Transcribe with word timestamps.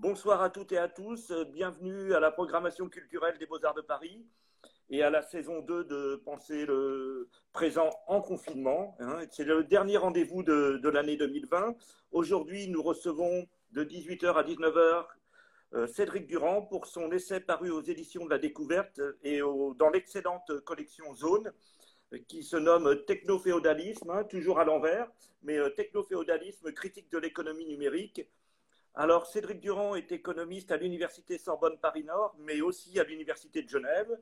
Bonsoir 0.00 0.40
à 0.40 0.48
toutes 0.48 0.72
et 0.72 0.78
à 0.78 0.88
tous. 0.88 1.30
Bienvenue 1.52 2.14
à 2.14 2.20
la 2.20 2.30
programmation 2.30 2.88
culturelle 2.88 3.36
des 3.36 3.44
Beaux-Arts 3.44 3.74
de 3.74 3.82
Paris 3.82 4.24
et 4.88 5.02
à 5.02 5.10
la 5.10 5.20
saison 5.20 5.60
2 5.60 5.84
de 5.84 6.22
Penser 6.24 6.64
le 6.64 7.28
présent 7.52 7.90
en 8.06 8.22
confinement. 8.22 8.96
Hein. 9.00 9.18
C'est 9.30 9.44
le 9.44 9.62
dernier 9.62 9.98
rendez-vous 9.98 10.42
de, 10.42 10.88
l'année 10.88 11.18
2020. 11.18 11.76
Aujourd'hui, 12.12 12.68
nous 12.68 12.82
recevons 12.82 13.46
de 13.72 13.84
18h 13.84 14.32
à 14.32 14.42
19h 14.42 15.04
euh, 15.74 15.86
Cédric 15.86 16.26
Durand 16.26 16.62
pour 16.62 16.86
son 16.86 17.12
essai 17.12 17.40
paru 17.40 17.70
aux 17.70 17.82
éditions 17.82 18.24
de 18.24 18.30
la 18.30 18.38
Découverte 18.38 19.02
et 19.22 19.40
dans 19.40 19.90
l'excellente 19.92 20.60
collection 20.60 21.14
Zone 21.14 21.52
qui 22.26 22.42
se 22.42 22.56
nomme 22.56 23.04
Technoféodalisme, 23.04 24.10
hein, 24.10 24.24
toujours 24.24 24.60
à 24.60 24.64
l'envers, 24.64 25.10
mais 25.42 25.58
euh, 25.58 25.68
Technoféodalisme, 25.68 26.72
critique 26.72 27.10
de 27.12 27.18
l'économie 27.18 27.66
numérique. 27.66 28.26
Alors, 28.94 29.26
Cédric 29.26 29.60
Durand 29.60 29.94
est 29.94 30.12
économiste 30.12 30.72
à 30.72 30.76
l'Université 30.76 31.38
Sorbonne 31.38 31.78
Paris-Nord, 31.78 32.34
mais 32.40 32.60
aussi 32.60 32.98
à 32.98 33.04
l'Université 33.04 33.62
de 33.62 33.68
Genève. 33.68 34.18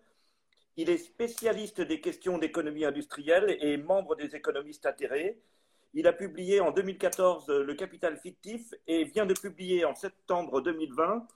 Il 0.77 0.91
est 0.91 0.98
spécialiste 0.98 1.80
des 1.80 2.01
questions 2.01 2.38
d'économie 2.38 2.84
industrielle 2.84 3.57
et 3.60 3.77
membre 3.77 4.15
des 4.15 4.37
économistes 4.37 4.87
atterrés. 4.87 5.41
Il 5.95 6.07
a 6.07 6.12
publié 6.12 6.60
en 6.60 6.70
2014 6.70 7.48
Le 7.48 7.74
Capital 7.74 8.16
fictif 8.19 8.74
et 8.87 9.05
vient 9.05 9.27
de 9.27 9.34
publier 9.34 9.84
en 9.84 9.95
septembre 9.95 10.60
2020 10.60 11.27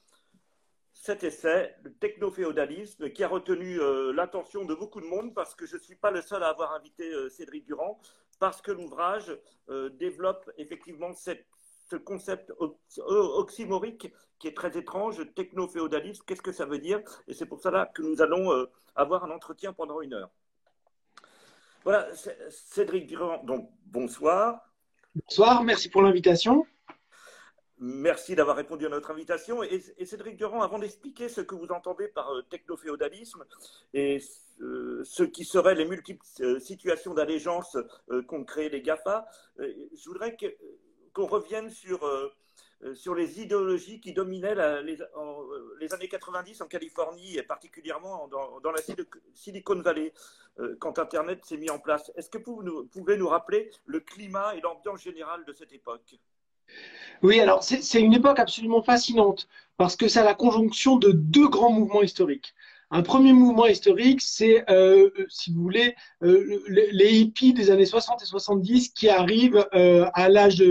cet 0.92 1.24
essai, 1.24 1.74
le 1.82 1.92
technoféodalisme, 1.94 3.10
qui 3.10 3.24
a 3.24 3.28
retenu 3.28 3.80
euh, 3.80 4.12
l'attention 4.12 4.64
de 4.64 4.74
beaucoup 4.74 5.00
de 5.00 5.06
monde 5.06 5.34
parce 5.34 5.54
que 5.54 5.66
je 5.66 5.74
ne 5.76 5.80
suis 5.80 5.96
pas 5.96 6.12
le 6.12 6.22
seul 6.22 6.44
à 6.44 6.48
avoir 6.48 6.74
invité 6.74 7.10
euh, 7.12 7.28
Cédric 7.28 7.64
Durand, 7.64 8.00
parce 8.38 8.62
que 8.62 8.70
l'ouvrage 8.70 9.36
euh, 9.68 9.88
développe 9.88 10.48
effectivement 10.58 11.12
cette 11.12 11.46
ce 11.92 11.96
concept 11.96 12.52
oxymorique 12.96 14.12
qui 14.38 14.48
est 14.48 14.56
très 14.56 14.76
étrange, 14.78 15.22
techno-féodalisme, 15.34 16.22
qu'est-ce 16.26 16.40
que 16.40 16.52
ça 16.52 16.64
veut 16.64 16.78
dire? 16.78 17.02
Et 17.28 17.34
c'est 17.34 17.44
pour 17.44 17.60
cela 17.60 17.90
que 17.94 18.00
nous 18.02 18.22
allons 18.22 18.50
euh, 18.50 18.64
avoir 18.94 19.24
un 19.24 19.30
entretien 19.30 19.74
pendant 19.74 20.00
une 20.00 20.14
heure. 20.14 20.30
Voilà, 21.84 22.08
Cédric 22.48 23.06
Durand, 23.06 23.42
donc 23.44 23.70
bonsoir. 23.84 24.60
Bonsoir, 25.14 25.62
merci 25.64 25.90
pour 25.90 26.00
l'invitation. 26.00 26.66
Merci 27.78 28.36
d'avoir 28.36 28.56
répondu 28.56 28.86
à 28.86 28.88
notre 28.88 29.10
invitation. 29.10 29.62
Et, 29.62 29.80
Cédric 30.06 30.36
Durand, 30.38 30.62
avant 30.62 30.78
d'expliquer 30.78 31.28
ce 31.28 31.42
que 31.42 31.54
vous 31.54 31.72
entendez 31.72 32.08
par 32.08 32.32
euh, 32.32 32.42
techno-féodalisme 32.48 33.44
et 33.92 34.22
euh, 34.60 35.02
ce 35.04 35.24
qui 35.24 35.44
seraient 35.44 35.74
les 35.74 35.84
multiples 35.84 36.24
situations 36.60 37.12
d'allégeance 37.12 37.76
qu'ont 38.28 38.44
créé 38.44 38.70
les 38.70 38.80
GAFA, 38.80 39.26
je 39.58 40.08
voudrais 40.08 40.36
que 40.36 40.46
qu'on 41.12 41.26
revienne 41.26 41.70
sur, 41.70 42.04
euh, 42.04 42.32
euh, 42.84 42.94
sur 42.94 43.14
les 43.14 43.40
idéologies 43.40 44.00
qui 44.00 44.12
dominaient 44.12 44.54
les, 44.82 45.00
euh, 45.00 45.76
les, 45.80 45.94
années 45.94 46.08
90 46.08 46.60
en 46.62 46.66
Californie 46.66 47.36
et 47.36 47.42
particulièrement 47.42 48.28
dans, 48.28 48.60
dans 48.60 48.72
la 48.72 48.80
Silicon 49.34 49.80
Valley 49.80 50.12
quand 50.78 50.98
Internet 50.98 51.44
s'est 51.44 51.56
mis 51.56 51.70
en 51.70 51.78
place. 51.78 52.12
Est-ce 52.14 52.28
que 52.28 52.38
vous 52.38 52.84
pouvez 52.92 53.16
nous 53.16 53.28
rappeler 53.28 53.70
le 53.86 54.00
climat 54.00 54.54
et 54.54 54.60
l'ambiance 54.60 55.00
générale 55.00 55.44
de 55.46 55.52
cette 55.52 55.72
époque? 55.72 56.18
Oui, 57.22 57.40
alors 57.40 57.62
c'est 57.62 58.00
une 58.00 58.12
époque 58.12 58.38
absolument 58.38 58.82
fascinante 58.82 59.48
parce 59.76 59.96
que 59.96 60.08
c'est 60.08 60.22
la 60.22 60.34
conjonction 60.34 60.96
de 60.96 61.12
deux 61.12 61.48
grands 61.48 61.72
mouvements 61.72 62.02
historiques. 62.02 62.54
Un 62.94 63.02
premier 63.02 63.32
mouvement 63.32 63.66
historique, 63.66 64.20
c'est, 64.20 64.70
euh, 64.70 65.08
si 65.30 65.50
vous 65.50 65.62
voulez, 65.62 65.94
euh, 66.22 66.62
les 66.68 67.20
hippies 67.20 67.54
des 67.54 67.70
années 67.70 67.86
60 67.86 68.22
et 68.22 68.26
70 68.26 68.90
qui 68.90 69.08
arrivent 69.08 69.66
euh, 69.74 70.04
à 70.12 70.28
l'âge 70.28 70.62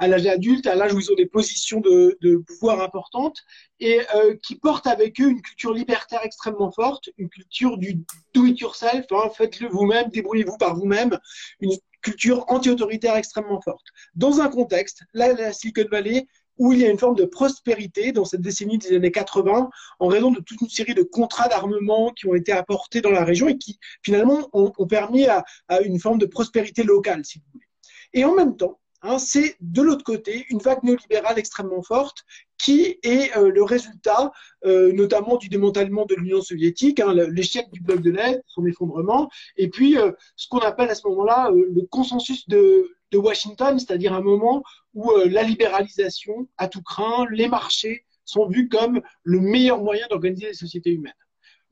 à 0.00 0.06
l'âge 0.08 0.26
adulte, 0.26 0.66
à 0.66 0.74
l'âge 0.74 0.92
où 0.92 1.00
ils 1.00 1.10
ont 1.10 1.16
des 1.16 1.26
positions 1.26 1.80
de, 1.80 2.16
de 2.20 2.36
pouvoir 2.36 2.80
importantes 2.80 3.38
et 3.80 4.00
euh, 4.14 4.36
qui 4.42 4.56
portent 4.56 4.86
avec 4.86 5.20
eux 5.20 5.28
une 5.28 5.42
culture 5.42 5.72
libertaire 5.72 6.20
extrêmement 6.24 6.70
forte, 6.70 7.10
une 7.16 7.28
culture 7.28 7.78
du 7.78 8.00
do 8.34 8.46
it 8.46 8.60
yourself, 8.60 9.06
hein, 9.10 9.30
faites-le 9.36 9.68
vous-même, 9.68 10.08
débrouillez-vous 10.10 10.56
par 10.56 10.76
vous-même, 10.76 11.18
une 11.60 11.72
culture 12.02 12.44
anti-autoritaire 12.48 13.16
extrêmement 13.16 13.60
forte. 13.60 13.86
Dans 14.14 14.40
un 14.40 14.48
contexte, 14.48 15.02
là, 15.14 15.32
la 15.32 15.52
Silicon 15.52 15.84
Valley, 15.90 16.26
où 16.58 16.72
il 16.72 16.80
y 16.80 16.84
a 16.84 16.90
une 16.90 16.98
forme 16.98 17.14
de 17.14 17.24
prospérité 17.24 18.12
dans 18.12 18.24
cette 18.24 18.40
décennie 18.40 18.78
des 18.78 18.94
années 18.96 19.12
80 19.12 19.70
en 20.00 20.06
raison 20.06 20.30
de 20.30 20.40
toute 20.40 20.60
une 20.60 20.68
série 20.68 20.94
de 20.94 21.02
contrats 21.02 21.48
d'armement 21.48 22.12
qui 22.12 22.26
ont 22.26 22.34
été 22.34 22.52
apportés 22.52 23.00
dans 23.00 23.10
la 23.10 23.24
région 23.24 23.48
et 23.48 23.58
qui 23.58 23.78
finalement 24.02 24.48
ont, 24.52 24.70
permis 24.86 25.26
à, 25.26 25.44
une 25.84 25.98
forme 25.98 26.18
de 26.18 26.26
prospérité 26.26 26.82
locale, 26.82 27.24
si 27.24 27.38
vous 27.38 27.44
voulez. 27.52 27.66
Et 28.12 28.24
en 28.24 28.34
même 28.34 28.56
temps, 28.56 28.78
hein, 29.02 29.18
c'est 29.18 29.56
de 29.60 29.82
l'autre 29.82 30.04
côté 30.04 30.46
une 30.50 30.58
vague 30.58 30.82
néolibérale 30.82 31.38
extrêmement 31.38 31.82
forte 31.82 32.24
qui 32.58 32.98
est 33.02 33.36
euh, 33.36 33.50
le 33.50 33.62
résultat 33.62 34.32
euh, 34.64 34.92
notamment 34.92 35.36
du 35.36 35.48
démantèlement 35.48 36.06
de 36.06 36.14
l'Union 36.16 36.40
soviétique, 36.40 37.00
hein, 37.00 37.14
l'échec 37.14 37.70
du 37.70 37.80
bloc 37.80 38.00
de 38.00 38.10
l'Est, 38.10 38.42
son 38.46 38.66
effondrement, 38.66 39.28
et 39.56 39.68
puis 39.68 39.96
euh, 39.96 40.10
ce 40.36 40.48
qu'on 40.48 40.58
appelle 40.58 40.90
à 40.90 40.94
ce 40.94 41.06
moment-là 41.06 41.50
le 41.52 41.82
consensus 41.86 42.48
de, 42.48 42.97
de 43.10 43.18
Washington, 43.18 43.78
c'est-à-dire 43.78 44.12
un 44.12 44.20
moment 44.20 44.62
où 44.94 45.10
euh, 45.10 45.28
la 45.28 45.42
libéralisation 45.42 46.48
à 46.56 46.68
tout 46.68 46.82
craint, 46.82 47.26
les 47.30 47.48
marchés 47.48 48.04
sont 48.24 48.46
vus 48.48 48.68
comme 48.68 49.00
le 49.22 49.40
meilleur 49.40 49.82
moyen 49.82 50.06
d'organiser 50.10 50.48
les 50.48 50.54
sociétés 50.54 50.90
humaines. 50.90 51.12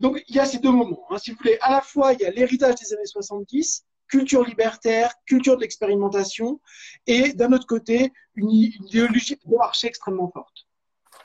Donc 0.01 0.23
il 0.29 0.37
y 0.37 0.39
a 0.39 0.47
ces 0.47 0.59
deux 0.59 0.71
moments. 0.71 1.05
Hein. 1.11 1.19
Si 1.19 1.31
vous 1.31 1.37
voulez, 1.39 1.59
à 1.61 1.71
la 1.71 1.81
fois 1.81 2.13
il 2.13 2.21
y 2.21 2.25
a 2.25 2.31
l'héritage 2.31 2.77
des 2.77 2.93
années 2.95 3.07
70, 3.07 3.85
culture 4.09 4.45
libertaire, 4.45 5.13
culture 5.27 5.57
de 5.57 5.63
l'expérimentation, 5.63 6.61
et 7.07 7.33
d'un 7.33 7.53
autre 7.53 7.67
côté 7.67 8.13
une 8.35 8.51
idéologie 8.51 9.37
de 9.37 9.57
marché 9.57 9.89
extrêmement 9.89 10.31
forte. 10.31 10.67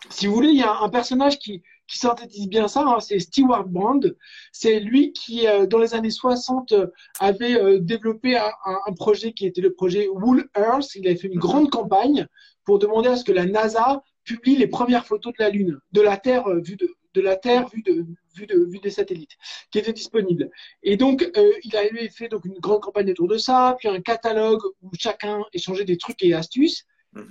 Si 0.09 0.25
vous 0.25 0.33
voulez, 0.33 0.49
il 0.49 0.57
y 0.57 0.63
a 0.63 0.79
un 0.79 0.89
personnage 0.89 1.37
qui, 1.37 1.61
qui 1.91 1.97
synthétise 1.97 2.47
bien 2.47 2.69
ça, 2.69 2.85
hein, 2.87 2.99
c'est 3.01 3.19
Stewart 3.19 3.67
Brand. 3.67 4.15
C'est 4.53 4.79
lui 4.79 5.11
qui, 5.11 5.45
euh, 5.45 5.65
dans 5.65 5.77
les 5.77 5.93
années 5.93 6.09
60, 6.09 6.71
euh, 6.71 6.87
avait 7.19 7.61
euh, 7.61 7.79
développé 7.79 8.37
un, 8.37 8.93
projet 8.95 9.33
qui 9.33 9.45
était 9.45 9.61
le 9.61 9.73
projet 9.73 10.07
Wool 10.07 10.47
Earth. 10.55 10.95
Il 10.95 11.05
avait 11.07 11.17
fait 11.17 11.27
une 11.27 11.39
grande 11.39 11.69
campagne 11.69 12.27
pour 12.63 12.79
demander 12.79 13.09
à 13.09 13.17
ce 13.17 13.25
que 13.25 13.33
la 13.33 13.45
NASA 13.45 14.03
publie 14.23 14.55
les 14.55 14.67
premières 14.67 15.05
photos 15.05 15.33
de 15.37 15.43
la 15.43 15.49
Lune, 15.49 15.79
de 15.91 16.01
la 16.01 16.15
Terre 16.15 16.47
vue 16.61 16.77
de, 16.77 16.87
de 17.13 17.21
la 17.21 17.35
Terre 17.35 17.67
vue 17.67 17.81
de, 17.81 18.05
vue 18.35 18.45
de, 18.45 18.65
vue 18.69 18.79
des 18.79 18.91
satellites 18.91 19.35
qui 19.71 19.79
étaient 19.79 19.91
disponibles. 19.91 20.49
Et 20.83 20.95
donc, 20.95 21.29
il 21.63 21.75
avait 21.75 22.07
fait 22.07 22.29
donc 22.29 22.45
une 22.45 22.59
grande 22.59 22.81
campagne 22.81 23.11
autour 23.11 23.27
de 23.27 23.37
ça, 23.37 23.75
puis 23.79 23.89
un 23.89 23.99
catalogue 24.01 24.61
où 24.81 24.91
chacun 24.97 25.43
échangeait 25.53 25.85
des 25.85 25.97
trucs 25.97 26.23
et 26.23 26.33
astuces. 26.33 26.85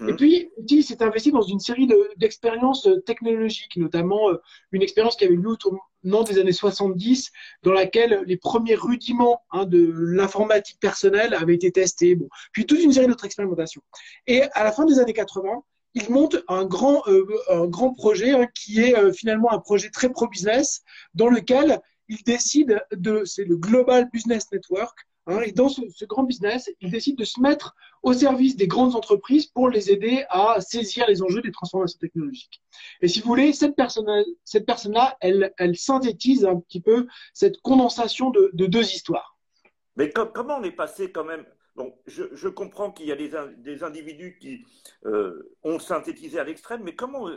Et 0.09 0.13
puis, 0.15 0.51
il 0.69 0.85
s'est 0.85 1.03
investi 1.03 1.33
dans 1.33 1.41
une 1.41 1.59
série 1.59 1.89
d'expériences 2.17 2.87
euh, 2.87 3.01
technologiques, 3.01 3.77
notamment 3.77 4.31
euh, 4.31 4.37
une 4.73 4.83
expérience 4.83 5.17
qui 5.17 5.25
avait 5.25 5.37
lieu 5.37 5.49
au 5.49 5.57
tournant 5.57 6.23
des 6.23 6.39
années 6.39 6.53
70, 6.53 7.31
dans 7.63 7.73
laquelle 7.73 8.23
les 8.27 8.37
premiers 8.37 8.75
rudiments 8.75 9.43
hein, 9.51 9.65
de 9.65 9.91
l'informatique 9.97 10.79
personnelle 10.81 11.33
avaient 11.33 11.55
été 11.55 11.73
testés. 11.73 12.15
Bon. 12.15 12.29
Puis 12.53 12.67
toute 12.67 12.81
une 12.81 12.93
série 12.93 13.07
d'autres 13.07 13.25
expérimentations. 13.25 13.83
Et 14.27 14.43
à 14.53 14.65
la 14.65 14.73
fin 14.73 14.85
des 14.85 14.99
années 14.99 15.15
80, 15.15 15.63
il 15.95 16.11
monte 16.11 16.37
un 16.49 16.67
grand, 16.67 17.03
euh, 17.09 17.27
un 17.49 17.67
grand 17.67 17.95
projet 17.95 18.33
hein, 18.33 18.47
qui 18.55 18.81
est 18.81 19.13
finalement 19.15 19.51
un 19.51 19.61
projet 19.61 19.89
très 19.89 20.11
pro-business, 20.11 20.83
dans 21.15 21.29
lequel 21.29 21.81
il 22.09 22.23
décide 22.25 22.83
de, 22.93 23.25
c'est 23.25 23.45
le 23.45 23.57
Global 23.57 24.11
Business 24.13 24.53
Network, 24.53 24.99
Hein, 25.27 25.41
et 25.43 25.53
dans 25.53 25.69
ce, 25.69 26.05
grand 26.07 26.23
business, 26.23 26.71
il 26.81 26.91
décide 26.91 27.17
de 27.17 27.25
se 27.25 27.41
mettre 27.41 27.77
au 28.03 28.13
service 28.13 28.57
des 28.57 28.67
grandes 28.67 28.97
entreprises 28.97 29.47
pour 29.47 29.69
les 29.69 29.91
aider 29.91 30.25
à 30.31 30.61
saisir 30.61 31.07
les 31.07 31.23
enjeux 31.23 31.43
des 31.43 31.53
transformations 31.53 31.99
technologiques. 31.99 32.63
Et 33.03 33.09
si 33.09 33.21
vous 33.21 33.29
voulez, 33.29 33.53
cette 33.53 33.77
personne-là, 33.77 35.17
elle, 35.21 35.77
synthétise 35.77 36.45
un 36.45 36.59
petit 36.59 36.81
peu 36.81 37.07
cette 37.35 37.61
condensation 37.61 38.31
de, 38.31 38.51
deux 38.55 38.95
histoires. 38.95 39.37
Mais 39.97 40.11
comment 40.11 40.57
on 40.59 40.63
est 40.63 40.73
passé 40.73 41.13
quand 41.13 41.25
même? 41.25 41.45
Bon, 41.77 41.95
je, 42.07 42.49
comprends 42.49 42.91
qu'il 42.91 43.07
y 43.07 43.13
a 43.13 43.17
des, 43.17 43.85
individus 43.85 44.39
qui 44.41 44.65
euh, 45.07 45.55
ont 45.63 45.79
synthétisé 45.79 46.39
à 46.39 46.45
l'extrême, 46.45 46.83
mais 46.83 46.95
comment 46.95 47.29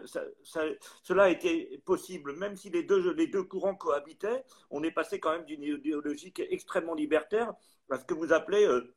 cela 0.43 1.23
a 1.23 1.29
été 1.29 1.81
possible? 1.85 2.35
Même 2.37 2.55
si 2.55 2.69
les 2.69 2.83
deux 2.83 3.43
courants 3.43 3.75
cohabitaient, 3.75 4.43
on 4.69 4.83
est 4.83 4.91
passé 4.91 5.19
quand 5.19 5.31
même 5.31 5.45
d'une 5.45 5.63
idéologie 5.63 6.33
extrêmement 6.49 6.95
libertaire 6.95 7.53
ce 7.91 8.05
que 8.05 8.13
vous 8.13 8.33
appelez, 8.33 8.65
euh, 8.65 8.93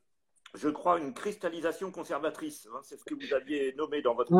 je 0.55 0.69
crois, 0.69 0.99
une 0.99 1.13
cristallisation 1.13 1.91
conservatrice. 1.91 2.67
Hein, 2.73 2.79
c'est 2.83 2.97
ce 2.99 3.03
que 3.03 3.15
vous 3.15 3.33
aviez 3.33 3.73
nommé 3.77 4.01
dans 4.01 4.15
votre. 4.15 4.31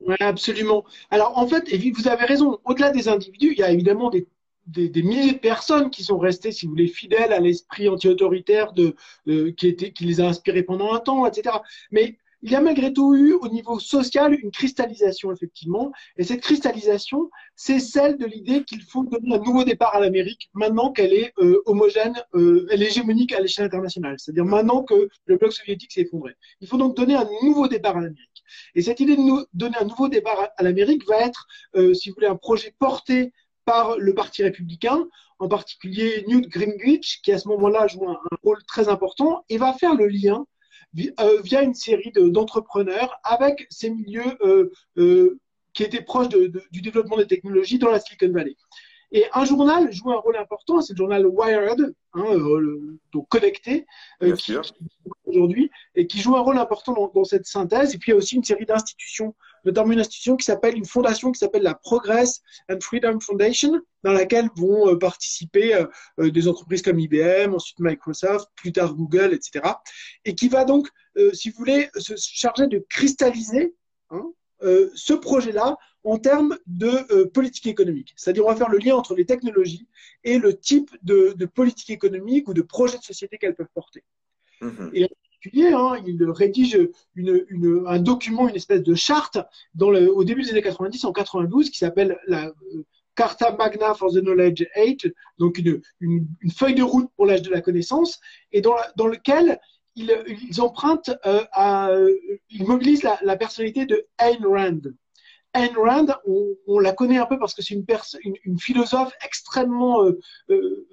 Oui, 0.00 0.16
absolument. 0.20 0.84
Alors, 1.10 1.36
en 1.36 1.46
fait, 1.46 1.68
vous 1.92 2.08
avez 2.08 2.24
raison. 2.24 2.58
Au-delà 2.64 2.90
des 2.90 3.08
individus, 3.08 3.52
il 3.52 3.58
y 3.58 3.62
a 3.62 3.70
évidemment 3.70 4.08
des, 4.08 4.26
des, 4.66 5.02
milliers 5.02 5.32
de 5.32 5.38
personnes 5.38 5.90
qui 5.90 6.02
sont 6.02 6.18
restées, 6.18 6.52
si 6.52 6.66
vous 6.66 6.72
voulez, 6.72 6.86
fidèles 6.86 7.32
à 7.32 7.40
l'esprit 7.40 7.88
anti-autoritaire 7.88 8.72
de, 8.72 8.94
qui, 9.50 9.74
qui 9.76 10.04
les 10.04 10.20
a 10.20 10.28
inspirés 10.28 10.62
pendant 10.62 10.94
un 10.94 11.00
temps, 11.00 11.26
etc. 11.26 11.56
Mais 11.90 12.18
il 12.42 12.50
y 12.50 12.54
a 12.54 12.60
malgré 12.60 12.92
tout 12.92 13.14
eu 13.14 13.34
au 13.34 13.48
niveau 13.48 13.78
social 13.78 14.34
une 14.34 14.50
cristallisation, 14.50 15.32
effectivement. 15.32 15.92
Et 16.16 16.24
cette 16.24 16.40
cristallisation, 16.40 17.30
c'est 17.54 17.80
celle 17.80 18.16
de 18.16 18.26
l'idée 18.26 18.64
qu'il 18.64 18.82
faut 18.82 19.04
donner 19.04 19.34
un 19.34 19.38
nouveau 19.38 19.64
départ 19.64 19.94
à 19.94 20.00
l'Amérique 20.00 20.48
maintenant 20.54 20.90
qu'elle 20.92 21.12
est 21.12 21.32
euh, 21.38 21.62
homogène, 21.66 22.14
euh, 22.34 22.66
elle 22.70 22.82
est 22.82 22.86
hégémonique 22.86 23.32
à 23.32 23.40
l'échelle 23.40 23.66
internationale. 23.66 24.16
C'est-à-dire 24.18 24.44
maintenant 24.44 24.82
que 24.82 25.08
le 25.26 25.36
bloc 25.36 25.52
soviétique 25.52 25.92
s'est 25.92 26.02
effondré. 26.02 26.34
Il 26.60 26.68
faut 26.68 26.78
donc 26.78 26.96
donner 26.96 27.14
un 27.14 27.28
nouveau 27.42 27.68
départ 27.68 27.96
à 27.96 28.00
l'Amérique. 28.00 28.44
Et 28.74 28.82
cette 28.82 29.00
idée 29.00 29.16
de 29.16 29.20
nous 29.20 29.44
donner 29.52 29.76
un 29.78 29.84
nouveau 29.84 30.08
départ 30.08 30.48
à 30.56 30.62
l'Amérique 30.62 31.06
va 31.06 31.20
être, 31.20 31.46
euh, 31.76 31.94
si 31.94 32.08
vous 32.08 32.14
voulez, 32.14 32.26
un 32.26 32.36
projet 32.36 32.74
porté 32.78 33.32
par 33.64 33.98
le 33.98 34.14
Parti 34.14 34.42
républicain, 34.42 35.06
en 35.38 35.48
particulier 35.48 36.24
Newt 36.26 36.50
Gingrich, 36.50 37.20
qui 37.22 37.32
à 37.32 37.38
ce 37.38 37.48
moment-là 37.48 37.86
joue 37.86 38.08
un, 38.08 38.18
rôle 38.42 38.62
très 38.64 38.88
important, 38.88 39.44
et 39.48 39.58
va 39.58 39.72
faire 39.72 39.94
le 39.94 40.06
lien 40.06 40.46
via 40.92 41.62
une 41.62 41.74
série 41.74 42.12
d'entrepreneurs 42.14 43.18
avec 43.22 43.66
ces 43.70 43.90
milieux 43.90 44.36
euh, 44.42 44.70
euh, 44.98 45.38
qui 45.72 45.84
étaient 45.84 46.02
proches 46.02 46.28
de, 46.28 46.52
du 46.70 46.80
développement 46.80 47.16
des 47.16 47.26
technologies 47.26 47.78
dans 47.78 47.90
la 47.90 48.00
Silicon 48.00 48.32
Valley. 48.32 48.56
Et 49.12 49.24
un 49.32 49.44
journal 49.44 49.92
joue 49.92 50.12
un 50.12 50.18
rôle 50.18 50.36
important, 50.36 50.80
c'est 50.80 50.92
le 50.92 50.98
journal 50.98 51.26
Wired, 51.26 51.94
hein, 52.14 52.24
euh, 52.24 52.98
donc 53.12 53.28
connecté, 53.28 53.86
euh, 54.22 54.36
qui, 54.36 54.54
aujourd'hui, 55.24 55.70
et 55.96 56.06
qui 56.06 56.20
joue 56.20 56.36
un 56.36 56.40
rôle 56.40 56.58
important 56.58 56.92
dans, 56.92 57.08
dans, 57.08 57.24
cette 57.24 57.46
synthèse. 57.46 57.94
Et 57.94 57.98
puis 57.98 58.10
il 58.10 58.12
y 58.12 58.14
a 58.14 58.18
aussi 58.18 58.36
une 58.36 58.44
série 58.44 58.66
d'institutions, 58.66 59.34
notamment 59.64 59.92
une 59.92 60.00
institution 60.00 60.36
qui 60.36 60.44
s'appelle, 60.44 60.76
une 60.76 60.86
fondation 60.86 61.32
qui 61.32 61.38
s'appelle 61.38 61.62
la 61.62 61.74
Progress 61.74 62.42
and 62.70 62.78
Freedom 62.80 63.20
Foundation, 63.20 63.80
dans 64.02 64.12
laquelle 64.12 64.48
vont 64.56 64.88
euh, 64.88 64.98
participer 64.98 65.74
euh, 66.18 66.30
des 66.30 66.48
entreprises 66.48 66.82
comme 66.82 66.98
IBM, 66.98 67.54
ensuite 67.54 67.78
Microsoft, 67.80 68.48
plus 68.56 68.72
tard 68.72 68.94
Google, 68.94 69.32
etc. 69.32 69.74
Et 70.24 70.34
qui 70.34 70.48
va 70.48 70.64
donc, 70.64 70.88
si 71.32 71.50
vous 71.50 71.56
voulez, 71.58 71.88
se 71.96 72.14
charger 72.16 72.66
de 72.66 72.84
cristalliser 72.88 73.74
hein, 74.10 74.30
ce 74.60 75.12
projet-là 75.12 75.76
en 76.04 76.18
termes 76.18 76.56
de 76.66 76.90
euh, 77.12 77.28
politique 77.28 77.66
économique. 77.66 78.12
C'est-à-dire, 78.16 78.44
on 78.44 78.48
va 78.48 78.56
faire 78.56 78.70
le 78.70 78.78
lien 78.78 78.94
entre 78.94 79.14
les 79.14 79.26
technologies 79.26 79.86
et 80.24 80.38
le 80.38 80.58
type 80.58 80.90
de, 81.02 81.34
politique 81.46 81.90
économique 81.90 82.48
ou 82.48 82.54
de 82.54 82.62
projet 82.62 82.98
de 82.98 83.02
société 83.02 83.38
qu'elles 83.38 83.54
peuvent 83.54 83.68
porter. 83.74 84.04
Mm-hmm. 84.62 84.90
Et 84.94 85.08
hein, 85.46 86.02
il 86.06 86.22
rédige 86.30 86.78
un 87.86 87.98
document, 87.98 88.48
une 88.48 88.56
espèce 88.56 88.82
de 88.82 88.94
charte 88.94 89.38
au 89.80 90.24
début 90.24 90.42
des 90.42 90.50
années 90.50 90.62
90, 90.62 91.04
en 91.04 91.12
92, 91.12 91.70
qui 91.70 91.78
s'appelle 91.78 92.18
la 92.26 92.46
euh, 92.46 92.84
Carta 93.14 93.52
Magna 93.52 93.94
for 93.94 94.12
the 94.12 94.20
Knowledge 94.20 94.66
Age, 94.76 95.12
donc 95.38 95.58
une, 95.58 95.82
feuille 96.54 96.74
de 96.74 96.82
route 96.82 97.10
pour 97.16 97.26
l'âge 97.26 97.42
de 97.42 97.50
la 97.50 97.60
connaissance, 97.60 98.20
et 98.52 98.60
dans, 98.60 98.76
lequel 99.06 99.58
ils, 99.96 100.60
empruntent 100.60 101.10
euh, 101.26 101.44
à, 101.52 101.90
ils 102.48 102.66
mobilisent 102.66 103.02
la, 103.02 103.36
personnalité 103.36 103.86
de 103.86 104.06
Ayn 104.18 104.46
Rand. 104.46 104.80
Ayn 105.54 105.76
Rand, 105.76 106.06
on, 106.66 106.78
la 106.78 106.92
connaît 106.92 107.18
un 107.18 107.26
peu 107.26 107.38
parce 107.38 107.54
que 107.54 107.62
c'est 107.62 107.74
une, 107.74 107.84
une, 108.44 108.58
philosophe 108.58 109.12
extrêmement 109.24 110.04
euh, 110.04 110.18
euh, 110.50 110.88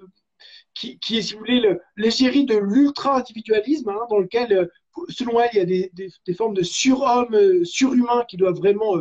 qui, 0.78 1.18
est, 1.18 1.22
si 1.22 1.34
vous 1.34 1.40
voulez, 1.40 1.76
l'égérie 1.96 2.44
de 2.44 2.56
l'ultra-individualisme, 2.56 3.88
hein, 3.90 4.06
dans 4.10 4.18
lequel, 4.18 4.52
euh, 4.52 4.66
selon 5.08 5.40
elle, 5.40 5.50
il 5.52 5.58
y 5.58 5.60
a 5.60 5.64
des, 5.64 6.34
formes 6.34 6.54
de 6.54 6.62
surhommes, 6.62 7.64
surhumains 7.64 8.24
qui 8.28 8.36
doivent 8.36 8.56
vraiment, 8.56 8.94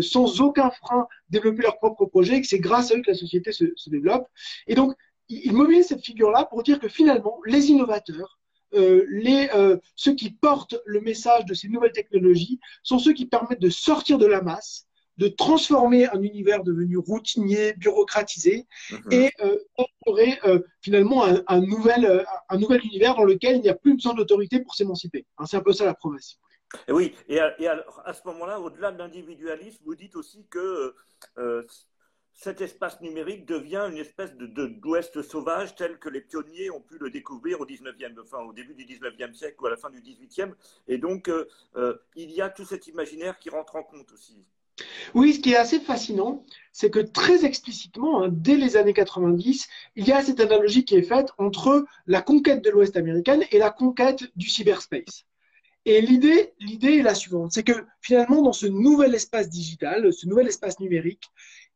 sans 0.00 0.40
aucun 0.40 0.70
frein, 0.70 1.06
développer 1.28 1.62
leur 1.62 1.78
propre 1.78 2.06
projet, 2.06 2.36
et 2.36 2.40
que 2.40 2.46
c'est 2.46 2.60
grâce 2.60 2.92
à 2.92 2.96
eux 2.96 3.02
que 3.02 3.10
la 3.10 3.16
société 3.16 3.50
se, 3.52 3.64
développe. 3.88 4.28
Et 4.66 4.74
donc, 4.74 4.94
il 5.28 5.52
mobilise 5.52 5.88
cette 5.88 6.04
figure-là 6.04 6.44
pour 6.44 6.62
dire 6.62 6.78
que 6.78 6.88
finalement, 6.88 7.40
les 7.46 7.70
innovateurs, 7.70 8.40
euh, 8.74 9.04
euh, 9.54 9.78
ceux 9.96 10.14
qui 10.14 10.30
portent 10.30 10.76
le 10.86 11.00
message 11.00 11.44
de 11.44 11.54
ces 11.54 11.68
nouvelles 11.68 11.92
technologies 11.92 12.60
sont 12.82 12.98
ceux 12.98 13.12
qui 13.12 13.26
permettent 13.26 13.60
de 13.60 13.70
sortir 13.70 14.18
de 14.18 14.26
la 14.26 14.42
masse 14.42 14.86
de 15.20 15.28
transformer 15.28 16.08
un 16.08 16.22
univers 16.22 16.64
devenu 16.64 16.96
routinier, 16.96 17.74
bureaucratisé, 17.74 18.66
mhm. 18.90 19.12
et 19.12 19.30
euh, 19.40 19.58
euh, 20.46 20.60
finalement 20.80 21.24
un, 21.24 21.60
nouvel, 21.60 22.06
euh, 22.06 22.24
un 22.48 22.56
nouvel 22.56 22.82
univers 22.86 23.14
dans 23.14 23.24
lequel 23.24 23.56
il 23.56 23.62
n'y 23.62 23.68
a 23.68 23.74
plus 23.74 23.94
besoin 23.94 24.14
d'autorité 24.14 24.60
pour 24.60 24.74
s'émanciper. 24.74 25.26
Hein, 25.36 25.44
c'est 25.44 25.58
un 25.58 25.62
peu 25.62 25.74
ça 25.74 25.84
la 25.84 25.94
promesse. 25.94 26.38
Et 26.88 26.92
oui, 26.92 27.14
et 27.28 27.38
à, 27.38 27.54
à 28.06 28.14
ce 28.14 28.22
moment-là, 28.28 28.60
au-delà 28.60 28.92
de 28.92 28.98
l'individualisme, 28.98 29.82
vous 29.84 29.94
dites 29.94 30.16
aussi 30.16 30.46
que 30.48 30.94
euh, 31.36 31.64
cet 32.32 32.62
espace 32.62 32.98
numérique 33.02 33.44
devient 33.44 33.86
une 33.90 33.98
espèce 33.98 34.34
de, 34.36 34.46
d'ouest 34.46 35.20
sauvage 35.20 35.74
tel 35.74 35.98
que 35.98 36.08
les 36.08 36.22
pionniers 36.22 36.70
ont 36.70 36.80
pu 36.80 36.96
le 36.98 37.10
découvrir 37.10 37.60
au 37.60 37.66
19e, 37.66 38.18
enfin 38.22 38.38
au 38.38 38.54
début 38.54 38.74
du 38.74 38.86
19e 38.86 39.34
siècle 39.34 39.56
ou 39.60 39.66
à 39.66 39.70
la 39.70 39.76
fin 39.76 39.90
du 39.90 40.00
18e. 40.00 40.54
Et 40.88 40.96
donc, 40.96 41.30
il 42.16 42.30
y 42.30 42.40
a 42.40 42.48
tout 42.48 42.64
cet 42.64 42.86
imaginaire 42.86 43.38
qui 43.38 43.50
rentre 43.50 43.76
en 43.76 43.82
compte 43.82 44.10
aussi. 44.12 44.46
Oui, 45.14 45.34
ce 45.34 45.40
qui 45.40 45.52
est 45.52 45.56
assez 45.56 45.80
fascinant, 45.80 46.44
c'est 46.72 46.90
que 46.90 47.00
très 47.00 47.44
explicitement, 47.44 48.22
hein, 48.22 48.28
dès 48.30 48.56
les 48.56 48.76
années 48.76 48.92
90, 48.92 49.68
il 49.96 50.06
y 50.06 50.12
a 50.12 50.22
cette 50.22 50.40
analogie 50.40 50.84
qui 50.84 50.96
est 50.96 51.02
faite 51.02 51.30
entre 51.38 51.84
la 52.06 52.22
conquête 52.22 52.62
de 52.62 52.70
l'Ouest 52.70 52.96
américaine 52.96 53.44
et 53.50 53.58
la 53.58 53.70
conquête 53.70 54.24
du 54.36 54.48
cyberspace. 54.48 55.24
Et 55.86 56.00
l'idée, 56.00 56.52
est 56.60 57.02
la 57.02 57.14
suivante, 57.14 57.52
c'est 57.52 57.62
que 57.62 57.84
finalement, 58.00 58.42
dans 58.42 58.52
ce 58.52 58.66
nouvel 58.66 59.14
espace 59.14 59.48
digital, 59.48 60.12
ce 60.12 60.26
nouvel 60.26 60.46
espace 60.46 60.78
numérique, 60.78 61.24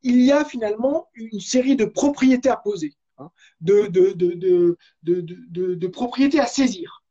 il 0.02 0.20
y 0.20 0.30
a 0.30 0.44
finalement 0.44 1.08
une 1.14 1.40
série 1.40 1.76
de 1.76 1.86
propriétés 1.86 2.50
à 2.50 2.56
poser, 2.56 2.92
hein, 3.16 3.30
de 3.62 5.86
propriétés 5.86 6.40
à 6.40 6.46
saisir. 6.46 7.03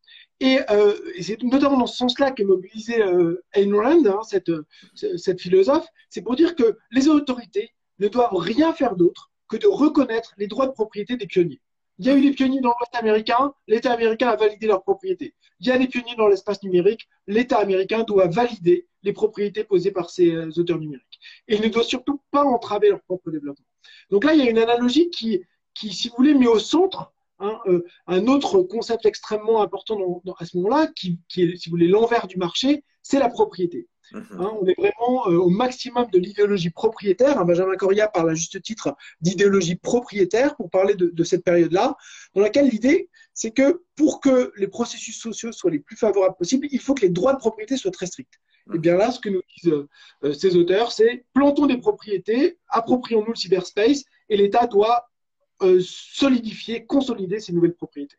Euh, 0.43 0.97
et, 1.15 1.23
c'est 1.23 1.41
notamment 1.43 1.77
dans 1.77 1.85
ce 1.85 1.97
sens-là 1.97 2.31
qu'est 2.31 2.43
mobilisé 2.43 3.01
euh, 3.01 3.43
Ayn 3.53 3.73
Rand, 3.73 4.05
hein, 4.05 4.19
cette, 4.23 4.51
cette 4.93 5.41
philosophe, 5.41 5.87
c'est 6.09 6.21
pour 6.21 6.35
dire 6.35 6.55
que 6.55 6.77
les 6.91 7.07
autorités 7.07 7.69
ne 7.99 8.07
doivent 8.07 8.35
rien 8.35 8.73
faire 8.73 8.95
d'autre 8.95 9.31
que 9.47 9.57
de 9.57 9.67
reconnaître 9.67 10.33
les 10.37 10.47
droits 10.47 10.67
de 10.67 10.71
propriété 10.71 11.15
des 11.15 11.27
pionniers. 11.27 11.61
Il 11.99 12.07
y 12.07 12.09
a 12.09 12.15
eu 12.15 12.21
des 12.21 12.31
pionniers 12.31 12.59
dans 12.59 12.69
l'Ouest 12.69 12.95
américain, 12.95 13.53
l'État 13.67 13.93
américain 13.93 14.29
a 14.29 14.35
validé 14.35 14.65
leurs 14.65 14.81
propriétés. 14.81 15.35
Il 15.59 15.67
y 15.67 15.71
a 15.71 15.77
des 15.77 15.87
pionniers 15.87 16.15
dans 16.17 16.27
l'espace 16.27 16.63
numérique, 16.63 17.07
l'État 17.27 17.59
américain 17.59 18.03
doit 18.03 18.27
valider 18.27 18.87
les 19.03 19.13
propriétés 19.13 19.63
posées 19.63 19.91
par 19.91 20.09
ces 20.09 20.31
euh, 20.31 20.49
auteurs 20.57 20.79
numériques. 20.79 21.19
Et 21.47 21.55
il 21.55 21.61
ne 21.61 21.67
doit 21.67 21.83
surtout 21.83 22.19
pas 22.31 22.43
entraver 22.43 22.89
leur 22.89 23.01
propre 23.03 23.29
développement. 23.29 23.65
Donc 24.09 24.23
là, 24.23 24.33
il 24.33 24.43
y 24.43 24.47
a 24.47 24.49
une 24.49 24.57
analogie 24.57 25.09
qui, 25.11 25.43
qui 25.73 25.93
si 25.93 26.09
vous 26.09 26.15
voulez, 26.17 26.33
met 26.33 26.47
au 26.47 26.59
centre 26.59 27.12
Hein, 27.39 27.59
euh, 27.65 27.83
un 28.07 28.27
autre 28.27 28.61
concept 28.61 29.05
extrêmement 29.05 29.61
important 29.61 29.97
à 30.37 30.45
ce 30.45 30.57
moment-là, 30.57 30.87
qui, 30.95 31.19
est, 31.37 31.55
si 31.57 31.69
vous 31.69 31.73
voulez, 31.73 31.87
l'envers 31.87 32.27
du 32.27 32.37
marché, 32.37 32.83
c'est 33.01 33.19
la 33.19 33.29
propriété. 33.29 33.87
Mhm. 34.11 34.25
Hein, 34.31 34.51
on 34.61 34.65
est 34.65 34.75
vraiment 34.77 35.27
euh, 35.27 35.37
au 35.37 35.49
maximum 35.49 36.07
de 36.11 36.19
l'idéologie 36.19 36.69
propriétaire. 36.69 37.39
Hein, 37.39 37.45
Benjamin 37.45 37.75
Coria 37.75 38.07
parle 38.07 38.29
à 38.29 38.33
juste 38.33 38.61
titre 38.61 38.95
d'idéologie 39.21 39.75
propriétaire 39.75 40.55
pour 40.55 40.69
parler 40.69 40.95
de, 40.95 41.23
cette 41.23 41.43
période-là, 41.43 41.95
dans 42.35 42.41
laquelle 42.41 42.69
l'idée, 42.69 43.09
c'est 43.33 43.51
que 43.51 43.83
pour 43.95 44.21
que 44.21 44.51
les 44.57 44.67
processus 44.67 45.19
sociaux 45.19 45.51
soient 45.51 45.71
les 45.71 45.79
plus 45.79 45.95
favorables 45.95 46.35
possibles, 46.35 46.67
il 46.71 46.79
faut 46.79 46.93
que 46.93 47.01
les 47.01 47.09
droits 47.09 47.33
de 47.33 47.39
propriété 47.39 47.77
soient 47.77 47.91
très 47.91 48.05
stricts. 48.05 48.39
Et 48.73 48.79
bien 48.79 48.95
là, 48.95 49.11
ce 49.11 49.19
que 49.19 49.29
nous 49.29 49.41
disent 49.57 49.73
euh, 50.23 50.33
ces 50.33 50.55
auteurs, 50.55 50.91
c'est 50.91 51.25
plantons 51.33 51.65
des 51.65 51.77
propriétés, 51.77 52.57
approprions-nous 52.69 53.31
le 53.31 53.35
cyberspace, 53.35 54.03
et 54.29 54.37
l'État 54.37 54.67
doit 54.67 55.09
solidifier, 55.79 56.85
consolider 56.85 57.39
ces 57.39 57.53
nouvelles 57.53 57.75
propriétés. 57.75 58.17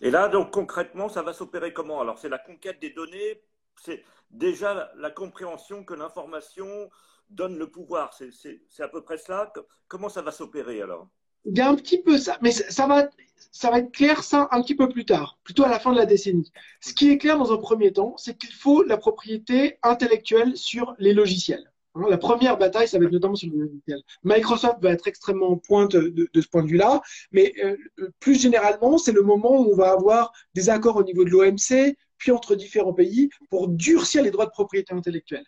Et 0.00 0.10
là, 0.10 0.28
donc 0.28 0.52
concrètement, 0.52 1.08
ça 1.08 1.22
va 1.22 1.32
s'opérer 1.32 1.72
comment? 1.72 2.00
Alors, 2.00 2.18
c'est 2.18 2.28
la 2.28 2.38
conquête 2.38 2.80
des 2.80 2.90
données, 2.90 3.40
c'est 3.82 4.02
déjà 4.30 4.90
la, 4.96 5.10
compréhension 5.10 5.84
que 5.84 5.94
l'information 5.94 6.90
donne 7.30 7.58
le 7.58 7.70
pouvoir. 7.70 8.14
C'est 8.14 8.82
à 8.82 8.88
peu 8.88 9.02
près 9.02 9.18
cela. 9.18 9.52
Comment 9.88 10.08
ça 10.08 10.22
va 10.22 10.32
s'opérer 10.32 10.82
alors? 10.82 11.08
Il 11.44 11.56
y 11.56 11.60
a 11.60 11.68
un 11.68 11.76
petit 11.76 12.02
peu 12.02 12.18
ça, 12.18 12.38
mais 12.42 12.50
ça 12.50 12.88
va, 12.88 13.08
ça 13.52 13.70
va 13.70 13.78
être 13.78 13.92
clair 13.92 14.24
ça 14.24 14.48
un 14.50 14.62
petit 14.62 14.74
peu 14.74 14.88
plus 14.88 15.04
tard, 15.04 15.38
plutôt 15.44 15.62
à 15.62 15.68
la 15.68 15.78
fin 15.78 15.92
de 15.92 15.96
la 15.96 16.06
décennie. 16.06 16.50
Ce 16.80 16.92
qui 16.92 17.08
est 17.08 17.18
clair 17.18 17.38
dans 17.38 17.52
un 17.52 17.58
premier 17.58 17.92
temps, 17.92 18.16
c'est 18.16 18.36
qu'il 18.36 18.52
faut 18.52 18.82
la 18.82 18.96
propriété 18.96 19.78
intellectuelle 19.84 20.56
sur 20.56 20.96
les 20.98 21.14
logiciels. 21.14 21.70
Hein, 21.96 22.06
la 22.10 22.18
première 22.18 22.58
bataille, 22.58 22.88
ça 22.88 22.98
va 22.98 23.06
être 23.06 23.12
notamment 23.12 23.34
sur 23.34 23.48
le 23.50 23.64
logiciel. 23.64 24.02
Microsoft 24.22 24.76
va 24.82 24.90
être 24.90 25.06
extrêmement 25.06 25.50
en 25.52 25.56
pointe 25.56 25.96
de, 25.96 26.28
ce 26.34 26.48
point 26.48 26.62
de 26.62 26.68
vue-là, 26.68 27.00
mais 27.32 27.54
euh, 27.64 27.76
plus 28.20 28.40
généralement, 28.40 28.98
c'est 28.98 29.12
le 29.12 29.22
moment 29.22 29.60
où 29.60 29.72
on 29.72 29.76
va 29.76 29.90
avoir 29.92 30.32
des 30.54 30.68
accords 30.68 30.96
au 30.96 31.02
niveau 31.02 31.24
de 31.24 31.30
l'OMC, 31.30 31.96
puis 32.18 32.32
entre 32.32 32.54
différents 32.54 32.92
pays, 32.92 33.30
pour 33.50 33.68
durcir 33.68 34.22
les 34.22 34.30
droits 34.30 34.46
de 34.46 34.50
propriété 34.50 34.92
intellectuelle. 34.94 35.44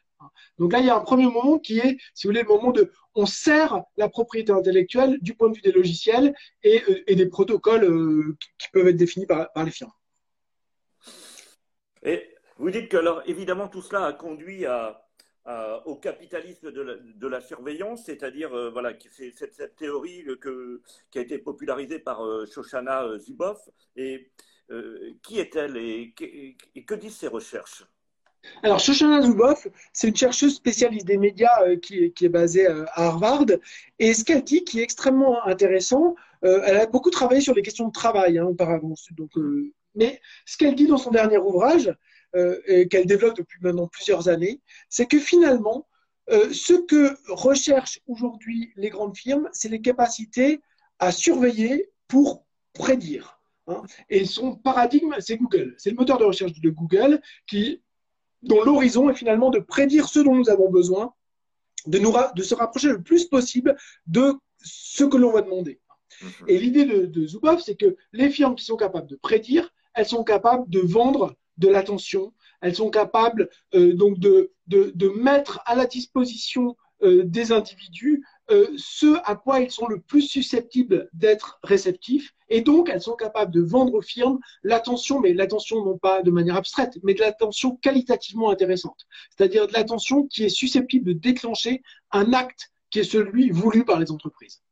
Donc 0.59 0.73
là, 0.73 0.81
il 0.81 0.87
y 0.87 0.91
a 0.91 0.97
un 0.97 1.01
premier 1.01 1.27
moment 1.27 1.59
qui 1.59 1.79
est, 1.79 1.97
si 2.15 2.27
vous 2.27 2.33
voulez, 2.33 2.43
le 2.43 2.49
moment 2.49 2.73
de 2.73 2.93
on 3.15 3.27
sert 3.27 3.83
la 3.97 4.09
propriété 4.09 4.53
intellectuelle 4.53 5.19
du 5.21 5.35
point 5.35 5.51
de 5.51 5.57
vue 5.57 5.63
des 5.63 5.73
logiciels 5.73 6.35
et, 6.63 6.83
euh, 6.89 7.15
des 7.15 7.27
protocoles 7.27 7.85
euh, 7.85 8.37
qui 8.59 8.69
peuvent 8.73 8.89
être 8.89 8.97
définis 8.97 9.27
par, 9.27 9.53
par 9.53 9.65
les 9.65 9.71
firmes. 9.71 9.93
Et 12.03 12.29
vous 12.57 12.71
dites 12.71 12.89
que, 12.89 12.97
alors, 12.97 13.23
évidemment, 13.27 13.69
tout 13.69 13.83
cela 13.83 14.07
a 14.07 14.13
conduit 14.13 14.67
à, 14.67 15.08
euh, 15.49 15.79
au 15.87 15.95
capitalisme 15.97 16.71
de 16.71 17.27
la, 17.27 17.41
surveillance, 17.41 18.03
c'est-à-dire 18.05 18.53
euh, 18.53 18.69
voilà, 18.69 18.93
c'est 19.11 19.33
cette, 19.33 19.77
théorie 19.77 20.23
que, 20.43 20.83
qui 21.11 21.19
a 21.19 21.23
été 21.23 21.39
popularisée 21.39 21.99
par 21.99 22.23
euh, 22.23 22.45
Shoshana 22.45 23.17
Zuboff. 23.19 23.71
Et 23.97 24.31
qui 25.23 25.39
est-elle 25.41 25.79
et, 25.79 26.13
que 26.87 26.95
disent 26.95 27.17
ses 27.17 27.29
recherches? 27.29 27.87
Alors, 28.63 28.79
Shoshana 28.79 29.23
Zuboff, 29.23 29.67
c'est 29.95 30.09
une 30.09 30.17
chercheuse 30.17 30.57
spécialiste 30.57 31.07
des 31.07 31.17
médias 31.17 31.77
qui, 31.77 32.13
est 32.21 32.29
basée 32.29 32.67
à 32.67 32.85
Harvard. 32.95 33.47
Et 33.99 34.13
ce 34.13 34.25
qu'elle 34.25 34.45
dit, 34.45 34.65
qui 34.65 34.81
est 34.81 34.83
extrêmement 34.83 35.47
intéressant, 35.47 36.15
elle 36.43 36.77
a 36.77 36.87
beaucoup 36.87 37.11
travaillé 37.11 37.41
sur 37.41 37.55
les 37.55 37.63
questions 37.63 37.89
de 37.89 37.93
travail 37.93 38.39
hein, 38.39 38.45
auparavant. 38.45 38.93
Donc, 39.13 39.31
mais 39.95 40.21
ce 40.45 40.59
qu'elle 40.59 40.75
dit 40.75 40.87
dans 40.87 40.99
son 40.99 41.11
dernier 41.11 41.39
ouvrage, 41.39 41.93
qu'elle 42.33 43.07
développe 43.07 43.37
depuis 43.37 43.59
maintenant 43.63 43.89
plusieurs 43.89 44.29
années, 44.29 44.61
c'est 44.89 45.07
que 45.07 45.19
finalement, 45.19 45.87
ce 46.29 46.75
que 46.87 47.17
recherchent 47.29 48.01
aujourd'hui 48.07 48.73
les 48.77 48.91
grandes 48.91 49.17
firmes, 49.17 49.49
c'est 49.53 49.69
les 49.69 49.81
capacités 49.81 50.61
à 50.99 51.13
surveiller 51.13 51.91
pour 52.07 52.45
prédire. 52.75 53.41
Hein. 53.67 53.83
Et 54.09 54.25
son 54.25 54.57
paradigme, 54.57 55.15
c'est 55.21 55.37
Google. 55.37 55.75
C'est 55.79 55.91
le 55.91 55.97
moteur 55.97 56.19
de 56.19 56.25
recherche 56.25 56.53
de 56.53 56.71
Google 56.71 57.21
qui, 57.47 57.83
dont 58.43 58.63
l'horizon 58.63 59.11
est 59.11 59.15
finalement 59.15 59.51
de 59.51 59.59
prédire 59.59 60.09
ce 60.09 60.21
dont 60.21 60.35
nous 60.35 60.49
avons 60.49 60.71
besoin, 60.71 61.15
de, 61.87 61.99
nous 61.99 62.13
de 62.35 62.43
se 62.43 62.55
rapprocher 62.55 62.89
le 62.89 63.03
plus 63.03 63.27
possible 63.27 63.77
de 64.07 64.35
ce 64.59 65.05
que 65.05 65.17
l'on 65.17 65.33
va 65.33 65.43
demander. 65.43 65.81
Mhm. 66.23 66.31
Et 66.49 66.59
l'idée 66.59 66.85
de, 66.85 67.07
de 67.07 67.27
Zuboff, 67.27 67.63
c'est 67.63 67.77
que 67.77 67.97
les 68.13 68.31
firmes 68.31 68.55
qui 68.55 68.65
sont 68.65 68.77
capables 68.77 69.07
de 69.07 69.17
prédire, 69.17 69.73
elles 69.95 70.07
sont 70.07 70.25
capables 70.25 70.69
de 70.69 70.81
vendre 70.81 71.35
de 71.59 71.69
l'attention, 71.69 72.33
elles 72.61 72.77
sont 72.77 72.91
capables 72.91 73.49
euh, 73.75 73.95
donc 73.95 74.19
de, 74.19 74.53
de, 74.67 75.09
mettre 75.09 75.61
à 75.67 75.75
la 75.75 75.87
disposition 75.87 76.77
euh, 77.03 77.23
des 77.25 77.53
individus 77.53 78.25
euh, 78.51 78.67
ce 78.77 79.19
à 79.25 79.37
quoi 79.37 79.61
ils 79.61 79.71
sont 79.71 79.87
le 79.87 80.01
plus 80.01 80.23
susceptibles 80.23 81.09
d'être 81.13 81.59
réceptifs. 81.63 82.35
Et 82.49 82.63
donc, 82.63 82.89
elles 82.89 83.03
sont 83.03 83.15
capables 83.15 83.53
de 83.53 83.61
vendre 83.61 83.95
aux 83.95 84.03
firmes 84.03 84.39
l'attention, 84.63 85.21
mais 85.21 85.35
l'attention 85.35 85.85
non 85.85 85.99
pas 85.99 86.23
de 86.23 86.31
manière 86.31 86.57
abstraite, 86.57 86.99
mais 87.03 87.15
de 87.15 87.21
l'attention 87.21 87.77
qualitativement 87.77 88.51
intéressante. 88.51 89.07
C'est-à-dire 89.31 89.67
de 89.67 89.75
l'attention 89.75 90.27
qui 90.27 90.45
est 90.45 90.49
susceptible 90.49 91.07
de 91.07 91.13
déclencher 91.13 91.83
un 92.11 92.33
acte 92.33 92.71
qui 92.91 93.01
est 93.01 93.05
celui 93.05 93.51
voulu 93.51 93.85
par 93.85 94.01
les 94.01 94.11
entreprises. 94.11 94.63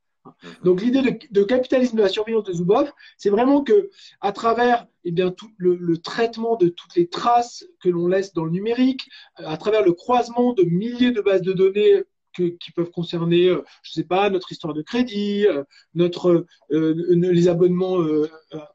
Mhm. 0.42 0.50
Donc 0.64 0.80
l'idée 0.80 1.18
de, 1.30 1.42
capitalisme 1.42 1.97
de 1.97 2.02
la 2.02 2.09
surveillance 2.09 2.45
de 2.45 2.52
Zuboff, 2.52 2.92
c'est 3.16 3.30
vraiment 3.30 3.62
que 3.62 3.90
à 4.21 4.33
travers 4.33 4.87
eh 5.04 5.12
bien, 5.12 5.30
tout 5.30 5.50
le, 5.56 5.99
traitement 5.99 6.56
de 6.56 6.68
toutes 6.68 6.97
les 6.97 7.09
traces 7.09 7.64
que 7.80 7.88
l'on 7.88 8.09
laisse 8.09 8.33
dans 8.33 8.45
le 8.45 8.50
numérique, 8.50 9.09
à 9.37 9.56
travers 9.56 9.83
le 9.83 9.92
croisement 9.92 10.52
de 10.52 10.62
milliers 10.62 11.12
de 11.12 11.21
bases 11.21 11.42
de 11.42 11.52
données 11.52 12.04
qui 12.37 12.73
peuvent 12.73 12.90
concerner, 12.90 13.49
euh, 13.49 13.64
je 13.83 13.92
sais 13.92 14.04
pas, 14.04 14.28
notre 14.30 14.52
histoire 14.52 14.75
de 14.75 14.83
crédit, 14.83 15.47
euh, 15.47 15.64
notre, 15.95 16.47
euh, 16.71 16.95
les 17.16 17.49
abonnements 17.49 18.04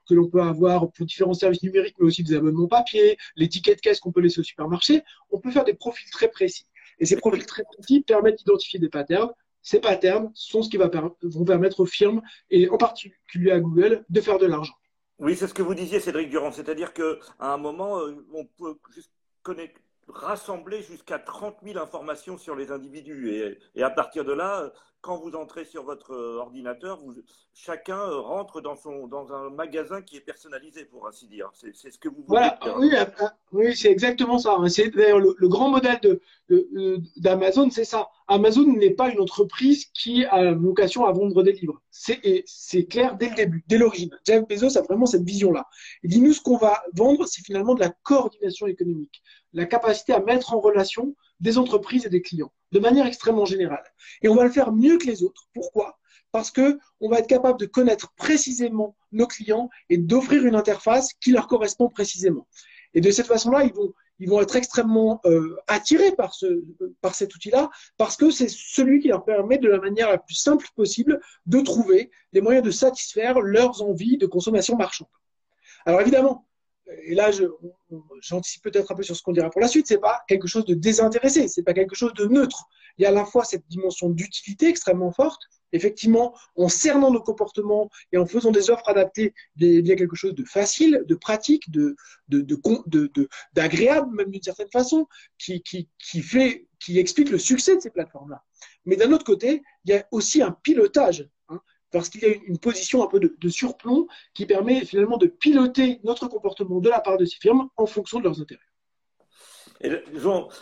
que 0.07 0.13
l'on 0.13 0.27
peut 0.27 0.41
avoir 0.41 0.91
pour 0.91 1.05
différents 1.05 1.33
services 1.33 1.63
numériques, 1.63 1.95
mais 1.99 2.07
aussi 2.07 2.23
des 2.23 2.35
abonnements 2.35 2.67
papier, 2.67 3.17
les 3.35 3.47
tickets 3.47 3.77
de 3.77 3.81
caisse 3.81 3.99
qu'on 3.99 4.11
peut 4.11 4.21
laisser 4.21 4.39
au 4.39 4.43
supermarché. 4.43 5.03
On 5.29 5.39
peut 5.39 5.51
faire 5.51 5.63
des 5.63 5.73
profils 5.73 6.09
très 6.09 6.29
précis. 6.29 6.65
Et 6.99 7.05
ces 7.05 7.17
profils 7.17 7.45
très 7.45 7.63
précis 7.63 8.01
permettent 8.01 8.39
d'identifier 8.39 8.79
des 8.79 8.89
patterns. 8.89 9.31
Ces 9.61 9.79
patterns 9.79 10.31
sont 10.33 10.63
ce 10.63 10.69
qui 10.69 10.77
va 10.77 10.89
vont 11.21 11.45
permettre 11.45 11.81
aux 11.81 11.85
firmes, 11.85 12.21
et 12.49 12.69
en 12.69 12.77
particulier 12.77 13.51
à 13.51 13.59
Google, 13.59 14.03
de 14.09 14.21
faire 14.21 14.37
de 14.37 14.45
l'argent. 14.47 14.73
Oui, 15.19 15.35
c'est 15.35 15.47
ce 15.47 15.53
que 15.53 15.61
vous 15.61 15.75
disiez, 15.75 15.99
Cédric 15.99 16.29
Durand. 16.29 16.51
C'est-à-dire 16.51 16.93
qu'à 16.93 17.13
un 17.39 17.57
moment, 17.57 17.99
on 18.33 18.45
peut 18.45 18.75
rassembler 20.07 20.81
jusqu'à 20.81 21.19
30 21.19 21.57
000 21.63 21.77
informations 21.77 22.37
sur 22.37 22.55
les 22.55 22.71
individus. 22.71 23.57
Et, 23.75 23.83
à 23.83 23.89
partir 23.89 24.25
de 24.25 24.33
là, 24.33 24.71
quand 25.01 25.17
vous 25.17 25.31
entrez 25.31 25.65
sur 25.65 25.83
votre 25.83 26.15
ordinateur, 26.15 26.99
vous, 26.99 27.15
chacun 27.53 27.99
rentre 28.03 28.61
dans, 28.61 28.75
son, 28.75 29.07
dans 29.07 29.33
un 29.33 29.49
magasin 29.49 30.01
qui 30.01 30.17
est 30.17 30.21
personnalisé, 30.21 30.85
pour 30.85 31.07
ainsi 31.07 31.27
dire. 31.27 31.49
C'est 31.53 31.73
ce 31.73 31.97
que 31.97 32.07
vous 32.07 32.23
Voilà, 32.27 32.59
oui, 32.77 32.91
euh, 32.93 33.05
euh, 33.21 33.27
oui 33.51 33.75
c'est 33.75 33.89
exactement 33.89 34.37
ça. 34.37 34.55
Hein. 34.57 34.69
C'est 34.69 34.89
d'ailleurs 34.89 35.19
le, 35.19 35.47
grand 35.47 35.69
modèle 35.69 35.99
d'Amazon, 37.17 37.67
de, 37.67 37.71
c'est 37.71 37.83
ça. 37.83 38.09
Amazon 38.27 38.65
n'est 38.65 38.91
pas 38.91 39.09
une 39.09 39.19
entreprise 39.19 39.85
qui 39.85 40.23
a 40.25 40.53
vocation 40.53 41.05
à 41.05 41.11
vendre 41.11 41.43
des 41.43 41.53
livres. 41.53 41.81
C'est 41.89 42.85
clair 42.85 43.17
dès 43.17 43.29
le 43.29 43.35
début, 43.35 43.63
dès 43.67 43.77
l'origine. 43.77 44.17
Jeff 44.25 44.47
Bezos 44.47 44.77
a 44.77 44.81
vraiment 44.81 45.05
cette 45.05 45.23
vision-là. 45.23 45.67
Il 46.03 46.11
dit, 46.11 46.21
nous, 46.21 46.33
ce 46.33 46.41
qu'on 46.41 46.57
va 46.57 46.81
vendre, 46.93 47.25
c'est 47.25 47.43
finalement 47.43 47.75
de 47.75 47.81
la 47.81 47.89
coordination 48.03 48.67
économique, 48.67 49.21
la 49.53 49.65
capacité 49.65 50.13
à 50.13 50.19
mettre 50.19 50.53
en 50.53 50.59
relation 50.59 51.15
des 51.39 51.57
entreprises 51.57 52.05
et 52.05 52.09
des 52.09 52.21
clients, 52.21 52.51
de 52.71 52.79
manière 52.79 53.05
extrêmement 53.05 53.45
générale. 53.45 53.83
Et 54.21 54.29
on 54.29 54.35
va 54.35 54.43
le 54.43 54.51
faire 54.51 54.71
mieux 54.71 54.97
que 54.97 55.07
les 55.07 55.23
autres. 55.23 55.47
Pourquoi? 55.53 55.99
Parce 56.31 56.51
que 56.51 56.79
on 56.99 57.09
va 57.09 57.19
être 57.19 57.27
capable 57.27 57.59
de 57.59 57.65
connaître 57.65 58.13
précisément 58.15 58.95
nos 59.11 59.27
clients 59.27 59.69
et 59.89 59.97
d'offrir 59.97 60.45
une 60.45 60.55
interface 60.55 61.13
qui 61.19 61.31
leur 61.31 61.47
correspond 61.47 61.89
précisément. 61.89 62.47
Et 62.93 63.01
de 63.01 63.11
cette 63.11 63.27
façon-là, 63.27 63.63
ils 63.63 63.73
vont, 63.73 63.93
ils 64.19 64.29
vont 64.29 64.41
être 64.41 64.55
extrêmement 64.55 65.19
euh, 65.25 65.57
attirés 65.67 66.11
par, 66.11 66.33
ce, 66.33 66.63
par 67.01 67.15
cet 67.15 67.33
outil-là, 67.35 67.69
parce 67.97 68.15
que 68.17 68.31
c'est 68.31 68.49
celui 68.49 68.99
qui 68.99 69.07
leur 69.07 69.23
permet 69.23 69.57
de 69.57 69.67
la 69.67 69.79
manière 69.79 70.09
la 70.09 70.17
plus 70.17 70.35
simple 70.35 70.67
possible 70.75 71.19
de 71.45 71.61
trouver 71.61 72.11
les 72.33 72.41
moyens 72.41 72.65
de 72.65 72.71
satisfaire 72.71 73.41
leurs 73.41 73.81
envies 73.81 74.17
de 74.17 74.25
consommation 74.27 74.77
marchande. 74.77 75.07
Alors 75.85 76.01
évidemment, 76.01 76.45
et 77.03 77.15
là, 77.15 77.31
j'anticipe 78.21 78.63
peut-être 78.63 78.91
un 78.91 78.95
peu 78.95 79.03
sur 79.03 79.15
ce 79.15 79.21
qu'on 79.21 79.31
dira 79.31 79.49
pour 79.49 79.61
la 79.61 79.67
suite, 79.67 79.87
c'est 79.87 79.99
pas 79.99 80.21
quelque 80.27 80.47
chose 80.47 80.65
de 80.65 80.73
désintéressé, 80.73 81.47
c'est 81.47 81.63
pas 81.63 81.73
quelque 81.73 81.95
chose 81.95 82.13
de 82.13 82.25
neutre. 82.25 82.65
Il 82.97 83.03
y 83.03 83.05
a 83.05 83.09
à 83.09 83.13
la 83.13 83.25
fois 83.25 83.43
cette 83.43 83.67
dimension 83.67 84.09
d'utilité 84.09 84.67
extrêmement 84.67 85.11
forte. 85.11 85.41
Effectivement, 85.73 86.37
en 86.57 86.67
cernant 86.67 87.11
nos 87.11 87.21
comportements 87.21 87.89
et 88.11 88.17
en 88.17 88.25
faisant 88.25 88.51
des 88.51 88.69
offres 88.69 88.89
adaptées, 88.89 89.33
il 89.57 89.87
y 89.87 89.91
a 89.91 89.95
quelque 89.95 90.17
chose 90.17 90.35
de 90.35 90.43
facile, 90.43 91.03
de 91.07 91.15
pratique, 91.15 91.71
de, 91.71 91.95
d'agréable, 93.53 94.13
même 94.13 94.31
d'une 94.31 94.41
certaine 94.41 94.69
façon, 94.69 95.07
qui, 95.37 95.61
qui, 95.61 95.87
qui 95.97 96.21
fait, 96.21 96.67
qui 96.79 96.99
explique 96.99 97.29
le 97.29 97.37
succès 97.37 97.77
de 97.77 97.81
ces 97.81 97.89
plateformes-là. 97.89 98.43
Mais 98.85 98.97
d'un 98.97 99.11
autre 99.13 99.23
côté, 99.23 99.61
il 99.85 99.91
y 99.91 99.93
a 99.93 100.05
aussi 100.11 100.41
un 100.41 100.51
pilotage 100.51 101.29
parce 101.91 102.09
qu'il 102.09 102.21
y 102.21 102.25
a 102.25 102.35
une 102.45 102.57
position 102.57 103.03
un 103.03 103.07
peu 103.07 103.19
de, 103.19 103.49
surplomb 103.49 104.07
qui 104.33 104.45
permet 104.45 104.85
finalement 104.85 105.17
de 105.17 105.27
piloter 105.27 105.99
notre 106.03 106.27
comportement 106.27 106.79
de 106.79 106.89
la 106.89 107.01
part 107.01 107.17
de 107.17 107.25
ces 107.25 107.37
firmes 107.37 107.69
en 107.77 107.85
fonction 107.85 108.19
de 108.19 108.23
leurs 108.23 108.41
intérêts. 108.41 108.61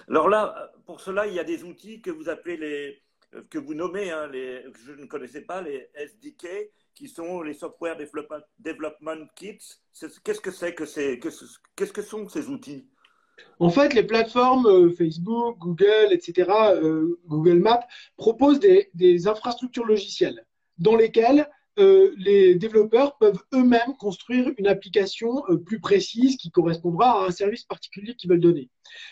alors 0.07 0.29
là, 0.29 0.71
pour 0.85 0.99
cela, 1.01 1.27
il 1.27 1.33
y 1.33 1.39
a 1.39 1.43
des 1.43 1.63
outils 1.63 2.01
que 2.01 2.09
vous 2.09 2.29
appelez 2.29 2.57
les, 2.57 3.03
que 3.49 3.59
vous 3.59 3.73
nommez, 3.75 4.11
hein, 4.11 4.27
les, 4.27 4.63
je 4.85 4.93
ne 4.93 5.05
connaissais 5.05 5.41
pas, 5.41 5.61
les 5.61 5.89
SDK, 5.93 6.47
qui 6.95 7.07
sont 7.07 7.41
les 7.41 7.53
Software 7.53 7.95
Development 8.57 9.27
Kits. 9.35 9.59
Qu'est-ce 10.23 10.41
que 10.41 10.51
c'est 10.51 10.73
que 10.73 10.85
ces, 10.85 11.19
qu'est-ce 11.19 11.93
que 11.93 12.01
sont 12.01 12.27
ces 12.27 12.49
outils? 12.49 12.89
En 13.59 13.69
fait, 13.69 13.93
les 13.93 14.03
plateformes 14.03 14.65
euh, 14.65 14.91
Facebook, 14.91 15.57
Google, 15.59 16.11
etc., 16.11 16.51
euh, 16.73 17.19
Google 17.25 17.59
Maps 17.59 17.87
proposent 18.17 18.59
des 18.59 19.27
infrastructures 19.27 19.85
logicielles 19.85 20.45
dans 20.79 20.95
lesquels 20.95 21.47
euh, 21.77 22.13
les 22.17 22.55
développeurs 22.55 23.17
peuvent 23.17 23.41
eux-mêmes 23.53 23.95
construire 23.97 24.51
une 24.57 24.67
application 24.67 25.43
euh, 25.49 25.57
plus 25.57 25.79
précise 25.79 26.35
qui 26.35 26.51
correspondra 26.51 27.21
à 27.21 27.27
un 27.27 27.31
service 27.31 27.63
particulier 27.63 28.15
qu'ils 28.15 28.29
veulent 28.29 28.41
donner. 28.41 28.69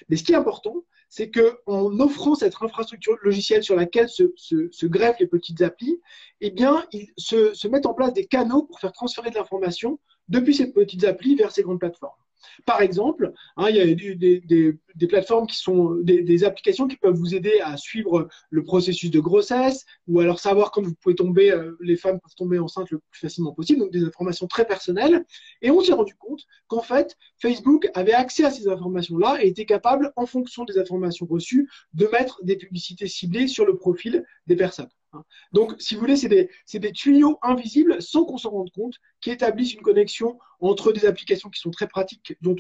Mais 0.10 0.18
ce 0.18 0.24
qui 0.24 0.34
est 0.34 0.36
important, 0.36 0.84
c'est 1.08 1.32
qu'en 1.32 2.00
offrant 2.00 2.36
cette 2.36 2.56
infrastructure 2.60 3.16
logicielle 3.22 3.64
sur 3.64 3.78
laquelle 3.78 4.10
se, 4.10 4.86
greffent 4.86 5.20
les 5.20 5.28
petites 5.28 5.62
applis, 5.62 6.02
eh 6.42 6.52
bien, 6.52 6.86
ils 6.92 7.08
se, 7.16 7.54
se 7.54 7.68
mettent 7.70 7.86
en 7.86 7.94
place 7.94 8.14
des 8.14 8.26
canaux 8.26 8.64
pour 8.64 8.80
faire 8.82 8.92
transférer 8.92 9.30
de 9.30 9.36
l'information 9.36 10.00
depuis 10.28 10.54
ces 10.54 10.74
petites 10.74 11.06
applis 11.06 11.36
vers 11.36 11.52
ces 11.52 11.64
grandes 11.64 11.80
plateformes. 11.80 12.20
Par 12.66 12.82
exemple, 12.82 13.32
hein, 13.56 13.70
il 13.70 13.76
y 13.76 13.80
a 13.80 13.86
des, 14.16 15.08
plateformes 15.08 15.48
qui 15.48 15.58
sont 15.58 15.96
des, 16.02 16.44
applications 16.44 16.88
qui 16.88 16.98
peuvent 16.98 17.16
vous 17.16 17.36
aider 17.36 17.60
à 17.64 17.78
suivre 17.78 18.28
le 18.50 18.64
processus 18.64 19.12
de 19.12 19.20
grossesse 19.20 19.86
ou 20.08 20.20
alors 20.20 20.40
savoir 20.40 20.72
quand 20.72 20.82
vous 20.82 20.94
pouvez 20.96 21.16
tomber, 21.16 21.52
euh, 21.52 21.78
les 21.80 21.96
femmes 21.96 22.20
peuvent 22.20 22.36
tomber 22.36 22.60
enceintes 22.60 22.92
le 22.92 23.00
plus 23.00 23.20
facilement 23.22 23.54
possible, 23.54 23.80
donc 23.80 23.92
des 23.92 24.04
informations 24.04 24.48
très 24.48 24.66
personnelles. 24.66 25.26
Et 25.62 25.72
on 25.72 25.82
s'est 25.82 25.94
rendu 25.94 26.16
compte 26.16 26.44
qu'en 26.68 26.82
fait, 26.82 27.16
Facebook 27.40 27.90
avait 27.94 28.14
accès 28.14 28.44
à 28.44 28.52
ces 28.52 28.68
informations-là 28.68 29.44
et 29.44 29.48
était 29.48 29.66
capable, 29.66 30.12
en 30.16 30.26
fonction 30.26 30.66
des 30.66 30.78
informations 30.78 31.26
reçues, 31.26 31.70
de 31.94 32.08
mettre 32.08 32.44
des 32.44 32.56
publicités 32.56 33.08
ciblées 33.08 33.48
sur 33.48 33.66
le 33.66 33.78
profil 33.78 34.26
des 34.48 34.56
personnes. 34.56 34.90
Hein. 35.14 35.24
Donc, 35.52 35.76
si 35.80 35.96
vous 35.96 36.02
voulez, 36.02 36.18
c'est 36.18 36.30
des, 36.30 36.92
tuyaux 36.92 37.40
invisibles 37.42 38.02
sans 38.02 38.26
qu'on 38.26 38.38
s'en 38.38 38.52
rende 38.52 38.72
compte 38.72 38.96
qui 39.22 39.32
établissent 39.32 39.74
une 39.74 39.82
connexion 39.82 40.38
entre 40.60 40.92
des 40.92 41.06
applications 41.06 41.50
qui 41.50 41.60
sont 41.60 41.72
très 41.72 41.88
pratiques, 41.88 42.36
dont 42.42 42.56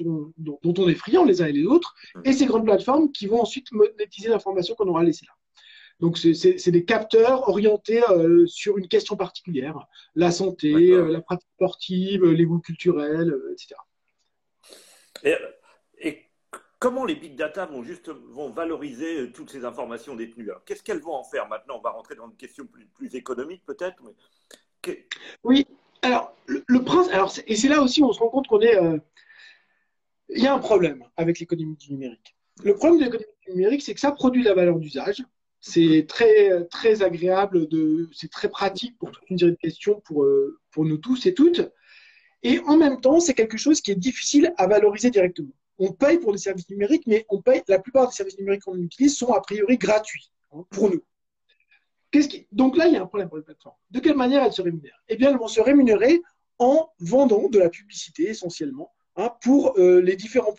on, 0.64 0.90
est 0.90 0.96
friand 0.96 1.26
les 1.26 1.42
uns 1.42 1.48
et 1.48 1.52
les 1.52 1.66
autres, 1.66 1.96
et 2.24 2.34
ces 2.34 2.46
grandes 2.46 2.66
plateformes 2.66 3.12
qui 3.12 3.28
vont 3.28 3.42
ensuite 3.42 3.72
monétiser 3.72 4.30
l'information 4.30 4.76
qu'on 4.76 4.88
aura 4.88 5.04
laissée 5.04 5.26
là. 5.26 5.34
Donc, 6.00 6.18
c'est 6.20 6.72
des 6.72 6.86
capteurs 6.86 7.50
orientés 7.50 8.04
euh, 8.12 8.46
sur 8.46 8.78
une 8.78 8.88
question 8.88 9.16
particulière, 9.16 9.88
la 10.14 10.32
santé, 10.32 10.92
euh, 10.92 11.12
la 11.12 11.22
pratique 11.22 11.50
sportive, 11.56 12.24
les 12.24 12.46
goûts 12.46 12.60
culturels, 12.60 13.32
euh, 13.32 13.52
etc. 13.52 13.74
Et, 15.24 15.32
et 15.32 15.36
comment 16.80 17.06
les 17.06 17.16
big 17.16 17.36
data 17.36 17.66
vont 17.66 17.84
juste 17.84 18.10
vont 18.10 18.50
valoriser 18.50 19.22
euh, 19.22 19.32
toutes 19.32 19.52
ces 19.52 19.66
informations 19.66 20.16
détenues 20.16 20.50
Qu'est-ce 20.66 20.84
qu'elles 20.84 21.02
vont 21.02 21.14
en 21.14 21.24
faire 21.24 21.48
maintenant? 21.48 21.78
On 21.78 21.82
va 21.82 21.92
rentrer 21.92 22.16
dans 22.16 22.30
une 22.30 22.36
question 22.36 22.68
plus, 22.68 23.16
économique 23.16 23.64
peut-être. 23.66 24.02
Oui, 25.44 25.66
alors 26.02 26.36
le, 26.46 26.84
prince, 26.84 27.10
alors 27.10 27.34
et 27.46 27.56
c'est 27.56 27.68
là 27.68 27.82
aussi 27.82 28.02
où 28.02 28.06
on 28.06 28.14
se 28.14 28.20
rend 28.20 28.30
compte 28.30 28.48
qu'on 28.48 28.62
est, 28.62 28.78
euh, 28.78 28.98
il 30.30 30.42
y 30.42 30.48
a 30.48 30.54
un 30.54 30.60
problème 30.60 31.04
avec 31.18 31.40
l'économie 31.40 31.76
du 31.76 31.92
numérique. 31.92 32.36
Le 32.64 32.74
problème 32.74 33.00
de 33.00 33.06
l'économie 33.06 33.34
du 33.48 33.54
numérique, 33.54 33.82
c'est 33.82 33.94
que 33.94 34.00
ça 34.00 34.12
produit 34.12 34.44
la 34.44 34.54
valeur 34.54 34.80
d'usage. 34.80 35.24
C'est 35.60 36.06
très 36.08 36.66
très 36.68 37.02
agréable, 37.02 37.68
de, 37.68 38.08
c'est 38.14 38.32
très 38.32 38.48
pratique 38.48 38.98
pour 39.00 39.12
toute 39.12 39.30
une 39.30 39.38
série 39.38 39.52
de 39.52 39.58
questions 39.58 40.00
pour 40.06 40.24
euh, 40.24 40.60
pour 40.72 40.86
nous 40.86 40.98
tous 40.98 41.26
et 41.26 41.34
toutes. 41.34 41.70
Et 42.44 42.60
en 42.60 42.78
même 42.78 43.02
temps, 43.02 43.20
c'est 43.20 43.34
quelque 43.34 43.58
chose 43.58 43.82
qui 43.82 43.92
est 43.92 43.96
difficile 43.96 44.54
à 44.58 44.68
valoriser 44.68 45.10
directement. 45.10 45.52
On 45.80 45.92
paye 45.92 46.20
pour 46.20 46.32
des 46.32 46.38
services 46.38 46.70
numériques, 46.70 47.08
mais 47.08 47.26
on 47.30 47.42
paye, 47.42 47.62
la 47.68 47.80
plupart 47.80 48.08
des 48.08 48.14
services 48.14 48.38
numériques 48.38 48.64
qu'on 48.64 48.78
utilise 48.78 49.16
sont 49.16 49.34
a 49.34 49.42
priori 49.42 49.78
gratuits 49.78 50.32
hein, 50.52 50.66
pour 50.70 50.90
nous. 50.90 51.04
Donc 52.52 52.78
là, 52.78 52.88
il 52.88 52.94
y 52.94 52.98
a 52.98 53.04
un 53.04 53.06
problème 53.06 53.28
pour 53.28 53.38
les 53.38 53.44
plateformes. 53.44 53.76
De 53.92 54.00
quelle 54.00 54.16
manière 54.16 54.44
elles 54.44 54.54
se 54.54 54.62
rémunèrent? 54.62 55.04
Eh 55.08 55.18
bien, 55.18 55.30
elles 55.30 55.38
vont 55.38 55.48
se 55.48 55.62
rémunérer 55.62 56.22
en 56.58 56.90
vendant 57.00 57.50
de 57.50 57.60
la 57.60 57.70
publicité 57.70 58.30
essentiellement 58.30 58.92
hein, 59.16 59.32
pour 59.42 59.78
euh, 59.78 60.02
les 60.02 60.16
différents 60.16 60.56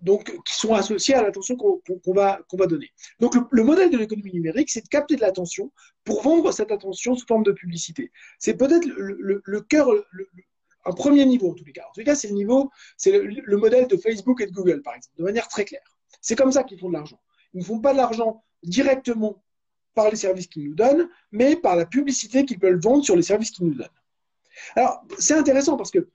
donc 0.00 0.34
qui 0.44 0.54
sont 0.54 0.74
associés 0.74 1.14
à 1.14 1.22
l'attention 1.22 1.56
qu'on 1.56 2.12
va, 2.14 2.40
donner. 2.66 2.90
Donc 3.20 3.34
le, 3.50 3.62
modèle 3.62 3.90
de 3.90 3.98
l'économie 3.98 4.32
numérique, 4.32 4.70
c'est 4.70 4.82
de 4.82 4.88
capter 4.88 5.16
de 5.16 5.20
l'attention 5.20 5.72
pour 6.04 6.22
vendre 6.22 6.52
cette 6.52 6.72
attention 6.72 7.14
sous 7.14 7.26
forme 7.26 7.42
de 7.42 7.52
publicité. 7.52 8.10
C'est 8.38 8.54
peut-être 8.54 8.86
le, 8.86 9.60
cœur, 9.60 9.88
un 10.84 10.92
premier 10.92 11.24
niveau 11.26 11.50
en 11.50 11.54
tous 11.54 11.64
les 11.64 11.72
cas. 11.72 11.84
En 11.88 11.92
tous 11.92 12.00
les 12.00 12.06
cas, 12.06 12.14
c'est 12.14 12.28
le 12.28 12.34
niveau, 12.34 12.70
c'est 12.96 13.12
le, 13.12 13.56
modèle 13.56 13.86
de 13.86 13.96
Facebook 13.96 14.40
et 14.40 14.46
de 14.46 14.52
Google, 14.52 14.82
par 14.82 14.94
exemple, 14.94 15.16
de 15.16 15.24
manière 15.24 15.48
très 15.48 15.64
claire. 15.64 15.96
C'est 16.20 16.36
comme 16.36 16.52
ça 16.52 16.64
qu'ils 16.64 16.78
font 16.78 16.88
de 16.88 16.94
l'argent. 16.94 17.20
Ils 17.54 17.60
ne 17.60 17.64
font 17.64 17.80
pas 17.80 17.92
de 17.92 17.98
l'argent 17.98 18.44
directement 18.62 19.42
par 19.94 20.10
les 20.10 20.16
services 20.16 20.46
qu'ils 20.46 20.68
nous 20.68 20.74
donnent, 20.74 21.08
mais 21.32 21.56
par 21.56 21.76
la 21.76 21.86
publicité 21.86 22.44
qu'ils 22.44 22.58
peuvent 22.58 22.80
vendre 22.80 23.04
sur 23.04 23.16
les 23.16 23.22
services 23.22 23.50
qu'ils 23.50 23.66
nous 23.66 23.74
donnent. 23.74 23.88
Alors, 24.76 25.02
c'est 25.18 25.34
intéressant 25.34 25.76
parce 25.76 25.90
que 25.90 26.08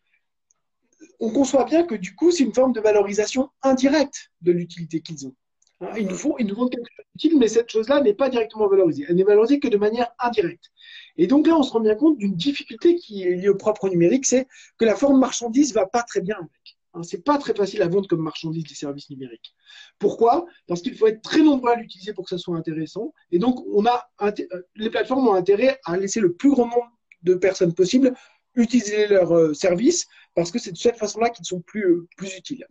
on 1.19 1.31
conçoit 1.31 1.65
bien 1.65 1.85
que 1.85 1.95
du 1.95 2.15
coup, 2.15 2.31
c'est 2.31 2.43
une 2.43 2.53
forme 2.53 2.73
de 2.73 2.81
valorisation 2.81 3.49
indirecte 3.61 4.31
de 4.41 4.51
l'utilité 4.51 5.01
qu'ils 5.01 5.27
ont. 5.27 5.35
Hein, 5.81 5.89
ils 5.97 6.07
nous 6.07 6.15
font, 6.15 6.33
quelque 6.33 6.89
chose 6.95 7.05
d'utile, 7.15 7.37
mais 7.37 7.47
cette 7.47 7.69
chose-là 7.69 8.01
n'est 8.01 8.13
pas 8.13 8.29
directement 8.29 8.67
valorisée. 8.67 9.05
Elle 9.07 9.15
n'est 9.15 9.23
valorisée 9.23 9.59
que 9.59 9.67
de 9.67 9.77
manière 9.77 10.07
indirecte. 10.19 10.71
Et 11.17 11.27
donc 11.27 11.47
là, 11.47 11.57
on 11.57 11.63
se 11.63 11.71
rend 11.71 11.81
bien 11.81 11.95
compte 11.95 12.17
d'une 12.17 12.35
difficulté 12.35 12.95
qui 12.95 13.23
est 13.23 13.35
liée 13.35 13.49
au 13.49 13.55
propre 13.55 13.89
numérique, 13.89 14.25
c'est 14.25 14.47
que 14.77 14.85
la 14.85 14.95
forme 14.95 15.19
marchandise 15.19 15.73
va 15.73 15.85
pas 15.85 16.03
très 16.03 16.21
bien 16.21 16.35
avec. 16.37 16.77
Hein, 16.93 17.03
c'est 17.03 17.23
pas 17.23 17.37
très 17.37 17.53
facile 17.53 17.81
à 17.81 17.87
vendre 17.87 18.07
comme 18.07 18.21
marchandise 18.21 18.63
des 18.63 18.75
services 18.75 19.09
numériques. 19.09 19.53
Pourquoi? 19.99 20.45
Parce 20.67 20.81
qu'il 20.81 20.95
faut 20.95 21.07
être 21.07 21.21
très 21.21 21.41
nombreux 21.41 21.71
à 21.71 21.75
l'utiliser 21.75 22.13
pour 22.13 22.23
que 22.23 22.29
ça 22.29 22.37
soit 22.37 22.55
intéressant. 22.55 23.13
Et 23.31 23.39
donc, 23.39 23.65
on 23.73 23.85
a 23.85 24.09
euh, 24.21 24.31
les 24.75 24.89
plateformes 24.89 25.27
ont 25.27 25.33
intérêt 25.33 25.79
à 25.85 25.97
laisser 25.97 26.21
le 26.21 26.33
plus 26.33 26.51
grand 26.51 26.67
nombre 26.67 26.91
de 27.23 27.35
personnes 27.35 27.73
possible 27.73 28.13
utiliser 28.55 29.07
leurs 29.07 29.35
euh, 29.35 29.53
services 29.53 30.07
parce 30.33 30.51
que 30.51 30.59
c'est 30.59 30.71
de 30.71 30.77
cette 30.77 30.97
façon-là 30.97 31.29
qu'ils 31.29 31.45
sont 31.45 31.61
plus, 31.61 31.85
euh, 31.85 32.07
plus 32.17 32.35
utiles. 32.37 32.65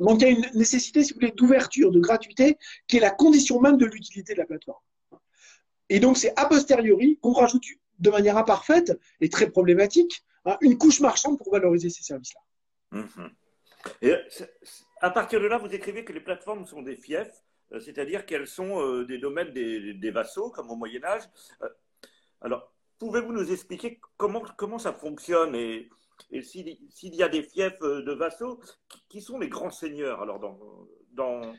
Donc 0.00 0.20
il 0.20 0.22
y 0.22 0.24
a 0.26 0.30
une 0.30 0.46
nécessité, 0.54 1.04
si 1.04 1.12
vous 1.12 1.20
voulez, 1.20 1.32
d'ouverture, 1.32 1.90
de 1.90 2.00
gratuité, 2.00 2.58
qui 2.86 2.96
est 2.96 3.00
la 3.00 3.10
condition 3.10 3.60
même 3.60 3.76
de 3.76 3.86
l'utilité 3.86 4.34
de 4.34 4.38
la 4.38 4.46
plateforme. 4.46 4.80
Et 5.88 6.00
donc 6.00 6.16
c'est 6.16 6.32
a 6.38 6.46
posteriori 6.46 7.18
qu'on 7.20 7.32
rajoute 7.32 7.64
de 7.98 8.10
manière 8.10 8.36
imparfaite 8.38 8.98
et 9.20 9.28
très 9.28 9.50
problématique 9.50 10.24
hein, 10.46 10.56
une 10.60 10.78
couche 10.78 11.00
marchande 11.00 11.38
pour 11.38 11.52
valoriser 11.52 11.90
ces 11.90 12.02
services-là. 12.02 12.40
Mhm. 12.98 13.30
Et 14.02 14.14
à 15.00 15.10
partir 15.10 15.40
de 15.40 15.46
là, 15.46 15.58
vous 15.58 15.74
écrivez 15.74 16.04
que 16.04 16.12
les 16.12 16.20
plateformes 16.20 16.66
sont 16.66 16.82
des 16.82 16.96
fiefs, 16.96 17.42
euh, 17.72 17.80
c'est-à-dire 17.80 18.26
qu'elles 18.26 18.46
sont 18.46 19.02
des 19.02 19.18
domaines 19.18 19.52
des, 19.52 20.10
vassaux, 20.10 20.50
comme 20.50 20.70
au 20.70 20.76
Moyen 20.76 21.02
Âge. 21.04 21.22
Alors, 22.42 22.72
pouvez-vous 22.98 23.32
nous 23.32 23.50
expliquer 23.52 24.00
comment, 24.16 24.42
comment 24.56 24.78
ça 24.78 24.92
fonctionne 24.92 25.54
et, 25.54 25.88
s'il 26.42 27.14
y 27.14 27.22
a 27.22 27.28
des 27.28 27.42
fiefs 27.42 27.80
euh, 27.82 28.02
de 28.02 28.12
vassaux, 28.12 28.60
qui 29.08 29.20
sont 29.20 29.38
les 29.38 29.48
grands 29.48 29.70
seigneurs 29.70 30.20
alors 30.22 30.38
dans, 30.38 30.58
dans, 31.12 31.52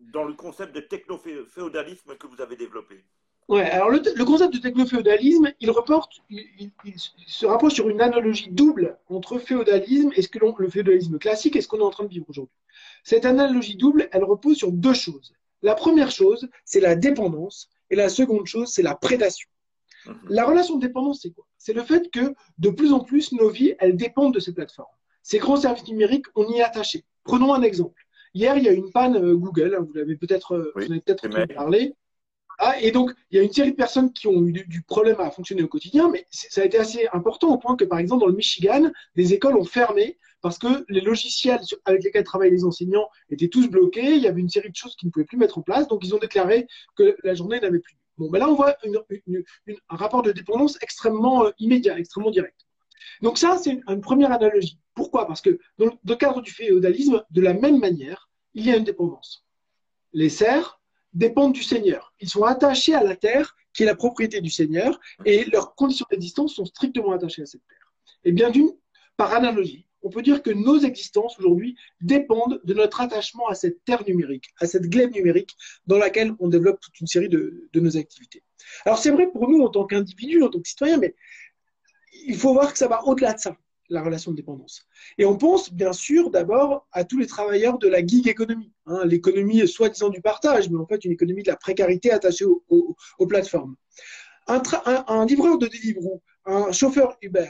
dans 0.00 0.24
le 0.24 0.34
concept 0.34 0.74
de 0.74 0.80
techno-féodalisme 0.80 2.16
que 2.16 2.26
vous 2.26 2.40
avez 2.40 2.56
développé? 2.56 3.04
Ouais, 3.48 3.68
alors 3.70 3.90
le, 3.90 4.24
concept 4.24 4.54
de 4.54 4.58
techno-féodalisme, 4.58 5.52
il 5.60 5.70
reporte, 5.70 6.22
il, 6.30 6.70
se 7.26 7.44
rapproche 7.44 7.74
sur 7.74 7.88
une 7.88 8.00
analogie 8.00 8.50
double 8.50 8.98
entre 9.08 9.38
féodalisme 9.38 10.10
et 10.14 10.22
ce 10.22 10.28
que 10.28 10.38
l'on, 10.38 10.54
le 10.56 10.68
féodalisme 10.68 11.18
classique 11.18 11.56
et 11.56 11.60
ce 11.60 11.68
qu'on 11.68 11.80
est 11.80 11.82
en 11.82 11.90
train 11.90 12.04
de 12.04 12.08
vivre 12.08 12.26
aujourd'hui. 12.28 12.56
Cette 13.02 13.24
analogie 13.24 13.76
double, 13.76 14.08
elle 14.12 14.24
repose 14.24 14.56
sur 14.56 14.70
deux 14.70 14.94
choses. 14.94 15.34
La 15.60 15.74
première 15.74 16.10
chose, 16.10 16.48
c'est 16.64 16.80
la 16.80 16.94
dépendance, 16.94 17.68
et 17.90 17.96
la 17.96 18.08
seconde 18.08 18.46
chose, 18.46 18.68
c'est 18.72 18.82
la 18.82 18.94
prédation. 18.94 19.48
Mhm. 20.06 20.14
La 20.28 20.44
relation 20.44 20.76
de 20.76 20.86
dépendance, 20.86 21.20
c'est 21.22 21.30
quoi? 21.30 21.44
C'est 21.64 21.74
le 21.74 21.84
fait 21.84 22.10
que 22.10 22.34
de 22.58 22.70
plus 22.70 22.92
en 22.92 22.98
plus, 22.98 23.30
nos 23.30 23.48
vies, 23.48 23.74
elles 23.78 23.96
dépendent 23.96 24.34
de 24.34 24.40
ces 24.40 24.52
plateformes. 24.52 24.90
Ces 25.22 25.38
grands 25.38 25.58
services 25.58 25.86
numériques, 25.86 26.26
on 26.34 26.48
y 26.48 26.56
est 26.56 26.62
attaché. 26.62 27.04
Prenons 27.22 27.54
un 27.54 27.62
exemple. 27.62 28.04
Hier, 28.34 28.56
il 28.56 28.64
y 28.64 28.68
a 28.68 28.72
une 28.72 28.90
panne 28.90 29.14
euh, 29.14 29.36
Google, 29.36 29.76
hein, 29.78 29.84
vous 29.86 29.92
l'avez 29.92 30.16
peut-être 30.16 30.56
euh, 30.56 30.72
peut-être 30.74 31.28
entendu 31.28 31.54
parler. 31.54 31.94
Ah, 32.58 32.74
et 32.80 32.90
donc, 32.90 33.12
il 33.30 33.36
y 33.36 33.40
a 33.40 33.44
une 33.44 33.52
série 33.52 33.70
de 33.70 33.76
personnes 33.76 34.12
qui 34.12 34.26
ont 34.26 34.44
eu 34.44 34.52
du, 34.52 34.82
problème 34.82 35.20
à 35.20 35.30
fonctionner 35.30 35.62
au 35.62 35.68
quotidien, 35.68 36.10
mais 36.10 36.26
ça 36.30 36.62
a 36.62 36.64
été 36.64 36.78
assez 36.78 37.06
important 37.12 37.54
au 37.54 37.58
point 37.58 37.76
que, 37.76 37.84
par 37.84 38.00
exemple, 38.00 38.22
dans 38.22 38.28
le 38.28 38.34
Michigan, 38.34 38.90
des 39.14 39.32
écoles 39.32 39.56
ont 39.56 39.64
fermé 39.64 40.18
parce 40.40 40.58
que 40.58 40.84
les 40.88 41.00
logiciels 41.00 41.60
avec 41.84 42.02
lesquels 42.02 42.24
travaillent 42.24 42.50
les 42.50 42.64
enseignants 42.64 43.08
étaient 43.30 43.48
tous 43.48 43.68
bloqués. 43.68 44.16
Il 44.16 44.22
y 44.22 44.26
avait 44.26 44.40
une 44.40 44.48
série 44.48 44.70
de 44.70 44.76
choses 44.76 44.96
qu'ils 44.96 45.06
ne 45.06 45.12
pouvaient 45.12 45.26
plus 45.26 45.38
mettre 45.38 45.58
en 45.58 45.62
place, 45.62 45.86
donc 45.86 46.04
ils 46.04 46.12
ont 46.12 46.18
déclaré 46.18 46.66
que 46.96 47.16
la 47.22 47.34
journée 47.34 47.60
n'avait 47.60 47.78
plus 47.78 47.94
Bon, 48.18 48.30
ben 48.30 48.38
là, 48.38 48.48
on 48.48 48.54
voit 48.54 48.76
un 49.88 49.96
rapport 49.96 50.22
de 50.22 50.32
dépendance 50.32 50.78
extrêmement 50.82 51.46
euh, 51.46 51.50
immédiat, 51.58 51.98
extrêmement 51.98 52.30
direct. 52.30 52.66
Donc 53.20 53.38
ça, 53.38 53.58
c'est 53.58 53.70
une, 53.70 54.00
première 54.00 54.32
analogie. 54.32 54.78
Pourquoi? 54.94 55.26
Parce 55.26 55.40
que 55.40 55.58
dans 55.78 55.86
le 56.04 56.14
cadre 56.16 56.42
du 56.42 56.50
féodalisme, 56.50 57.24
de 57.30 57.40
la 57.40 57.54
même 57.54 57.78
manière, 57.78 58.28
il 58.54 58.66
y 58.66 58.70
a 58.70 58.76
une 58.76 58.84
dépendance. 58.84 59.44
Les 60.12 60.28
serfs 60.28 60.80
dépendent 61.14 61.52
du 61.52 61.62
seigneur. 61.62 62.12
Ils 62.20 62.28
sont 62.28 62.44
attachés 62.44 62.94
à 62.94 63.02
la 63.02 63.16
terre 63.16 63.56
qui 63.72 63.82
est 63.82 63.86
la 63.86 63.94
propriété 63.94 64.40
du 64.40 64.50
seigneur 64.50 65.00
et 65.24 65.44
leurs 65.46 65.74
conditions 65.74 66.06
d'existence 66.10 66.54
sont 66.54 66.66
strictement 66.66 67.12
attachées 67.12 67.42
à 67.42 67.46
cette 67.46 67.66
terre. 67.66 67.92
Et 68.24 68.32
bien 68.32 68.50
d'une, 68.50 68.70
par 69.16 69.32
analogie, 69.32 69.86
on 70.02 70.10
peut 70.10 70.22
dire 70.22 70.42
que 70.42 70.50
nos 70.50 70.78
existences 70.80 71.38
aujourd'hui 71.38 71.76
dépendent 72.00 72.60
de 72.64 72.74
notre 72.74 73.00
attachement 73.00 73.48
à 73.48 73.54
cette 73.54 73.84
terre 73.84 74.04
numérique, 74.06 74.50
à 74.60 74.66
cette 74.66 74.88
glaive 74.88 75.10
numérique 75.10 75.56
dans 75.86 75.98
laquelle 75.98 76.32
on 76.38 76.48
développe 76.48 76.80
toute 76.80 77.00
une 77.00 77.06
série 77.06 77.28
de, 77.28 77.68
nos 77.74 77.96
activités. 77.96 78.42
Alors 78.84 78.98
c'est 78.98 79.10
vrai 79.10 79.30
pour 79.30 79.48
nous 79.48 79.62
en 79.62 79.68
tant 79.68 79.86
qu'individus, 79.86 80.42
en 80.42 80.48
tant 80.48 80.60
que 80.60 80.68
citoyens, 80.68 80.98
mais 80.98 81.14
il 82.26 82.36
faut 82.36 82.52
voir 82.52 82.72
que 82.72 82.78
ça 82.78 82.88
va 82.88 83.04
au-delà 83.04 83.32
de 83.32 83.40
ça, 83.40 83.56
la 83.88 84.02
relation 84.02 84.30
de 84.30 84.36
dépendance. 84.36 84.86
Et 85.18 85.24
on 85.24 85.36
pense 85.36 85.72
bien 85.72 85.92
sûr 85.92 86.30
d'abord 86.30 86.86
à 86.92 87.04
tous 87.04 87.18
les 87.18 87.26
travailleurs 87.26 87.78
de 87.78 87.88
la 87.88 88.04
gig 88.04 88.28
économie, 88.28 88.72
hein, 88.86 89.04
l'économie 89.04 89.66
soi-disant 89.66 90.08
du 90.08 90.20
partage, 90.20 90.70
mais 90.70 90.78
en 90.78 90.86
fait 90.86 91.04
une 91.04 91.12
économie 91.12 91.42
de 91.42 91.50
la 91.50 91.56
précarité 91.56 92.10
attachée 92.12 92.44
aux, 92.44 92.96
plateformes. 93.28 93.76
Un, 94.48 95.26
livreur 95.26 95.58
de 95.58 95.68
Deliveroo, 95.68 96.20
un 96.44 96.72
chauffeur 96.72 97.16
Uber, 97.22 97.48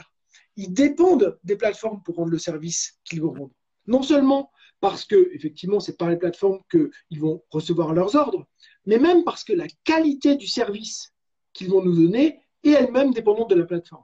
ils 0.55 0.73
dépendent 0.73 1.37
des 1.43 1.55
plateformes 1.55 2.01
pour 2.03 2.15
rendre 2.15 2.31
le 2.31 2.39
service 2.39 2.99
qu'ils 3.03 3.21
vont 3.21 3.31
rendre. 3.31 3.53
Non 3.87 4.01
seulement 4.01 4.51
parce 4.79 5.05
que, 5.05 5.29
effectivement, 5.33 5.79
c'est 5.79 5.97
par 5.97 6.09
les 6.09 6.17
plateformes 6.17 6.59
qu'ils 6.69 7.19
vont 7.19 7.43
recevoir 7.49 7.93
leurs 7.93 8.15
ordres, 8.15 8.45
mais 8.85 8.97
même 8.97 9.23
parce 9.23 9.43
que 9.43 9.53
la 9.53 9.67
qualité 9.83 10.35
du 10.35 10.47
service 10.47 11.13
qu'ils 11.53 11.69
vont 11.69 11.83
nous 11.83 11.95
donner 11.95 12.41
est 12.63 12.71
elle-même 12.71 13.13
dépendante 13.13 13.49
de 13.49 13.55
la 13.55 13.65
plateforme. 13.65 14.03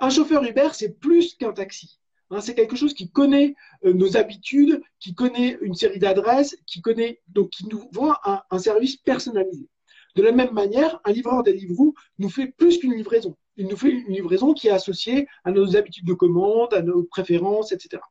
Un 0.00 0.10
chauffeur 0.10 0.44
Uber, 0.44 0.70
c'est 0.72 0.98
plus 0.98 1.34
qu'un 1.34 1.52
taxi. 1.52 1.98
Hein, 2.30 2.40
c'est 2.40 2.54
quelque 2.54 2.76
chose 2.76 2.94
qui 2.94 3.10
connaît 3.10 3.54
euh, 3.84 3.92
nos 3.92 4.16
habitudes, 4.16 4.80
qui 5.00 5.14
connaît 5.14 5.58
une 5.62 5.74
série 5.74 5.98
d'adresses, 5.98 6.56
qui 6.66 6.80
connaît 6.82 7.20
donc 7.28 7.50
qui 7.50 7.66
nous 7.66 7.88
vend 7.92 8.14
un, 8.24 8.58
service 8.58 8.96
personnalisé. 8.96 9.68
De 10.14 10.22
la 10.22 10.32
même 10.32 10.52
manière, 10.52 11.00
un 11.04 11.12
livreur 11.12 11.42
Deliveroo 11.42 11.94
nous 12.18 12.28
fait 12.28 12.48
plus 12.48 12.78
qu'une 12.78 12.94
livraison 12.94 13.36
il 13.58 13.66
nous 13.66 13.76
fait 13.76 13.90
une 13.90 14.12
livraison 14.12 14.54
qui 14.54 14.68
est 14.68 14.72
associée 14.72 15.26
à 15.44 15.50
nos 15.50 15.76
habitudes 15.76 16.06
de 16.06 16.14
commande, 16.14 16.72
à 16.72 16.80
nos 16.80 17.02
préférences, 17.02 17.72
etc. 17.72 18.02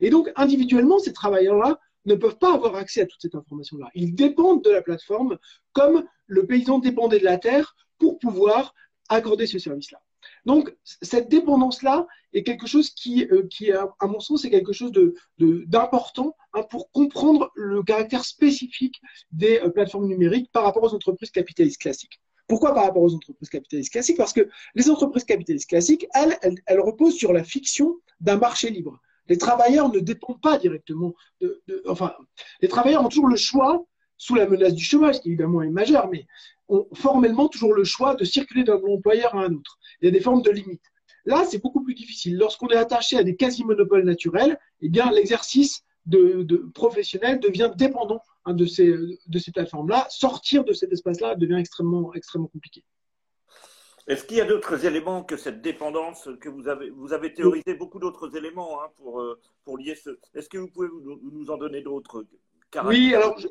Et 0.00 0.10
donc, 0.10 0.30
individuellement, 0.36 0.98
ces 0.98 1.12
travailleurs-là 1.12 1.78
ne 2.04 2.14
peuvent 2.14 2.38
pas 2.38 2.54
avoir 2.54 2.74
accès 2.76 3.00
à 3.00 3.06
toute 3.06 3.22
cette 3.22 3.34
information-là. 3.34 3.88
Ils 3.94 4.14
dépendent 4.14 4.62
de 4.62 4.70
la 4.70 4.82
plateforme 4.82 5.38
comme 5.72 6.04
le 6.26 6.46
paysan 6.46 6.78
dépendait 6.78 7.20
de 7.20 7.24
la 7.24 7.38
terre 7.38 7.74
pour 7.98 8.18
pouvoir 8.18 8.74
accorder 9.08 9.46
ce 9.46 9.58
service-là. 9.58 10.00
Donc, 10.44 10.74
cette 10.84 11.28
dépendance-là 11.28 12.06
est 12.32 12.42
quelque 12.42 12.66
chose 12.66 12.90
qui, 12.90 13.26
euh, 13.26 13.86
à, 14.00 14.06
mon 14.06 14.18
sens, 14.20 14.44
est 14.44 14.50
quelque 14.50 14.72
chose 14.72 14.92
d'important 15.38 16.36
hein, 16.52 16.62
pour 16.68 16.90
comprendre 16.90 17.50
le 17.54 17.82
caractère 17.84 18.24
spécifique 18.24 19.00
des 19.30 19.60
euh, 19.60 19.70
plateformes 19.70 20.08
numériques 20.08 20.50
par 20.52 20.64
rapport 20.64 20.82
aux 20.82 20.94
entreprises 20.94 21.30
capitalistes 21.30 21.80
classiques. 21.80 22.20
Pourquoi 22.48 22.74
par 22.74 22.84
rapport 22.84 23.02
aux 23.02 23.14
entreprises 23.14 23.48
capitalistes 23.48 23.92
classiques? 23.92 24.16
Parce 24.16 24.32
que 24.32 24.48
les 24.74 24.88
entreprises 24.90 25.24
capitalistes 25.24 25.68
classiques, 25.68 26.06
elles, 26.14 26.38
elles, 26.66 26.80
reposent 26.80 27.16
sur 27.16 27.32
la 27.32 27.42
fiction 27.42 27.96
d'un 28.20 28.36
marché 28.36 28.70
libre. 28.70 29.00
Les 29.28 29.38
travailleurs 29.38 29.90
ne 29.92 29.98
dépendent 29.98 30.40
pas 30.40 30.56
directement 30.56 31.14
Enfin, 31.88 32.14
les 32.60 32.68
travailleurs 32.68 33.04
ont 33.04 33.08
toujours 33.08 33.28
le 33.28 33.36
choix, 33.36 33.84
sous 34.16 34.34
la 34.34 34.46
menace 34.46 34.74
du 34.74 34.84
chômage, 34.84 35.20
qui 35.20 35.28
évidemment 35.28 35.62
est 35.62 35.70
majeur, 35.70 36.08
mais 36.08 36.26
ont 36.68 36.86
formellement 36.94 37.48
toujours 37.48 37.74
le 37.74 37.84
choix 37.84 38.14
de 38.14 38.24
circuler 38.24 38.64
d'un 38.64 38.80
employeur 38.82 39.34
à 39.34 39.44
un 39.44 39.52
autre. 39.52 39.78
Il 40.00 40.06
y 40.06 40.08
a 40.08 40.10
des 40.10 40.20
formes 40.20 40.42
de 40.42 40.50
limites. 40.50 40.84
Là, 41.24 41.44
c'est 41.44 41.60
beaucoup 41.60 41.82
plus 41.82 41.94
difficile. 41.94 42.36
Lorsqu'on 42.36 42.68
est 42.68 42.76
attaché 42.76 43.18
à 43.18 43.24
des 43.24 43.36
quasi-monopoles 43.36 44.04
naturels, 44.04 44.58
eh 44.80 44.88
bien, 44.88 45.10
l'exercice 45.10 45.82
de, 46.06 46.42
de 46.42 46.56
professionnel 46.74 47.40
devient 47.40 47.70
dépendant 47.76 48.22
Hein, 48.46 48.54
de 48.54 48.64
ces, 48.64 48.94
de 49.26 49.38
ces 49.40 49.50
plateformes-là, 49.50 50.06
sortir 50.08 50.62
de 50.62 50.72
cet 50.72 50.92
espace-là 50.92 51.34
devient 51.34 51.56
extrêmement, 51.58 52.14
extrêmement 52.14 52.46
compliqué. 52.46 52.84
Est-ce 54.06 54.22
qu'il 54.24 54.36
y 54.36 54.40
a 54.40 54.44
d'autres 54.44 54.86
éléments 54.86 55.24
que 55.24 55.36
cette 55.36 55.62
dépendance 55.62 56.28
que 56.40 56.48
vous 56.48 56.68
avez 56.68 56.90
Vous 56.90 57.12
avez 57.12 57.34
théorisé 57.34 57.74
beaucoup 57.74 57.98
d'autres 57.98 58.36
éléments 58.36 58.80
hein, 58.80 58.86
pour, 58.98 59.20
euh, 59.20 59.40
pour 59.64 59.78
lier 59.78 59.96
ce. 59.96 60.10
Est-ce 60.32 60.48
que 60.48 60.58
vous 60.58 60.68
pouvez 60.68 60.86
nous 61.32 61.50
en 61.50 61.56
donner 61.56 61.82
d'autres 61.82 62.24
oui, 62.84 63.14
alors 63.14 63.38
je 63.38 63.46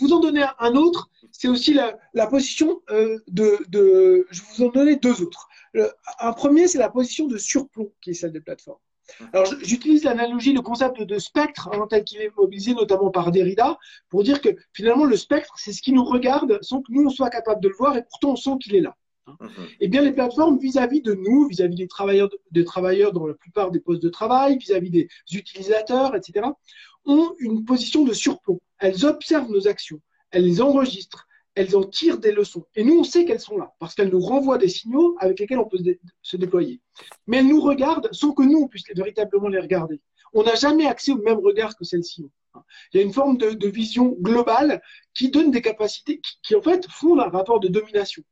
vous 0.00 0.12
en 0.12 0.20
donner 0.20 0.44
un 0.58 0.74
autre. 0.74 1.10
C'est 1.32 1.48
aussi 1.48 1.74
la, 1.74 1.98
la 2.14 2.26
position 2.28 2.80
euh, 2.90 3.18
de, 3.26 3.58
de, 3.68 4.26
Je 4.30 4.40
vais 4.40 4.46
vous 4.56 4.64
en 4.64 4.68
donner 4.68 4.96
deux 4.96 5.20
autres. 5.22 5.48
un 6.20 6.32
premier, 6.32 6.66
c'est 6.66 6.78
la 6.78 6.88
position 6.88 7.26
de 7.26 7.36
surplomb 7.36 7.92
qui 8.00 8.10
est 8.10 8.14
celle 8.14 8.32
des 8.32 8.40
plateformes. 8.40 8.78
Alors, 9.32 9.52
j'utilise 9.62 10.04
l'analogie, 10.04 10.52
le 10.52 10.62
concept 10.62 11.02
de 11.02 11.18
spectre, 11.18 11.68
hein, 11.72 11.86
tel 11.88 12.04
qu'il 12.04 12.20
est 12.20 12.34
mobilisé 12.36 12.74
notamment 12.74 13.10
par 13.10 13.30
Derrida, 13.30 13.78
pour 14.08 14.22
dire 14.22 14.40
que 14.40 14.50
finalement, 14.72 15.04
le 15.04 15.16
spectre, 15.16 15.54
c'est 15.56 15.72
ce 15.72 15.82
qui 15.82 15.92
nous 15.92 16.04
regarde 16.04 16.58
sans 16.62 16.80
que 16.80 16.90
nous, 16.90 17.04
on 17.04 17.10
soit 17.10 17.30
capable 17.30 17.60
de 17.62 17.68
le 17.68 17.74
voir, 17.74 17.96
et 17.96 18.02
pourtant, 18.02 18.32
on 18.32 18.36
sent 18.36 18.58
qu'il 18.60 18.74
est 18.74 18.80
là. 18.80 18.96
Hein. 19.26 19.36
Mhm. 19.40 19.50
Eh 19.80 19.88
bien, 19.88 20.02
les 20.02 20.12
plateformes, 20.12 20.58
vis-à-vis 20.58 21.02
de 21.02 21.14
nous, 21.14 21.48
vis-à-vis 21.48 21.76
des 21.76 21.88
travailleurs, 21.88 22.30
des 22.50 22.64
travailleurs 22.64 23.12
dans 23.12 23.26
la 23.26 23.34
plupart 23.34 23.70
des 23.70 23.80
postes 23.80 24.02
de 24.02 24.08
travail, 24.08 24.58
vis-à-vis 24.58 24.90
des 24.90 25.08
utilisateurs, 25.32 26.14
etc., 26.14 26.46
ont 27.04 27.34
une 27.38 27.64
position 27.64 28.04
de 28.04 28.12
surplomb. 28.12 28.60
Elles 28.78 29.04
observent 29.04 29.50
nos 29.50 29.68
actions, 29.68 30.00
elles 30.30 30.44
les 30.44 30.60
enregistrent, 30.60 31.26
elles 31.54 31.76
en 31.76 31.84
tirent 31.84 32.18
des 32.18 32.32
leçons. 32.32 32.64
Et 32.74 32.84
nous, 32.84 32.98
on 32.98 33.04
sait 33.04 33.24
qu'elles 33.24 33.40
sont 33.40 33.56
là, 33.56 33.72
parce 33.78 33.94
qu'elles 33.94 34.10
nous 34.10 34.20
renvoient 34.20 34.58
des 34.58 34.68
signaux 34.68 35.16
avec 35.20 35.38
lesquels 35.38 35.58
on 35.58 35.68
peut 35.68 35.78
se 36.22 36.36
déployer. 36.36 36.80
Mais 37.26 37.38
elles 37.38 37.46
nous 37.46 37.60
regardent 37.60 38.08
sans 38.12 38.32
que 38.32 38.42
nous, 38.42 38.58
on 38.58 38.68
puisse 38.68 38.84
véritablement 38.94 39.48
les 39.48 39.60
regarder. 39.60 40.00
On 40.32 40.42
n'a 40.42 40.56
jamais 40.56 40.86
accès 40.86 41.12
au 41.12 41.18
même 41.18 41.38
regard 41.38 41.76
que 41.76 41.84
celles-ci. 41.84 42.26
Il 42.92 42.98
y 42.98 43.00
a 43.00 43.02
une 43.02 43.12
forme 43.12 43.36
de, 43.36 43.68
vision 43.68 44.16
globale 44.20 44.82
qui 45.12 45.30
donne 45.30 45.50
des 45.50 45.62
capacités 45.62 46.20
qui, 46.42 46.54
en 46.54 46.62
fait, 46.62 46.86
font 46.88 47.18
un 47.18 47.28
rapport 47.28 47.60
de 47.60 47.68
domination. 47.68 48.22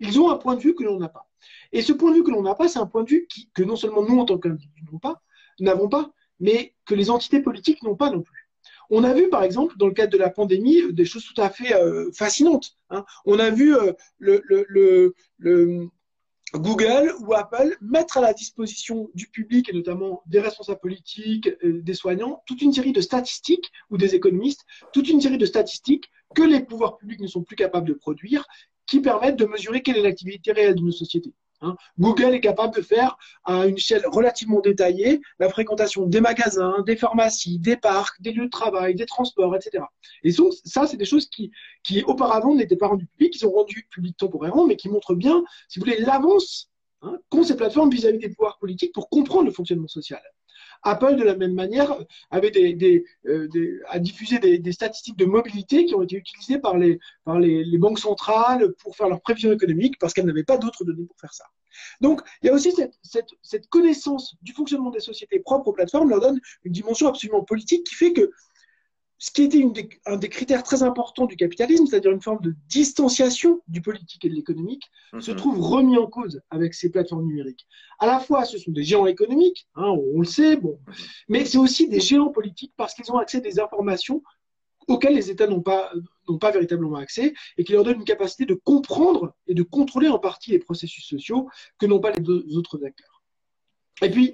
Ils 0.00 0.20
ont 0.20 0.30
un 0.30 0.36
point 0.36 0.54
de 0.54 0.60
vue 0.60 0.74
que 0.74 0.84
l'on 0.84 0.98
n'a 0.98 1.08
pas. 1.08 1.28
Et 1.72 1.82
ce 1.82 1.92
point 1.92 2.10
de 2.10 2.16
vue 2.16 2.22
que 2.22 2.30
l'on 2.30 2.42
n'a 2.42 2.54
pas, 2.54 2.68
c'est 2.68 2.78
un 2.78 2.86
point 2.86 3.02
de 3.02 3.10
vue 3.10 3.28
que 3.54 3.62
non 3.62 3.76
seulement 3.76 4.02
nous, 4.02 4.18
en 4.18 4.24
tant 4.24 4.38
qu'individus, 4.38 4.84
n'avons 5.60 5.88
pas, 5.88 6.12
mais 6.40 6.74
que 6.84 6.94
les 6.94 7.10
entités 7.10 7.40
politiques 7.40 7.82
n'ont 7.82 7.96
pas 7.96 8.10
non 8.10 8.22
plus. 8.22 8.37
On 8.90 9.04
a 9.04 9.12
vu, 9.12 9.28
par 9.28 9.42
exemple, 9.42 9.76
dans 9.76 9.86
le 9.86 9.92
cadre 9.92 10.12
de 10.12 10.18
la 10.18 10.30
pandémie, 10.30 10.92
des 10.92 11.04
choses 11.04 11.24
tout 11.24 11.40
à 11.40 11.50
fait 11.50 11.74
euh, 11.74 12.10
fascinantes. 12.12 12.76
Hein. 12.90 13.04
On 13.26 13.38
a 13.38 13.50
vu 13.50 13.76
euh, 13.76 13.92
le, 14.18 15.14
Google 16.54 17.12
ou 17.20 17.34
Apple 17.34 17.76
mettre 17.82 18.16
à 18.16 18.22
la 18.22 18.32
disposition 18.32 19.10
du 19.12 19.28
public 19.28 19.68
et 19.68 19.74
notamment 19.74 20.22
des 20.26 20.40
responsables 20.40 20.80
politiques, 20.80 21.48
euh, 21.62 21.82
des 21.82 21.92
soignants, 21.92 22.42
toute 22.46 22.62
une 22.62 22.72
série 22.72 22.92
de 22.92 23.02
statistiques 23.02 23.70
ou 23.90 23.98
des 23.98 24.14
économistes, 24.14 24.64
toute 24.94 25.10
une 25.10 25.20
série 25.20 25.36
de 25.36 25.44
statistiques 25.44 26.10
que 26.34 26.42
les 26.42 26.60
pouvoirs 26.60 26.96
publics 26.96 27.20
ne 27.20 27.26
sont 27.26 27.42
plus 27.42 27.56
capables 27.56 27.86
de 27.86 27.92
produire, 27.92 28.46
qui 28.86 29.00
permettent 29.00 29.36
de 29.36 29.44
mesurer 29.44 29.82
quelle 29.82 29.98
est 29.98 30.02
l'activité 30.02 30.52
réelle 30.52 30.76
de 30.76 30.80
nos 30.80 30.92
sociétés. 30.92 31.34
Hein. 31.60 31.74
Google 31.98 32.34
est 32.34 32.40
capable 32.40 32.74
de 32.74 32.82
faire 32.82 33.16
à 33.44 33.66
une 33.66 33.76
échelle 33.76 34.04
relativement 34.06 34.60
détaillée 34.60 35.20
la 35.38 35.48
fréquentation 35.48 36.06
des 36.06 36.20
magasins, 36.20 36.82
des 36.86 36.96
pharmacies, 36.96 37.58
des 37.58 37.76
parcs, 37.76 38.20
des 38.20 38.32
lieux 38.32 38.46
de 38.46 38.50
travail, 38.50 38.94
des 38.94 39.06
transports, 39.06 39.56
etc. 39.56 39.84
Et 40.22 40.32
donc, 40.32 40.52
ça, 40.64 40.86
c'est 40.86 40.96
des 40.96 41.04
choses 41.04 41.28
qui, 41.28 41.50
qui 41.82 42.02
auparavant 42.04 42.54
n'étaient 42.54 42.76
pas 42.76 42.88
rendues 42.88 43.06
publiques, 43.06 43.34
qui 43.34 43.38
sont 43.40 43.50
rendues 43.50 43.86
publiques 43.90 44.16
temporairement, 44.16 44.66
mais 44.66 44.76
qui 44.76 44.88
montrent 44.88 45.14
bien, 45.14 45.42
si 45.68 45.78
vous 45.78 45.84
voulez, 45.84 45.98
l'avance 45.98 46.70
hein, 47.02 47.18
qu'ont 47.28 47.42
ces 47.42 47.56
plateformes 47.56 47.90
vis-à-vis 47.90 48.18
des 48.18 48.28
pouvoirs 48.28 48.58
politiques 48.58 48.92
pour 48.92 49.08
comprendre 49.08 49.44
le 49.44 49.52
fonctionnement 49.52 49.88
social. 49.88 50.22
Apple, 50.82 51.16
de 51.16 51.24
la 51.24 51.36
même 51.36 51.54
manière, 51.54 51.96
avait 52.30 52.50
des, 52.50 53.04
euh, 53.26 53.80
a 53.88 53.98
diffusé 53.98 54.38
des, 54.38 54.72
statistiques 54.72 55.16
de 55.16 55.24
mobilité 55.24 55.84
qui 55.84 55.94
ont 55.94 56.02
été 56.02 56.16
utilisées 56.16 56.58
par, 56.58 56.76
les, 56.76 56.98
par 57.24 57.38
les, 57.38 57.78
banques 57.78 57.98
centrales 57.98 58.72
pour 58.74 58.96
faire 58.96 59.08
leurs 59.08 59.20
prévisions 59.20 59.52
économiques 59.52 59.98
parce 59.98 60.12
qu'elles 60.12 60.26
n'avaient 60.26 60.44
pas 60.44 60.58
d'autres 60.58 60.84
données 60.84 61.04
pour 61.04 61.18
faire 61.18 61.32
ça. 61.32 61.44
Donc, 62.00 62.22
il 62.42 62.46
y 62.46 62.50
a 62.50 62.52
aussi 62.52 62.72
cette, 62.72 62.94
cette, 63.42 63.68
connaissance 63.68 64.34
du 64.42 64.52
fonctionnement 64.52 64.90
des 64.90 65.00
sociétés 65.00 65.38
propres 65.38 65.68
aux 65.68 65.72
plateformes 65.72 66.10
leur 66.10 66.20
donne 66.20 66.40
une 66.64 66.72
dimension 66.72 67.08
absolument 67.08 67.44
politique 67.44 67.84
qui 67.84 67.94
fait 67.94 68.12
que 68.12 68.30
ce 69.18 69.32
qui 69.32 69.42
était 69.42 69.64
un 70.06 70.16
des 70.16 70.28
critères 70.28 70.62
très 70.62 70.82
importants 70.82 71.26
du 71.26 71.36
capitalisme, 71.36 71.86
c'est-à-dire 71.86 72.12
une 72.12 72.22
forme 72.22 72.40
de 72.40 72.54
distanciation 72.68 73.60
du 73.66 73.82
politique 73.82 74.24
et 74.24 74.28
de 74.28 74.34
l'économique, 74.34 74.90
se 75.18 75.32
mhm. 75.32 75.36
trouve 75.36 75.60
remis 75.60 75.98
en 75.98 76.06
cause 76.06 76.40
avec 76.50 76.72
ces 76.74 76.90
plateformes 76.90 77.26
numériques. 77.26 77.66
À 77.98 78.06
la 78.06 78.20
fois, 78.20 78.44
ce 78.44 78.58
sont 78.58 78.70
des 78.70 78.84
géants 78.84 79.06
économiques, 79.06 79.66
hein, 79.74 79.90
on 80.14 80.20
le 80.20 80.26
sait, 80.26 80.56
bon, 80.56 80.78
mais 81.28 81.44
c'est 81.44 81.58
aussi 81.58 81.88
des 81.88 82.00
géants 82.00 82.30
politiques 82.30 82.72
parce 82.76 82.94
qu'ils 82.94 83.10
ont 83.10 83.18
accès 83.18 83.38
à 83.38 83.40
des 83.40 83.58
informations 83.58 84.22
auxquelles 84.86 85.14
les 85.14 85.30
États 85.30 85.48
n'ont 85.48 85.62
pas, 85.62 85.92
n'ont 86.28 86.38
pas 86.38 86.52
véritablement 86.52 86.96
accès 86.96 87.34
et 87.58 87.64
qui 87.64 87.72
leur 87.72 87.84
donnent 87.84 87.98
une 87.98 88.04
capacité 88.04 88.46
de 88.46 88.54
comprendre 88.54 89.34
et 89.46 89.54
de 89.54 89.62
contrôler 89.62 90.08
en 90.08 90.18
partie 90.18 90.52
les 90.52 90.58
processus 90.60 91.04
sociaux 91.04 91.48
que 91.78 91.86
n'ont 91.86 92.00
pas 92.00 92.12
les 92.12 92.20
deux 92.20 92.44
autres 92.56 92.84
acteurs. 92.84 93.22
Et 94.00 94.10
puis, 94.10 94.32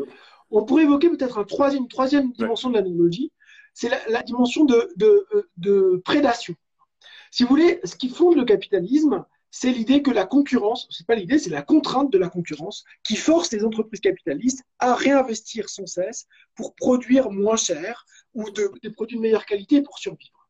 on 0.51 0.65
pourrait 0.65 0.85
évoquer 0.85 1.09
peut-être 1.09 1.39
un 1.39 1.45
troisième, 1.45 1.85
une 1.85 1.89
troisième 1.89 2.33
dimension 2.33 2.69
de 2.69 2.75
l'analogie, 2.75 3.33
c'est 3.75 3.91
la, 4.09 4.23
dimension 4.23 4.65
de, 4.65 6.03
prédation. 6.05 6.55
Si 7.31 7.43
vous 7.43 7.49
voulez, 7.49 7.81
ce 7.85 7.97
qui 7.97 8.09
fonde 8.09 8.37
le 8.37 8.45
capitalisme, 8.45 9.25
c'est 9.51 9.73
l'idée 9.73 10.03
que 10.03 10.11
la 10.11 10.27
concurrence, 10.27 10.89
c'est 10.91 11.07
pas 11.07 11.15
l'idée, 11.15 11.39
c'est 11.39 11.51
la 11.51 11.63
contrainte 11.63 12.13
de 12.13 12.19
la 12.19 12.29
concurrence 12.29 12.85
qui 13.05 13.17
force 13.17 13.53
les 13.53 13.65
entreprises 13.65 14.01
capitalistes 14.01 14.65
à 14.79 14.95
réinvestir 14.95 15.69
sans 15.69 15.87
cesse 15.87 16.27
pour 16.57 16.75
produire 16.75 17.31
moins 17.31 17.57
cher 17.57 18.07
ou 18.35 18.51
des 18.51 18.91
produits 18.91 19.17
de 19.17 19.23
meilleure 19.23 19.47
qualité 19.47 19.83
pour 19.83 19.99
survivre. 19.99 20.49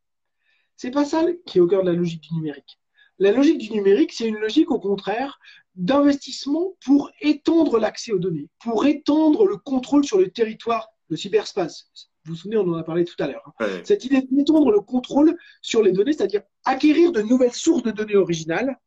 C'est 0.77 0.91
pas 0.91 1.05
ça 1.05 1.23
qui 1.45 1.57
est 1.57 1.61
au 1.61 1.67
cœur 1.67 1.83
de 1.83 1.89
la 1.89 1.95
logique 1.95 2.21
du 2.21 2.33
numérique. 2.35 2.79
La 3.17 3.31
logique 3.31 3.59
du 3.59 3.71
numérique, 3.71 4.11
c'est 4.11 4.27
une 4.27 4.37
logique 4.37 4.71
au 4.71 4.79
contraire 4.79 5.39
d'investissement 5.75 6.75
pour 6.83 7.11
étendre 7.21 7.79
l'accès 7.79 8.11
aux 8.11 8.19
données, 8.19 8.49
pour 8.59 8.85
étendre 8.85 9.45
le 9.45 9.57
contrôle 9.57 10.03
sur 10.03 10.17
le 10.17 10.29
territoire, 10.29 10.89
le 11.09 11.17
cyberspace. 11.17 11.89
Vous 12.25 12.33
vous 12.33 12.37
souvenez, 12.37 12.57
on 12.57 12.67
en 12.67 12.77
a 12.77 12.83
parlé 12.83 13.05
tout 13.05 13.15
à 13.19 13.27
l'heure. 13.27 13.43
Hein. 13.59 13.67
Cette 13.83 14.03
idée 14.03 14.23
d'étendre 14.31 14.71
le 14.71 14.81
contrôle 14.81 15.37
sur 15.61 15.83
les 15.83 15.91
données, 15.91 16.13
c'est-à-dire 16.13 16.41
acquérir 16.63 17.11
de 17.11 17.21
nouvelles 17.21 17.53
sources 17.53 17.83
de 17.83 17.91
données 17.91 18.15
originales 18.15 18.79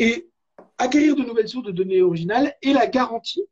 et 0.00 0.28
acquérir 0.78 1.14
de 1.14 1.22
nouvelles 1.22 1.48
sources 1.48 1.66
de 1.66 1.70
données 1.70 2.02
originales 2.02 2.54
et 2.60 2.72
la 2.72 2.88
garantie 2.88 3.44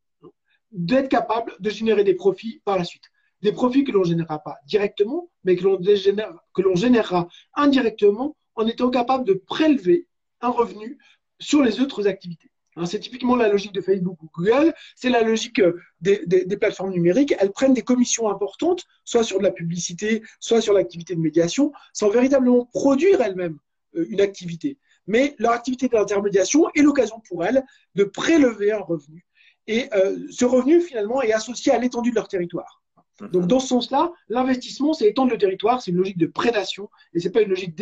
d'être 0.73 1.09
capable 1.09 1.55
de 1.61 1.71
générer 1.71 2.03
des 2.03 2.15
profits 2.15 2.61
par 2.65 2.77
la 2.77 2.85
suite. 2.85 3.05
Des 3.43 3.53
profits 3.53 3.85
que 3.85 3.93
l'on 3.93 4.01
ne 4.01 4.07
générera 4.07 4.41
pas 4.41 4.57
directement, 4.67 5.31
mais 5.45 5.57
que 5.57 5.63
l'on 5.65 6.75
générera 6.75 7.29
indirectement 7.55 8.37
en 8.57 8.67
étant 8.67 8.91
capable 8.91 9.25
de 9.25 9.35
prélever 9.35 10.09
un 10.41 10.51
revenu 10.51 10.99
sur 11.39 11.63
les 11.63 11.81
autres 11.81 12.09
activités. 12.09 12.51
Hein, 12.81 12.87
c'est 12.87 12.99
typiquement 12.99 13.37
la 13.37 13.49
logique 13.49 13.73
de 13.73 13.83
Facebook 13.83 14.23
ou 14.23 14.31
Google, 14.35 14.73
c'est 14.97 15.11
la 15.11 15.21
logique 15.23 15.59
euh, 15.61 15.79
des, 16.01 16.57
plateformes 16.57 16.93
numériques. 16.93 17.35
Elles 17.39 17.53
prennent 17.53 17.75
des 17.75 17.83
commissions 17.83 18.31
importantes, 18.31 18.87
soit 19.05 19.23
sur 19.23 19.39
de 19.39 19.43
la 19.43 19.51
publicité, 19.51 20.23
soit 20.41 20.63
sur 20.63 20.73
l'activité 20.73 21.15
de 21.15 21.21
médiation, 21.21 21.73
sans 21.93 22.09
véritablement 22.09 22.65
produire 22.73 23.21
elles-mêmes 23.21 23.59
euh, 23.97 24.07
une 24.09 24.23
activité. 24.23 24.79
Mais 25.07 25.35
leur 25.39 25.53
activité 25.53 25.89
d'intermédiation 25.89 26.71
est 26.75 26.81
l'occasion 26.81 27.21
pour 27.29 27.45
elles 27.45 27.63
de 27.97 28.05
prélever 28.05 28.73
un 28.73 28.81
revenu. 28.81 29.27
Et 29.67 29.91
euh, 29.93 30.17
ce 30.31 30.47
revenu, 30.47 30.81
finalement, 30.81 31.21
est 31.21 31.35
associé 31.35 31.73
à 31.73 31.79
l'étendue 31.79 32.11
de 32.11 32.15
leur 32.15 32.29
territoire. 32.29 32.83
Donc, 33.31 33.47
dans 33.47 33.61
ce 33.61 33.69
sens-là, 33.69 34.11
l'investissement, 34.31 34.95
c'est 34.95 35.07
étendre 35.07 35.31
le 35.31 35.37
territoire, 35.37 35.83
c'est 35.83 35.91
une 35.91 35.99
logique 35.99 36.17
de 36.17 36.27
prédation, 36.27 36.89
et 37.13 37.21
ce 37.21 37.27
n'est 37.27 37.33
pas 37.33 37.43
une 37.43 37.51
logique 37.51 37.75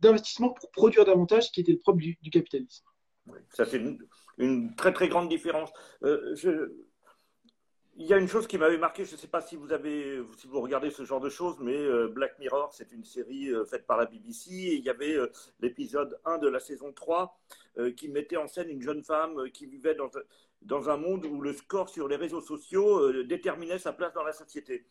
d'investissement 0.00 0.50
pour 0.50 0.72
produire 0.72 1.04
davantage, 1.04 1.46
ce 1.46 1.52
qui 1.52 1.60
était 1.60 1.70
le 1.70 1.78
propre 1.78 1.98
du, 2.00 2.16
capitalisme. 2.32 2.84
ça, 3.52 3.64
c'est 3.64 3.76
une 3.76 3.96
très 4.76 4.92
très 4.92 5.08
grande 5.08 5.28
différence. 5.28 5.72
Euh, 6.02 6.34
il 7.96 8.06
y 8.06 8.14
a 8.14 8.16
une 8.16 8.28
chose 8.28 8.46
qui 8.46 8.56
m'avait 8.56 8.78
marqué, 8.78 9.04
je 9.04 9.12
ne 9.12 9.18
sais 9.18 9.28
pas 9.28 9.42
si 9.42 9.56
vous 9.56 9.72
avez, 9.72 10.22
si 10.38 10.46
vous 10.46 10.60
regardez 10.60 10.90
ce 10.90 11.04
genre 11.04 11.20
de 11.20 11.28
choses, 11.28 11.56
mais 11.60 11.76
euh, 11.76 12.08
Black 12.08 12.38
Mirror, 12.38 12.72
c'est 12.72 12.92
une 12.92 13.04
série 13.04 13.48
euh, 13.50 13.66
faite 13.66 13.86
par 13.86 13.98
la 13.98 14.06
BBC, 14.06 14.50
il 14.50 14.82
y 14.82 14.88
avait 14.88 15.18
l'épisode 15.60 16.18
1 16.24 16.38
de 16.38 16.48
la 16.48 16.60
saison 16.60 16.92
3 16.92 17.38
qui 17.96 18.08
mettait 18.08 18.36
en 18.36 18.46
scène 18.46 18.68
une 18.68 18.82
jeune 18.82 19.04
femme 19.04 19.50
qui 19.52 19.66
vivait 19.66 19.94
dans, 19.94 20.10
dans 20.62 20.90
un 20.90 20.96
monde 20.96 21.26
où 21.26 21.40
le 21.40 21.52
score 21.52 21.88
sur 21.88 22.08
les 22.08 22.16
réseaux 22.16 22.40
sociaux 22.40 23.22
déterminait 23.22 23.78
sa 23.78 23.92
place 23.92 24.12
dans 24.12 24.24
la 24.24 24.32
société. 24.32 24.86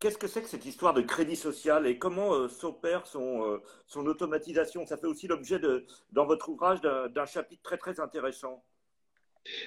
Qu'est-ce 0.00 0.16
que 0.16 0.26
c'est 0.26 0.40
que 0.40 0.48
cette 0.48 0.64
histoire 0.64 0.94
de 0.94 1.02
crédit 1.02 1.36
social 1.36 1.86
et 1.86 1.98
comment 1.98 2.32
euh, 2.32 2.48
s'opère 2.48 3.06
son, 3.06 3.44
euh, 3.44 3.62
son 3.86 4.06
automatisation? 4.06 4.86
Ça 4.86 4.96
fait 4.96 5.06
aussi 5.06 5.28
l'objet, 5.28 5.60
dans 6.10 6.24
votre 6.24 6.48
ouvrage, 6.48 6.80
d'un 6.80 7.26
chapitre 7.26 7.62
très 7.62 7.76
très 7.76 8.00
intéressant. 8.00 8.64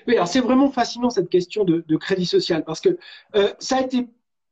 Oui, 0.08 0.16
alors 0.16 0.28
c'est 0.28 0.42
vraiment 0.42 0.72
fascinant 0.72 1.12
cette 1.12 1.30
question 1.30 1.66
de, 1.66 1.96
crédit 1.98 2.26
social 2.26 2.64
parce 2.64 2.82
que 2.82 2.98
euh, 3.36 3.54
ça 3.60 3.78
a 3.78 3.82
été 3.82 4.08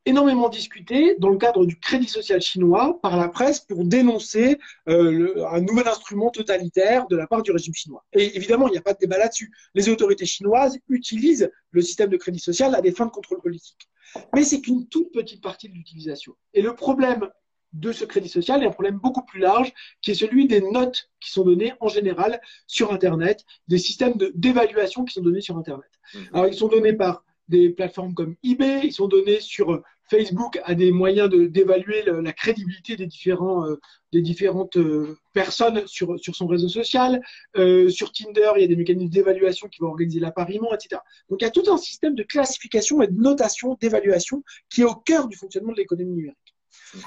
énormément 0.05 0.49
discuté 0.49 1.15
dans 1.19 1.29
le 1.29 1.37
cadre 1.37 1.65
du 1.65 1.79
crédit 1.79 2.07
social 2.07 2.41
chinois 2.41 2.99
par 3.01 3.17
la 3.17 3.27
presse 3.27 3.59
pour 3.59 3.85
dénoncer 3.85 4.57
un 4.87 5.61
nouvel 5.61 5.87
instrument 5.87 6.31
totalitaire 6.31 7.07
de 7.07 7.15
la 7.15 7.27
part 7.27 7.43
du 7.43 7.51
régime 7.51 7.73
chinois. 7.73 8.03
Et 8.13 8.35
évidemment, 8.35 8.67
il 8.67 8.71
n'y 8.71 8.77
a 8.77 8.81
pas 8.81 8.93
de 8.93 8.99
débat 8.99 9.17
là-dessus. 9.17 9.51
Les 9.75 9.89
autorités 9.89 10.25
chinoises 10.25 10.79
utilisent 10.89 11.51
le 11.69 11.81
système 11.81 12.09
de 12.09 12.17
crédit 12.17 12.39
social 12.39 12.73
à 12.73 12.81
des 12.81 12.91
fins 12.91 13.05
de 13.05 13.11
contrôle 13.11 13.41
politique 13.41 13.87
mais 14.33 14.43
c'est 14.43 14.61
qu'une 14.61 14.87
toute 14.87 15.11
petite 15.11 15.41
partie 15.41 15.69
de 15.69 15.73
l'utilisation. 15.73 16.35
Et 16.53 16.61
le 16.61 16.75
problème 16.75 17.29
de 17.73 17.93
ce 17.93 18.03
crédit 18.03 18.27
social 18.27 18.61
et 18.61 18.65
un 18.65 18.71
problème 18.71 18.97
beaucoup 18.97 19.23
plus 19.23 19.39
large 19.39 19.71
qui 20.01 20.11
est 20.11 20.15
celui 20.15 20.45
des 20.47 20.59
notes 20.59 21.09
qui 21.21 21.31
sont 21.31 21.43
données 21.43 21.73
en 21.79 21.87
général 21.87 22.41
sur 22.67 22.91
Internet, 22.91 23.45
des 23.69 23.77
systèmes 23.77 24.13
d'évaluation 24.35 25.05
qui 25.05 25.13
sont 25.13 25.21
donnés 25.21 25.41
sur 25.41 25.57
Internet. 25.57 25.89
Mmh. 26.13 26.19
Alors, 26.33 26.47
ils 26.47 26.53
sont 26.53 26.67
donnés 26.67 26.93
par 26.93 27.23
des 27.51 27.69
plateformes 27.69 28.13
comme 28.13 28.35
eBay, 28.43 28.81
ils 28.85 28.93
sont 28.93 29.07
donnés 29.07 29.41
sur 29.41 29.83
Facebook 30.11 30.59
à 30.65 30.75
des 30.75 30.91
moyens 30.91 31.29
d'évaluer 31.29 32.03
la 32.05 32.33
crédibilité 32.33 32.97
des, 32.97 33.07
différents, 33.07 33.65
euh, 33.65 33.79
différentes 34.11 34.75
euh, 34.75 35.17
personnes 35.33 35.87
sur, 35.87 36.17
son 36.19 36.47
réseau 36.47 36.67
social. 36.67 37.21
Euh, 37.55 37.87
sur 37.89 38.11
Tinder, 38.11 38.51
il 38.57 38.61
y 38.61 38.65
a 38.65 38.67
des 38.67 38.75
mécanismes 38.75 39.09
d'évaluation 39.09 39.69
qui 39.69 39.79
vont 39.79 39.87
organiser 39.87 40.19
l'appariement, 40.19 40.73
etc. 40.73 41.01
Donc 41.29 41.41
il 41.41 41.45
y 41.45 41.47
a 41.47 41.51
tout 41.51 41.63
un 41.71 41.77
système 41.77 42.13
de 42.13 42.23
classification 42.23 43.01
et 43.01 43.07
de 43.07 43.19
notation, 43.19 43.77
d'évaluation 43.79 44.43
qui 44.69 44.81
est 44.81 44.85
au 44.85 44.95
cœur 44.95 45.29
du 45.29 45.37
fonctionnement 45.37 45.71
de 45.71 45.77
l'économie 45.77 46.11
numérique. 46.11 46.37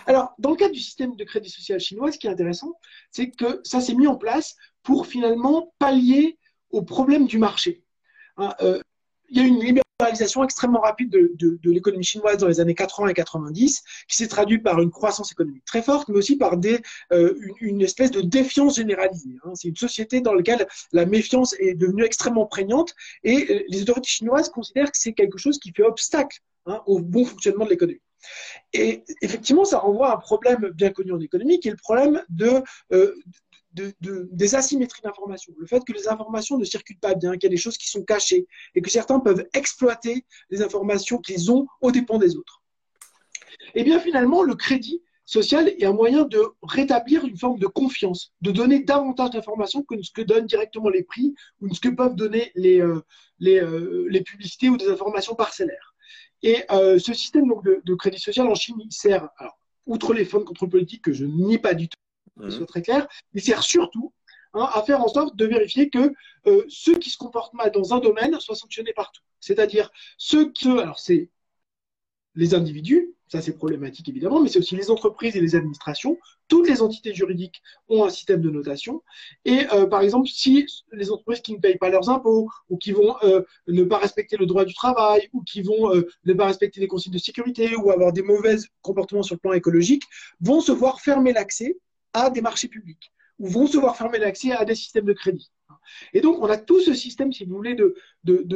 Alors, 0.07 0.33
dans 0.38 0.50
le 0.50 0.57
cadre 0.57 0.72
du 0.72 0.80
système 0.80 1.14
de 1.14 1.24
crédit 1.24 1.50
social 1.50 1.78
chinois, 1.80 2.11
ce 2.11 2.18
qui 2.18 2.26
est 2.26 2.30
intéressant, 2.30 2.72
c'est 3.11 3.30
que 3.30 3.61
ça 3.64 3.83
s'est 3.83 3.94
mis 3.94 4.07
en 4.07 4.16
place 4.16 4.57
pour 4.83 5.07
finalement 5.07 5.74
pallier 5.78 6.38
aux 6.70 6.83
problèmes 6.83 7.26
du 7.26 7.37
marché. 7.37 7.83
Hein, 8.38 8.54
il 9.30 9.38
y 9.38 9.40
a 9.40 9.46
une 9.46 9.60
libéralisation 9.60 10.44
extrêmement 10.44 10.80
rapide 10.80 11.10
de, 11.10 11.58
l'économie 11.64 12.04
chinoise 12.04 12.38
dans 12.38 12.48
les 12.48 12.60
années 12.60 12.74
80 12.74 13.08
et 13.08 13.14
90, 13.14 13.82
qui 14.08 14.16
s'est 14.16 14.28
traduite 14.28 14.62
par 14.62 14.80
une 14.80 14.90
croissance 14.90 15.32
économique 15.32 15.64
très 15.64 15.82
forte, 15.82 16.08
mais 16.08 16.18
aussi 16.18 16.37
par 16.37 16.54
euh, 17.12 17.34
une, 17.60 17.82
espèce 17.82 18.10
de 18.10 18.20
défiance 18.20 18.76
généralisée. 18.76 19.37
Hein. 19.44 19.52
C'est 19.54 19.68
une 19.68 19.76
société 19.76 20.20
dans 20.20 20.34
laquelle 20.34 20.66
la 20.92 21.06
méfiance 21.06 21.54
est 21.58 21.74
devenue 21.74 22.04
extrêmement 22.04 22.46
prégnante, 22.46 22.94
et 23.22 23.46
euh, 23.50 23.62
les 23.68 23.82
autorités 23.82 24.08
chinoises 24.08 24.48
considèrent 24.50 24.90
que 24.90 24.98
c'est 24.98 25.12
quelque 25.12 25.38
chose 25.38 25.58
qui 25.58 25.72
fait 25.72 25.84
obstacle 25.84 26.40
hein, 26.66 26.82
au 26.87 27.00
bon 27.00 27.24
fonctionnement 27.24 27.64
de 27.64 27.70
l'économie. 27.70 28.00
Et 28.72 29.04
effectivement, 29.20 29.64
ça 29.64 29.78
renvoie 29.78 30.10
à 30.10 30.14
un 30.14 30.18
problème 30.18 30.70
bien 30.74 30.90
connu 30.90 31.12
en 31.12 31.20
économie, 31.20 31.60
qui 31.60 31.68
est 31.68 31.72
le 31.72 31.76
problème 31.76 32.22
de, 32.28 32.62
euh, 32.92 33.14
des 33.74 34.54
asymétries 34.54 35.02
d'information. 35.02 35.52
Le 35.58 35.66
fait 35.66 35.84
que 35.84 35.92
les 35.92 36.08
informations 36.08 36.58
ne 36.58 36.64
circulent 36.64 36.98
pas 36.98 37.14
bien, 37.14 37.32
qu'il 37.32 37.44
y 37.44 37.46
a 37.46 37.50
des 37.50 37.56
choses 37.56 37.76
qui 37.76 37.88
sont 37.88 38.02
cachées 38.02 38.46
et 38.74 38.80
que 38.80 38.90
certains 38.90 39.20
peuvent 39.20 39.44
exploiter 39.52 40.24
les 40.50 40.62
informations 40.62 41.18
qu'ils 41.18 41.50
ont 41.50 41.66
aux 41.80 41.90
dépens 41.90 42.18
des 42.18 42.37
autres. 42.37 42.62
Et 43.74 43.80
eh 43.80 43.84
bien 43.84 43.98
finalement, 43.98 44.42
le 44.42 44.54
crédit 44.54 45.02
social 45.24 45.68
est 45.68 45.84
un 45.84 45.92
moyen 45.92 46.24
de 46.24 46.42
rétablir 46.62 47.24
une 47.24 47.37
forme 47.37 47.58
de 47.58 47.66
confiance, 47.66 48.32
de 48.42 48.50
donner 48.50 48.80
davantage 48.80 49.30
d'informations 49.30 49.82
que 49.82 50.00
ce 50.02 50.10
que 50.12 50.22
donnent 50.22 50.46
directement 50.46 50.88
les 50.88 51.02
prix 51.02 51.34
ou 51.60 51.72
ce 51.72 51.80
que 51.80 51.88
peuvent 51.88 52.14
donner 52.14 52.52
les, 52.54 52.80
euh, 52.80 53.00
euh, 53.42 54.06
les, 54.10 54.20
publicités 54.22 54.68
ou 54.68 54.76
des 54.76 54.88
informations 54.88 55.34
parcellaires. 55.34 55.94
Et 56.42 56.58
euh, 56.70 56.98
ce 56.98 57.14
système 57.14 57.48
donc, 57.48 57.64
de, 57.64 57.94
crédit 57.94 58.18
social 58.20 58.46
en 58.46 58.54
Chine, 58.54 58.76
il 58.78 58.92
sert, 58.92 59.28
outre 59.87 60.12
les 60.12 60.24
fonds 60.24 60.40
de 60.40 60.44
contrôle 60.44 60.68
politique 60.68 61.02
que 61.02 61.12
je 61.12 61.24
nie 61.24 61.58
pas 61.58 61.74
du 61.74 61.88
tout, 61.88 61.98
soit 62.48 62.66
très 62.66 62.82
clair, 62.82 63.06
il 63.32 63.42
sert 63.42 63.62
surtout 63.62 64.12
hein, 64.54 64.68
à 64.72 64.82
faire 64.82 65.00
en 65.00 65.08
sorte 65.08 65.36
de 65.36 65.46
vérifier 65.46 65.90
que 65.90 66.12
euh, 66.46 66.64
ceux 66.68 66.98
qui 66.98 67.10
se 67.10 67.18
comportent 67.18 67.54
mal 67.54 67.70
dans 67.72 67.94
un 67.94 68.00
domaine 68.00 68.38
soient 68.40 68.56
sanctionnés 68.56 68.92
partout. 68.92 69.22
C'est-à-dire 69.40 69.90
ceux 70.18 70.50
qui, 70.52 70.68
alors 70.68 70.98
c'est 70.98 71.30
les 72.34 72.54
individus, 72.54 73.14
ça 73.28 73.40
c'est 73.40 73.56
problématique 73.56 74.08
évidemment, 74.08 74.40
mais 74.40 74.48
c'est 74.48 74.58
aussi 74.58 74.76
les 74.76 74.90
entreprises 74.90 75.36
et 75.36 75.40
les 75.40 75.54
administrations. 75.54 76.18
Toutes 76.48 76.68
les 76.68 76.82
entités 76.82 77.14
juridiques 77.14 77.62
ont 77.88 78.04
un 78.04 78.10
système 78.10 78.42
de 78.42 78.50
notation. 78.50 79.02
Et 79.44 79.66
euh, 79.72 79.86
par 79.86 80.02
exemple, 80.02 80.28
si 80.28 80.66
les 80.92 81.10
entreprises 81.10 81.40
qui 81.40 81.54
ne 81.54 81.58
payent 81.58 81.78
pas 81.78 81.90
leurs 81.90 82.10
impôts, 82.10 82.50
ou 82.68 82.76
qui 82.76 82.92
vont 82.92 83.16
euh, 83.22 83.42
ne 83.66 83.84
pas 83.84 83.98
respecter 83.98 84.36
le 84.36 84.46
droit 84.46 84.64
du 84.64 84.74
travail, 84.74 85.28
ou 85.32 85.42
qui 85.42 85.62
vont 85.62 85.94
ne 86.24 86.32
pas 86.34 86.46
respecter 86.46 86.80
les 86.80 86.88
consignes 86.88 87.12
de 87.12 87.18
sécurité, 87.18 87.76
ou 87.76 87.90
avoir 87.90 88.12
des 88.12 88.22
mauvais 88.22 88.56
comportements 88.82 89.22
sur 89.22 89.36
le 89.36 89.40
plan 89.40 89.52
écologique, 89.52 90.02
vont 90.40 90.60
se 90.60 90.72
voir 90.72 91.00
fermer 91.00 91.32
l'accès 91.32 91.76
à 92.14 92.31
des 92.31 92.40
marchés 92.40 92.68
publics 92.68 93.12
ou 93.38 93.48
vont 93.48 93.66
se 93.66 93.77
voir 93.77 93.96
fermer 93.96 94.18
l'accès 94.18 94.53
à 94.53 94.64
des 94.64 94.74
systèmes 94.74 95.05
de 95.05 95.12
crédit. 95.12 95.50
Et 96.12 96.20
donc, 96.20 96.38
on 96.40 96.46
a 96.46 96.57
tout 96.57 96.81
ce 96.81 96.94
système, 96.94 97.33
si 97.33 97.44
vous 97.44 97.57
voulez, 97.57 97.74
de, 97.74 97.94
de, 98.24 98.46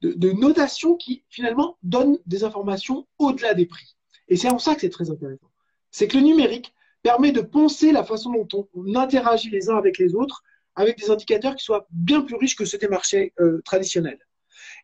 de, 0.00 0.32
notation 0.32 0.96
qui, 0.96 1.22
finalement, 1.28 1.76
donne 1.82 2.18
des 2.26 2.44
informations 2.44 3.06
au-delà 3.18 3.54
des 3.54 3.66
prix. 3.66 3.96
Et 4.28 4.36
c'est 4.36 4.48
en 4.48 4.58
ça 4.58 4.74
que 4.74 4.80
c'est 4.80 4.90
très 4.90 5.10
intéressant. 5.10 5.50
C'est 5.90 6.08
que 6.08 6.16
le 6.16 6.22
numérique 6.22 6.74
permet 7.02 7.32
de 7.32 7.40
penser 7.40 7.92
la 7.92 8.04
façon 8.04 8.32
dont 8.32 8.68
on, 8.74 8.94
interagit 8.94 9.50
les 9.50 9.68
uns 9.68 9.76
avec 9.76 9.98
les 9.98 10.14
autres 10.14 10.42
avec 10.74 10.98
des 10.98 11.10
indicateurs 11.10 11.54
qui 11.54 11.64
soient 11.64 11.86
bien 11.90 12.22
plus 12.22 12.36
riches 12.36 12.56
que 12.56 12.64
ceux 12.64 12.78
des 12.78 12.88
marchés 12.88 13.34
euh, 13.40 13.60
traditionnels. 13.64 14.18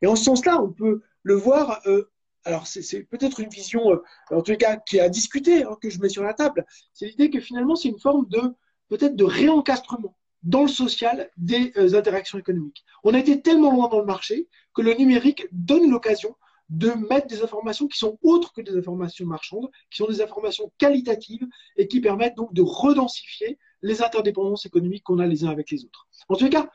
Et 0.03 0.07
en 0.07 0.17
ce 0.17 0.25
sens-là, 0.25 0.61
on 0.63 0.71
peut 0.71 1.01
le 1.23 1.35
voir 1.35 1.81
euh, 1.87 2.11
alors 2.45 2.67
c'est 2.67 3.03
peut-être 3.05 3.41
une 3.41 3.49
vision, 3.49 3.93
euh, 3.93 4.03
en 4.31 4.43
tout 4.43 4.57
cas, 4.57 4.77
qui 4.77 5.01
a 5.01 5.09
discuté, 5.09 5.65
hein, 5.65 5.77
que 5.81 5.91
je 5.91 6.01
mets 6.01 6.09
sur 6.09 6.23
la 6.23 6.35
table. 6.35 6.65
C'est 6.95 7.07
l'idée 7.07 7.31
que 7.31 7.41
finalement, 7.41 7.77
c'est 7.77 7.89
une 7.89 7.99
forme 7.99 8.27
de 8.29 8.41
peut-être 8.89 9.17
de 9.17 9.25
réencastrement 9.25 10.17
dans 10.43 10.63
le 10.63 10.69
social 10.69 11.31
des 11.37 11.73
euh, 11.77 11.95
interactions 11.95 12.39
économiques. 12.39 12.85
On 13.05 13.15
a 13.15 13.19
été 13.19 13.43
tellement 13.43 13.73
loin 13.73 13.89
dans 13.89 13.99
le 13.99 14.07
marché 14.07 14.49
que 14.75 14.83
le 14.83 14.95
numérique 14.95 15.47
donne 15.53 15.91
l'occasion 15.91 16.35
de 16.69 16.91
mettre 16.91 17.27
des 17.27 17.43
informations 17.43 17.89
qui 17.89 17.99
sont 17.99 18.19
autres 18.23 18.53
que 18.53 18.61
des 18.61 18.77
informations 18.77 19.27
marchandes, 19.27 19.71
qui 19.91 19.99
sont 19.99 20.07
des 20.07 20.21
informations 20.21 20.71
qualitatives 20.79 21.47
et 21.77 21.89
qui 21.89 22.01
permettent 22.01 22.37
donc 22.37 22.53
de 22.53 22.63
redensifier 22.63 23.59
les 23.83 24.03
interdépendances 24.03 24.67
économiques 24.67 25.05
qu'on 25.05 25.19
a 25.19 25.27
les 25.27 25.45
uns 25.45 25.51
avec 25.51 25.71
les 25.71 25.85
autres. 25.85 26.07
En 26.29 26.37
tout 26.37 26.49
cas, 26.51 26.71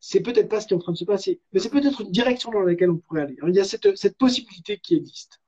c'est 0.00 0.20
peut-être 0.20 0.48
pas 0.48 0.60
ce 0.60 0.66
qui 0.66 0.74
est 0.74 0.76
en 0.76 0.80
train 0.80 0.92
de 0.92 0.98
se 0.98 1.04
passer, 1.04 1.40
mais 1.52 1.60
c'est 1.60 1.70
peut-être 1.70 2.02
une 2.02 2.10
direction 2.10 2.50
dans 2.50 2.60
laquelle 2.60 2.90
on 2.90 2.98
pourrait 2.98 3.22
aller. 3.22 3.36
il 3.46 3.54
y 3.54 3.60
a 3.60 3.64
cette, 3.64 3.96
cette, 3.96 4.16
possibilité 4.16 4.78
qui 4.78 4.96
existe. 4.96 5.40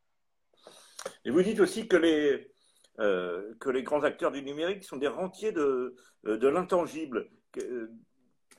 Et 1.25 1.31
vous 1.31 1.43
dites 1.43 1.61
aussi 1.61 1.87
que 1.87 1.97
les, 1.97 2.51
euh, 2.99 3.55
que 3.61 3.71
les 3.71 3.83
grands 3.83 4.03
acteurs 4.03 4.33
du 4.33 4.43
numérique 4.43 4.85
sont 4.85 4.97
des 4.97 5.09
rentiers 5.09 5.53
de, 5.53 5.95
euh, 6.27 6.37
de 6.37 6.49
l'intangible. 6.49 7.31
Euh, 7.59 7.91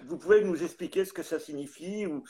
vous 0.05 0.17
pouvez 0.17 0.43
nous 0.43 0.63
expliquer 0.63 1.05
ce 1.05 1.13
que 1.13 1.23
ça 1.23 1.39
signifie 1.39 2.05
ou... 2.05 2.23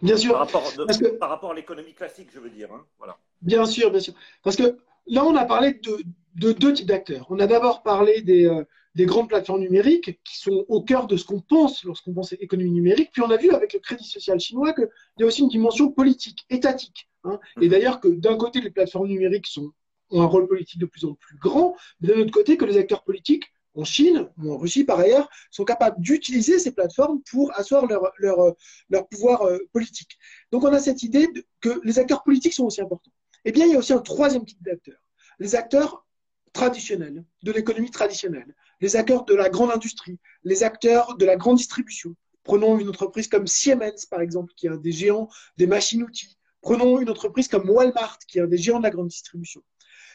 Bien 0.00 0.16
sûr. 0.16 0.32
Par 0.32 0.40
rapport, 0.40 0.72
par 1.20 1.28
rapport 1.28 1.50
à 1.52 1.54
l'économie 1.54 1.94
classique, 1.94 2.30
je 2.32 2.40
veux 2.40 2.50
dire. 2.50 2.72
Hein, 2.72 2.84
voilà. 2.98 3.18
Bien 3.40 3.64
sûr, 3.64 3.90
bien 3.90 4.00
sûr. 4.00 4.14
Parce 4.42 4.56
que 4.56 4.76
là, 5.06 5.24
on 5.24 5.34
a 5.36 5.44
parlé 5.44 5.74
de, 5.74 5.98
de 6.36 6.52
deux 6.52 6.72
types 6.72 6.86
d'acteurs. 6.86 7.26
On 7.30 7.38
a 7.38 7.46
d'abord 7.46 7.82
parlé 7.82 8.22
des, 8.22 8.48
des 8.94 9.06
grandes 9.06 9.28
plateformes 9.28 9.60
numériques 9.60 10.20
qui 10.24 10.38
sont 10.38 10.64
au 10.68 10.82
cœur 10.82 11.06
de 11.06 11.16
ce 11.16 11.24
qu'on 11.24 11.40
pense 11.40 11.84
lorsqu'on 11.84 12.12
pense 12.12 12.32
économie 12.32 12.72
numérique. 12.72 13.10
Puis 13.12 13.22
on 13.22 13.30
a 13.30 13.36
vu 13.36 13.50
avec 13.50 13.72
le 13.72 13.78
crédit 13.78 14.08
social 14.08 14.38
chinois 14.38 14.72
qu'il 14.72 14.88
y 15.18 15.22
a 15.22 15.26
aussi 15.26 15.42
une 15.42 15.48
dimension 15.48 15.90
politique, 15.90 16.44
étatique. 16.50 17.08
Hein. 17.24 17.38
Et 17.60 17.68
d'ailleurs 17.68 18.00
que 18.00 18.08
d'un 18.08 18.36
côté, 18.36 18.60
les 18.60 18.70
plateformes 18.70 19.08
numériques 19.08 19.48
ont 19.56 19.72
un 20.20 20.26
rôle 20.26 20.46
politique 20.46 20.80
de 20.80 20.86
plus 20.86 21.04
en 21.04 21.14
plus 21.14 21.38
grand, 21.38 21.76
mais 22.00 22.08
d'un 22.08 22.20
autre 22.20 22.32
côté, 22.32 22.56
que 22.56 22.64
les 22.64 22.76
acteurs 22.76 23.02
politiques 23.02 23.44
en 23.74 23.84
Chine 23.84 24.28
ou 24.36 24.52
en 24.52 24.58
Russie 24.58 24.84
par 24.84 24.98
ailleurs, 24.98 25.30
sont 25.50 25.64
capables 25.64 25.98
d'utiliser 25.98 26.58
ces 26.58 26.72
plateformes 26.72 27.22
pour 27.30 27.58
asseoir 27.58 27.86
leur 27.86 29.08
pouvoir 29.08 29.42
euh, 29.42 29.58
politique. 29.72 30.18
Donc 30.50 30.64
on 30.64 30.72
a 30.74 30.78
cette 30.78 31.02
idée 31.02 31.26
que 31.62 31.80
les 31.82 31.98
acteurs 31.98 32.22
politiques 32.22 32.52
sont 32.52 32.66
aussi 32.66 32.82
importants. 32.82 33.11
Eh 33.44 33.52
bien, 33.52 33.66
il 33.66 33.72
y 33.72 33.74
a 33.74 33.78
aussi 33.78 33.92
un 33.92 34.00
troisième 34.00 34.44
type 34.44 34.62
d'acteurs. 34.62 35.00
Les 35.38 35.54
acteurs 35.54 36.06
traditionnels, 36.52 37.24
de 37.42 37.52
l'économie 37.52 37.90
traditionnelle, 37.90 38.54
les 38.80 38.96
acteurs 38.96 39.24
de 39.24 39.34
la 39.34 39.48
grande 39.48 39.70
industrie, 39.70 40.18
les 40.44 40.62
acteurs 40.62 41.16
de 41.16 41.24
la 41.24 41.36
grande 41.36 41.56
distribution. 41.56 42.14
Prenons 42.44 42.78
une 42.78 42.88
entreprise 42.88 43.28
comme 43.28 43.46
Siemens, 43.46 44.06
par 44.10 44.20
exemple, 44.20 44.52
qui 44.56 44.66
est 44.66 44.70
un 44.70 44.76
des 44.76 44.92
géants 44.92 45.28
des 45.56 45.66
machines-outils. 45.66 46.36
Prenons 46.60 47.00
une 47.00 47.10
entreprise 47.10 47.48
comme 47.48 47.68
Walmart, 47.68 48.18
qui 48.28 48.38
est 48.38 48.42
un 48.42 48.46
des 48.46 48.58
géants 48.58 48.78
de 48.78 48.84
la 48.84 48.90
grande 48.90 49.08
distribution. 49.08 49.62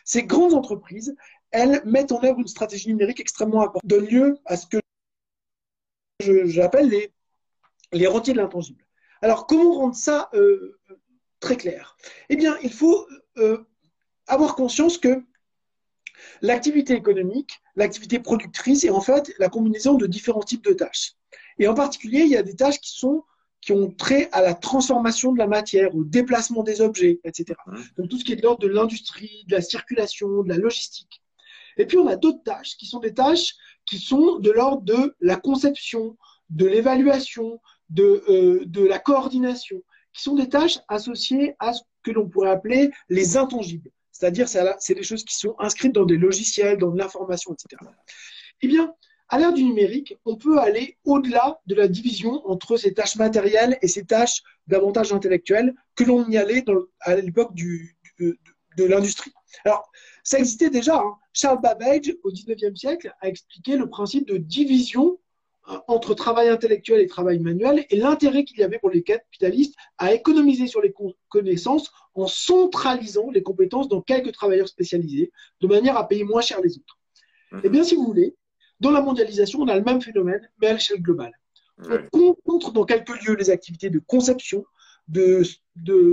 Ces 0.06 0.24
grandes 0.24 0.54
entreprises, 0.54 1.16
elles 1.52 1.82
mettent 1.86 2.12
en 2.12 2.24
œuvre 2.24 2.40
une 2.40 2.48
stratégie 2.48 2.88
numérique 2.88 3.20
extrêmement 3.20 3.62
importante, 3.62 3.90
donnent 3.90 4.08
lieu 4.08 4.38
à 4.46 4.56
ce 4.56 4.68
que 4.68 4.80
j'appelle 6.46 6.90
les, 6.90 7.12
les 7.92 8.08
de 8.08 8.34
l'intangible. 8.34 8.86
Alors, 9.22 9.48
comment 9.48 9.74
rendre 9.74 9.96
ça 9.96 10.30
euh, 10.34 10.80
très 11.40 11.58
clair 11.58 11.98
Eh 12.30 12.36
bien, 12.36 12.58
il 12.64 12.72
faut 12.72 13.08
euh, 13.38 13.66
avoir 14.28 14.56
conscience 14.56 14.98
que 14.98 15.24
L'activité 16.42 16.94
économique, 16.94 17.62
l'activité 17.76 18.20
productrice 18.20 18.84
est 18.84 18.90
en 18.90 19.02
fait 19.02 19.32
la 19.40 19.50
combinaison 19.50 19.96
de 19.96 20.08
différents 20.08 20.42
types 20.42 20.64
de 20.64 20.74
tâches. 20.74 21.14
Et 21.60 21.68
en 21.68 21.74
particulier, 21.74 22.22
il 22.22 22.30
y 22.30 22.38
a 22.38 22.44
des 22.44 22.56
tâches 22.56 22.80
qui 22.80 22.98
sont 22.98 23.24
qui 23.60 23.74
ont 23.74 23.90
trait 23.90 24.30
à 24.32 24.42
la 24.42 24.54
transformation 24.54 25.34
de 25.34 25.40
la 25.40 25.48
matière, 25.48 25.94
au 25.96 26.04
déplacement 26.04 26.64
des 26.64 26.80
objets, 26.80 27.20
etc. 27.24 27.56
Mmh. 27.66 27.78
Donc 27.98 28.10
tout 28.10 28.20
ce 28.20 28.24
qui 28.24 28.32
est 28.32 28.36
de 28.36 28.44
l'ordre 28.44 28.62
de 28.62 28.68
l'industrie, 28.68 29.44
de 29.48 29.56
la 29.56 29.62
circulation, 29.62 30.44
de 30.44 30.50
la 30.50 30.58
logistique. 30.58 31.22
Et 31.78 31.86
puis 31.86 31.98
on 31.98 32.08
a 32.08 32.16
d'autres 32.16 32.44
tâches 32.44 32.78
qui 32.78 32.86
sont 32.86 33.00
des 33.00 33.14
tâches 33.14 33.56
qui 33.86 33.98
sont 33.98 34.38
de 34.40 34.52
l'ordre 34.52 34.84
de 34.84 35.16
la 35.22 35.38
conception, 35.38 36.18
de 36.50 36.66
l'évaluation, 36.66 37.60
de, 37.90 38.24
euh, 38.30 38.64
de 38.66 38.86
la 38.86 39.00
coordination, 39.00 39.82
qui 40.18 40.24
sont 40.24 40.36
des 40.36 40.50
tâches 40.50 40.80
associées 40.88 41.56
à 41.60 41.74
ce 41.74 41.82
que 42.04 42.12
l'on 42.12 42.28
pourrait 42.28 42.50
appeler 42.50 42.92
les 43.10 43.38
intangibles. 43.38 43.92
C'est-à-dire, 44.12 44.48
c'est 44.50 44.96
des 44.96 45.04
choses 45.04 45.24
qui 45.24 45.36
sont 45.36 45.56
inscrites 45.60 45.94
dans 45.94 46.06
des 46.06 46.18
logiciels, 46.18 46.78
dans 46.80 46.90
de 46.90 46.98
l'information, 46.98 47.54
etc. 47.54 47.80
Eh 48.62 48.68
bien, 48.68 48.94
à 49.30 49.38
l'ère 49.38 49.54
du 49.54 49.64
numérique, 49.64 50.16
on 50.26 50.36
peut 50.36 50.58
aller 50.58 50.98
au-delà 51.06 51.60
de 51.68 51.76
la 51.76 51.88
division 51.88 52.42
entre 52.48 52.78
ces 52.78 52.94
tâches 52.94 53.16
matérielles 53.18 53.78
et 53.82 53.88
ces 53.88 54.06
tâches 54.06 54.42
davantage 54.66 55.14
intellectuelles 55.14 55.76
que 55.96 56.04
l'on 56.04 56.28
y 56.30 56.38
allait 56.38 56.66
à 57.02 57.16
l'époque 57.16 57.54
de, 57.54 58.38
de 58.78 58.84
l'industrie. 58.86 59.32
Alors, 59.66 59.92
Ça 60.24 60.40
existait 60.40 60.70
déjà. 60.70 60.98
Hein. 60.98 61.16
Charles 61.34 61.62
Babbage, 61.62 62.14
au 62.24 62.32
XIXe 62.32 62.80
siècle, 62.80 63.14
a 63.22 63.28
expliqué 63.28 63.78
le 63.78 63.88
principe 63.90 64.28
de 64.28 64.38
division 64.38 65.12
euh, 65.12 65.18
entre 65.88 66.14
travail 66.14 66.50
intellectuel 66.50 67.02
et 67.02 67.08
travail 67.08 67.40
manuel 67.40 67.86
et 67.90 67.98
l'intérêt 67.98 68.44
qu'il 68.44 68.58
y 68.60 68.64
avait 68.64 68.80
pour 68.80 68.90
les 68.90 69.04
capitalistes 69.04 69.76
à 69.98 70.14
économiser 70.14 70.68
sur 70.68 70.82
les 70.82 70.94
connaissances 71.30 71.92
en 72.16 72.28
centralisant 72.28 73.30
les 73.32 73.44
compétences 73.44 73.90
dans 73.90 74.02
quelques 74.02 74.32
travailleurs 74.32 74.68
spécialisés 74.68 75.32
de 75.62 75.68
manière 75.68 75.98
à 75.98 76.08
payer 76.08 76.24
moins 76.24 76.42
cher 76.42 76.62
les 76.62 76.78
autres. 76.78 76.98
Mhm. 77.52 77.62
Eh 77.64 77.70
bien, 77.70 77.84
si 77.84 77.96
vous 77.96 78.06
voulez, 78.06 78.36
dans 78.80 78.92
la 78.92 79.02
mondialisation, 79.02 79.60
on 79.62 79.68
a 79.68 79.76
le 79.76 79.84
même 79.84 80.02
phénomène, 80.02 80.50
mais 80.62 80.68
à 80.68 80.74
l'échelle 80.74 81.02
globale. 81.02 81.34
On 81.80 82.34
concentre 82.34 82.72
dans 82.72 82.86
quelques 82.86 83.24
lieux 83.24 83.36
les 83.36 83.52
activités 83.52 83.92
de 83.92 84.00
conception, 84.00 84.66
de, 85.08 85.44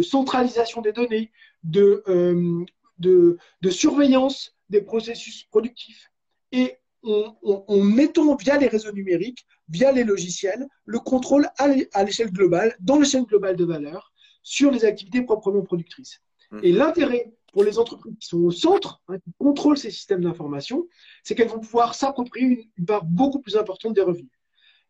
centralisation 0.02 0.82
des 0.82 0.92
données, 0.92 1.32
euh, 1.76 2.64
de, 2.98 3.38
de, 3.62 3.70
surveillance 3.70 4.54
des 4.68 4.82
processus 4.82 5.44
productifs. 5.44 6.10
Et 6.52 6.76
on, 7.04 7.82
mettant 7.84 8.34
via 8.36 8.56
les 8.58 8.66
réseaux 8.66 8.92
numériques, 8.92 9.46
via 9.68 9.92
les 9.92 10.04
logiciels, 10.04 10.66
le 10.84 10.98
contrôle 10.98 11.48
à 11.58 12.04
l'échelle 12.04 12.32
globale, 12.32 12.74
dans 12.80 12.98
l'échelle 12.98 13.24
globale 13.24 13.56
de 13.56 13.64
valeur, 13.64 14.12
sur 14.42 14.70
les 14.70 14.84
activités 14.84 15.22
proprement 15.22 15.62
productrices. 15.62 16.20
Mmh. 16.50 16.58
Et 16.62 16.72
l'intérêt 16.72 17.32
pour 17.54 17.64
les 17.64 17.78
entreprises 17.78 18.14
qui 18.20 18.26
sont 18.26 18.40
au 18.40 18.50
centre, 18.50 19.00
hein, 19.08 19.18
qui 19.18 19.32
contrôlent 19.38 19.78
ces 19.78 19.90
systèmes 19.90 20.22
d'information, 20.22 20.88
c'est 21.22 21.34
qu'elles 21.34 21.48
vont 21.48 21.60
pouvoir 21.60 21.94
s'approprier 21.94 22.68
une, 22.76 22.84
part 22.84 23.04
beaucoup 23.04 23.40
plus 23.40 23.56
importante 23.56 23.94
des 23.94 24.02
revenus. 24.02 24.28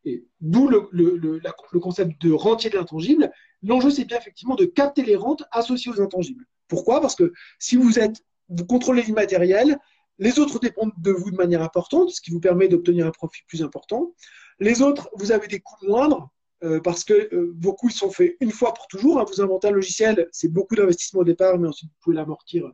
Et 0.07 0.27
d'où 0.41 0.67
le, 0.67 0.89
le, 0.93 1.81
concept 1.81 2.21
de 2.23 2.33
rentier 2.33 2.71
de 2.71 2.77
l'intangible. 2.77 3.31
L'enjeu, 3.63 3.91
c'est 3.91 4.05
bien 4.05 4.19
effectivement 4.19 4.55
de 4.55 4.65
capter 4.65 5.03
les 5.03 5.17
rentes 5.17 5.45
associées 5.51 5.93
aux 5.93 6.01
intangibles. 6.01 6.45
Pourquoi? 6.69 7.01
Parce 7.01 7.15
que 7.15 7.33
si 7.59 7.77
vous 7.77 7.99
êtes, 7.99 8.23
vous 8.49 8.67
contrôlez 8.67 9.03
l'immatériel, 9.03 9.79
les 10.19 10.39
autres 10.39 10.59
dépendent 10.61 10.93
de 10.99 11.11
vous 11.11 11.31
de 11.31 11.37
manière 11.37 11.63
importante, 11.63 12.11
ce 12.11 12.21
qui 12.21 12.31
vous 12.31 12.41
permet 12.41 12.69
d'obtenir 12.69 13.07
un 13.07 13.11
profit 13.11 13.43
plus 13.47 13.63
important. 13.63 14.15
Les 14.61 14.83
autres, 14.83 15.11
vous 15.17 15.33
avez 15.33 15.49
des 15.49 15.61
coûts 15.61 15.87
moindres 15.87 16.31
euh, 16.63 16.81
parce 16.81 17.05
que 17.05 17.35
euh, 17.35 17.53
beaucoup 17.55 17.89
ils 17.89 17.95
sont 17.95 18.11
faits 18.11 18.37
une 18.41 18.53
fois 18.53 18.73
pour 18.73 18.87
toujours. 18.87 19.19
Hein. 19.19 19.25
Vous 19.29 19.41
inventez 19.41 19.69
un 19.69 19.73
logiciel, 19.73 20.29
c'est 20.33 20.53
beaucoup 20.53 20.77
d'investissement 20.77 21.21
au 21.21 21.25
départ, 21.25 21.59
mais 21.59 21.69
ensuite 21.69 21.91
vous 21.91 21.99
pouvez 22.01 22.17
l'amortir. 22.17 22.71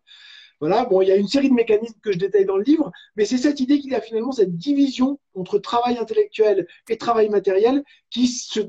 Voilà, 0.60 0.84
bon, 0.84 1.00
il 1.00 1.08
y 1.08 1.10
a 1.10 1.16
une 1.16 1.26
série 1.26 1.48
de 1.48 1.54
mécanismes 1.54 1.98
que 2.02 2.12
je 2.12 2.18
détaille 2.18 2.44
dans 2.44 2.58
le 2.58 2.62
livre, 2.62 2.92
mais 3.16 3.24
c'est 3.24 3.38
cette 3.38 3.60
idée 3.60 3.80
qu'il 3.80 3.92
y 3.92 3.94
a 3.94 4.00
finalement 4.02 4.30
cette 4.30 4.58
division 4.58 5.18
entre 5.34 5.58
travail 5.58 5.96
intellectuel 5.96 6.66
et 6.90 6.98
travail 6.98 7.30
matériel 7.30 7.82
qui 8.10 8.28
se, 8.28 8.60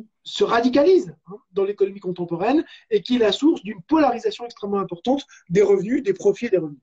radicalise 0.42 1.14
hein, 1.28 1.36
dans 1.52 1.66
l'économie 1.66 2.00
contemporaine 2.00 2.64
et 2.92 3.02
qui 3.02 3.18
est 3.18 3.20
la 3.20 3.34
source 3.34 3.62
d'une 3.64 3.82
polarisation 3.84 4.46
extrêmement 4.46 4.80
importante 4.80 5.26
des 5.50 5.62
revenus, 5.62 6.02
des 6.02 6.14
profits 6.14 6.46
et 6.46 6.50
des 6.50 6.58
revenus. 6.58 6.80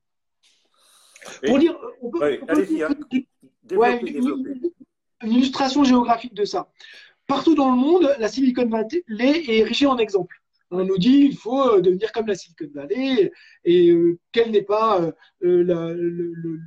Pour 1.46 1.59
dire, 1.59 1.78
on 2.02 2.11
peut, 2.11 2.40
une, 5.22 5.33
illustration 5.33 5.85
géographique 5.85 6.35
de 6.35 6.44
ça. 6.44 6.70
Partout 7.26 7.54
dans 7.54 7.70
le 7.70 7.76
monde, 7.76 8.14
la 8.18 8.28
Silicon 8.28 8.66
Valley 8.66 9.02
est 9.09 9.59
érigée 9.59 9.87
en 9.87 9.98
exemple. 9.98 10.37
On 10.70 10.85
nous 10.85 10.98
dit 10.98 11.28
qu'il 11.28 11.37
faut 11.37 11.76
euh, 11.76 11.81
devenir 11.81 12.12
comme 12.12 12.26
la 12.26 12.35
Silicon 12.35 12.68
Valley 12.74 13.33
et 13.64 13.90
euh, 13.90 14.18
qu'elle 14.33 14.50
n'est 14.50 14.62
pas 14.62 15.00
euh, 15.42 15.64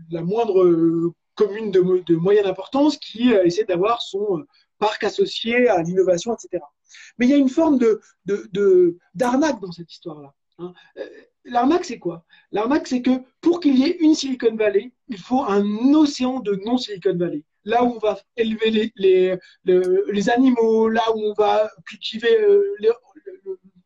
la, 0.09 0.21
moindre 0.23 1.13
commune 1.35 1.71
de, 1.71 2.15
moyenne 2.15 2.45
importance 2.45 2.97
qui 2.97 3.31
essaie 3.31 3.63
d'avoir 3.63 4.01
son 4.01 4.43
parc 4.79 5.03
associé 5.03 5.69
à 5.69 5.81
l'innovation, 5.83 6.33
etc. 6.33 6.63
Mais 7.17 7.27
il 7.27 7.29
y 7.29 7.33
a 7.33 7.37
une 7.37 7.49
forme 7.49 7.77
de, 7.77 8.97
d'arnaque 9.13 9.61
dans 9.61 9.71
cette 9.71 9.91
histoire-là. 9.91 10.33
Hein. 10.57 10.73
L'arnaque, 11.45 11.85
c'est 11.85 11.99
quoi? 11.99 12.23
L'arnaque, 12.51 12.87
c'est 12.87 13.01
que 13.01 13.11
pour 13.41 13.59
qu'il 13.59 13.77
y 13.77 13.83
ait 13.83 13.97
une 13.99 14.13
Silicon 14.13 14.55
Valley, 14.55 14.91
il 15.07 15.17
faut 15.17 15.43
un 15.43 15.93
océan 15.93 16.39
de 16.39 16.55
non-Silicon 16.65 17.17
Valley. 17.17 17.43
Là 17.63 17.83
où 17.83 17.95
on 17.95 17.99
va 17.99 18.19
élever 18.37 18.91
les, 18.95 20.29
animaux, 20.29 20.87
là 20.87 21.03
où 21.15 21.19
on 21.19 21.33
va 21.33 21.69
cultiver 21.85 22.41
euh, 22.41 22.75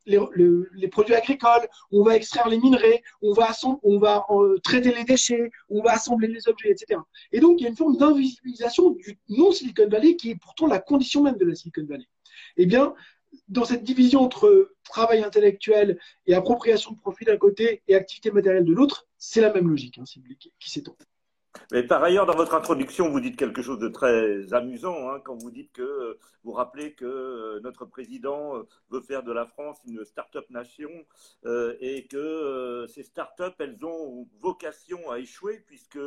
les, 0.06 0.88
produits 0.88 1.15
agricoles, 1.15 1.68
où 1.91 2.02
on 2.02 2.04
va 2.04 2.15
extraire 2.15 2.48
les 2.48 2.60
minerais, 2.60 3.02
on 3.22 3.34
va, 3.34 3.52
on 3.84 4.00
va 4.00 4.26
euh, 4.30 4.58
traiter 4.60 4.94
les 4.94 5.04
déchets, 5.04 5.50
on 5.70 5.82
va 5.82 5.94
assembler 5.94 6.28
les 6.28 6.48
objets, 6.48 6.72
etc. 6.72 7.00
Et 7.32 7.39
donc, 7.39 7.60
il 7.60 7.63
y 7.63 7.65
a 7.65 7.70
une 7.70 7.76
forme 7.76 7.98
d'invisibilisation 7.98 8.91
du 8.91 9.18
non-Silicon 9.30 9.88
Valley 9.89 10.15
qui 10.15 10.32
est 10.32 10.36
pourtant 10.36 10.68
la 10.68 10.80
condition 10.80 11.24
même 11.24 11.38
de 11.38 11.46
la 11.46 11.56
Silicon 11.56 11.86
Valley. 11.88 12.06
Eh 12.58 12.65
bien, 12.65 12.94
dans 13.48 13.65
cette 13.65 13.84
division 13.84 14.21
entre 14.21 14.76
travail 14.84 15.24
intellectuel 15.24 16.00
et 16.28 16.34
appropriation 16.34 16.91
de 16.91 16.98
profit 16.98 17.26
d'un 17.26 17.38
côté 17.38 17.84
et 17.88 17.95
activité 17.95 18.32
matérielle 18.32 18.65
de 18.65 18.74
l'autre, 18.74 19.08
c'est 19.17 19.41
la 19.41 19.52
même 19.54 19.69
logique 19.69 19.98
hein, 19.98 20.04
qui, 20.60 20.69
s'étend. 20.69 20.95
Mais 21.71 21.84
par 21.84 22.04
ailleurs, 22.04 22.26
dans 22.26 22.36
votre 22.36 22.54
introduction, 22.54 23.10
vous 23.10 23.19
dites 23.19 23.38
quelque 23.38 23.62
chose 23.62 23.80
de 23.80 23.88
très 23.88 24.54
amusant 24.54 25.10
hein, 25.10 25.19
quand 25.24 25.36
vous 25.41 25.52
dites 25.52 25.71
que 25.71 26.17
vous 26.43 26.52
rappelez 26.52 26.93
que 26.93 27.06
euh, 27.06 27.60
notre 27.62 27.86
président 27.86 28.58
euh, 28.58 28.63
veut 28.89 29.02
faire 29.02 29.24
de 29.24 29.32
la 29.32 29.45
France 29.45 29.78
une 29.88 30.04
start-up 30.06 30.45
nation 30.50 30.89
euh, 31.45 31.76
et 31.80 32.06
que 32.08 32.86
ces 32.88 33.04
start-up, 33.04 33.56
elles 33.60 33.84
ont 33.84 34.28
vocation 34.41 35.10
à 35.10 35.19
échouer 35.19 35.63
puisque 35.65 36.00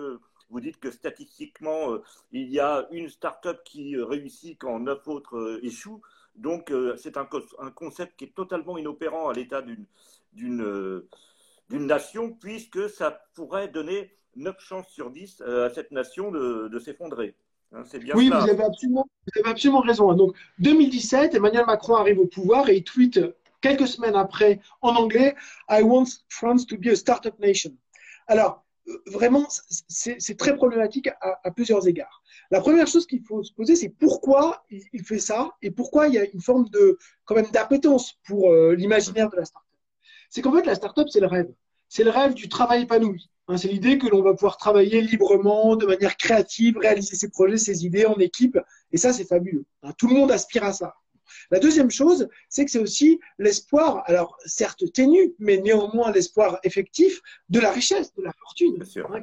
vous 0.50 0.60
dites 0.60 0.78
que 0.80 0.90
statistiquement, 0.90 1.98
il 2.32 2.50
y 2.50 2.60
a 2.60 2.86
une 2.90 3.08
start-up 3.10 3.60
qui 3.64 3.96
réussit 4.00 4.58
quand 4.58 4.78
neuf 4.78 5.06
autres 5.06 5.58
échouent. 5.62 6.00
Donc, 6.38 6.70
euh, 6.70 6.96
c'est 6.96 7.16
un, 7.16 7.26
concept 7.74 8.16
qui 8.16 8.24
est 8.24 8.34
totalement 8.34 8.78
inopérant 8.78 9.28
à 9.28 9.32
l'état 9.32 9.60
d'une 10.32 10.62
euh, 10.62 11.08
nation, 11.70 12.32
puisque 12.32 12.88
ça 12.88 13.22
pourrait 13.34 13.68
donner 13.68 14.16
9 14.36 14.56
chances 14.60 14.88
sur 14.88 15.10
10 15.10 15.42
euh, 15.42 15.66
à 15.66 15.70
cette 15.70 15.90
nation 15.90 16.30
de, 16.30 16.78
s'effondrer. 16.78 17.34
Hein, 17.72 17.82
oui, 18.14 18.28
vous 18.28 18.34
avez, 18.34 18.62
absolument, 18.62 19.06
vous 19.26 19.40
avez, 19.40 19.50
absolument, 19.50 19.80
raison. 19.80 20.14
Donc, 20.14 20.36
2017, 20.60 21.34
Emmanuel 21.34 21.66
Macron 21.66 21.96
arrive 21.96 22.20
au 22.20 22.26
pouvoir 22.26 22.68
et 22.68 22.76
il 22.76 22.84
tweet 22.84 23.20
quelques 23.60 23.88
semaines 23.88 24.16
après 24.16 24.60
en 24.80 24.94
anglais 24.94 25.34
I 25.68 25.82
want 25.82 26.06
France 26.28 26.66
to 26.66 26.78
be 26.78 26.86
a 26.86 26.96
startup 26.96 27.38
nation. 27.40 27.72
Alors, 28.28 28.64
vraiment, 29.06 29.46
c'est 29.88 30.36
très 30.36 30.56
problématique 30.56 31.08
à, 31.20 31.50
plusieurs 31.50 31.86
égards. 31.88 32.22
La 32.50 32.60
première 32.60 32.86
chose 32.86 33.06
qu'il 33.06 33.22
faut 33.22 33.42
se 33.42 33.52
poser, 33.52 33.76
c'est 33.76 33.88
pourquoi 33.90 34.64
il, 34.70 35.04
fait 35.04 35.18
ça 35.18 35.50
et 35.62 35.70
pourquoi 35.70 36.08
il 36.08 36.14
y 36.14 36.18
a 36.18 36.24
une 36.32 36.40
forme 36.40 36.68
de, 36.70 36.98
quand 37.24 37.34
même, 37.34 37.50
d'appétence 37.52 38.18
pour 38.26 38.50
euh, 38.50 38.74
l'imaginaire 38.74 39.28
de 39.30 39.36
la 39.36 39.44
startup. 39.44 39.68
C'est 40.30 40.42
qu'en 40.42 40.52
fait, 40.52 40.64
la 40.64 40.74
startup, 40.74 41.08
c'est 41.08 41.20
le 41.20 41.26
rêve. 41.26 41.52
C'est 41.88 42.04
le 42.04 42.10
rêve 42.10 42.34
du 42.34 42.48
travail 42.48 42.82
épanoui. 42.82 43.30
Hein, 43.48 43.56
c'est 43.56 43.68
l'idée 43.68 43.98
que 43.98 44.06
l'on 44.06 44.22
va 44.22 44.34
pouvoir 44.34 44.58
travailler 44.58 45.00
librement, 45.00 45.76
de 45.76 45.86
manière 45.86 46.16
créative, 46.16 46.76
réaliser 46.78 47.16
ses 47.16 47.30
projets, 47.30 47.56
ses 47.56 47.84
idées 47.84 48.06
en 48.06 48.16
équipe. 48.16 48.58
Et 48.92 48.98
ça, 48.98 49.12
c'est 49.12 49.24
fabuleux. 49.24 49.64
Hein, 49.82 49.92
tout 49.96 50.08
le 50.08 50.14
monde 50.14 50.30
aspire 50.30 50.64
à 50.64 50.72
ça. 50.72 50.94
La 51.50 51.58
deuxième 51.58 51.90
chose, 51.90 52.28
c'est 52.48 52.64
que 52.64 52.70
c'est 52.70 52.78
aussi 52.78 53.20
l'espoir, 53.38 54.02
alors 54.06 54.36
certes 54.46 54.92
ténu, 54.92 55.34
mais 55.38 55.58
néanmoins 55.58 56.12
l'espoir 56.12 56.58
effectif 56.62 57.20
de 57.48 57.60
la 57.60 57.70
richesse, 57.70 58.14
de 58.14 58.22
la 58.22 58.32
fortune. 58.32 58.82
Hein, 58.96 59.20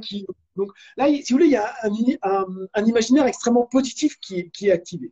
donc 0.55 0.71
là, 0.97 1.07
si 1.07 1.21
vous 1.21 1.37
voulez, 1.37 1.47
il 1.47 1.51
y 1.51 1.55
a 1.55 1.73
un, 1.83 2.85
imaginaire 2.85 3.25
extrêmement 3.25 3.65
positif 3.65 4.19
qui, 4.19 4.49
qui, 4.51 4.69
est 4.69 4.71
activé. 4.71 5.11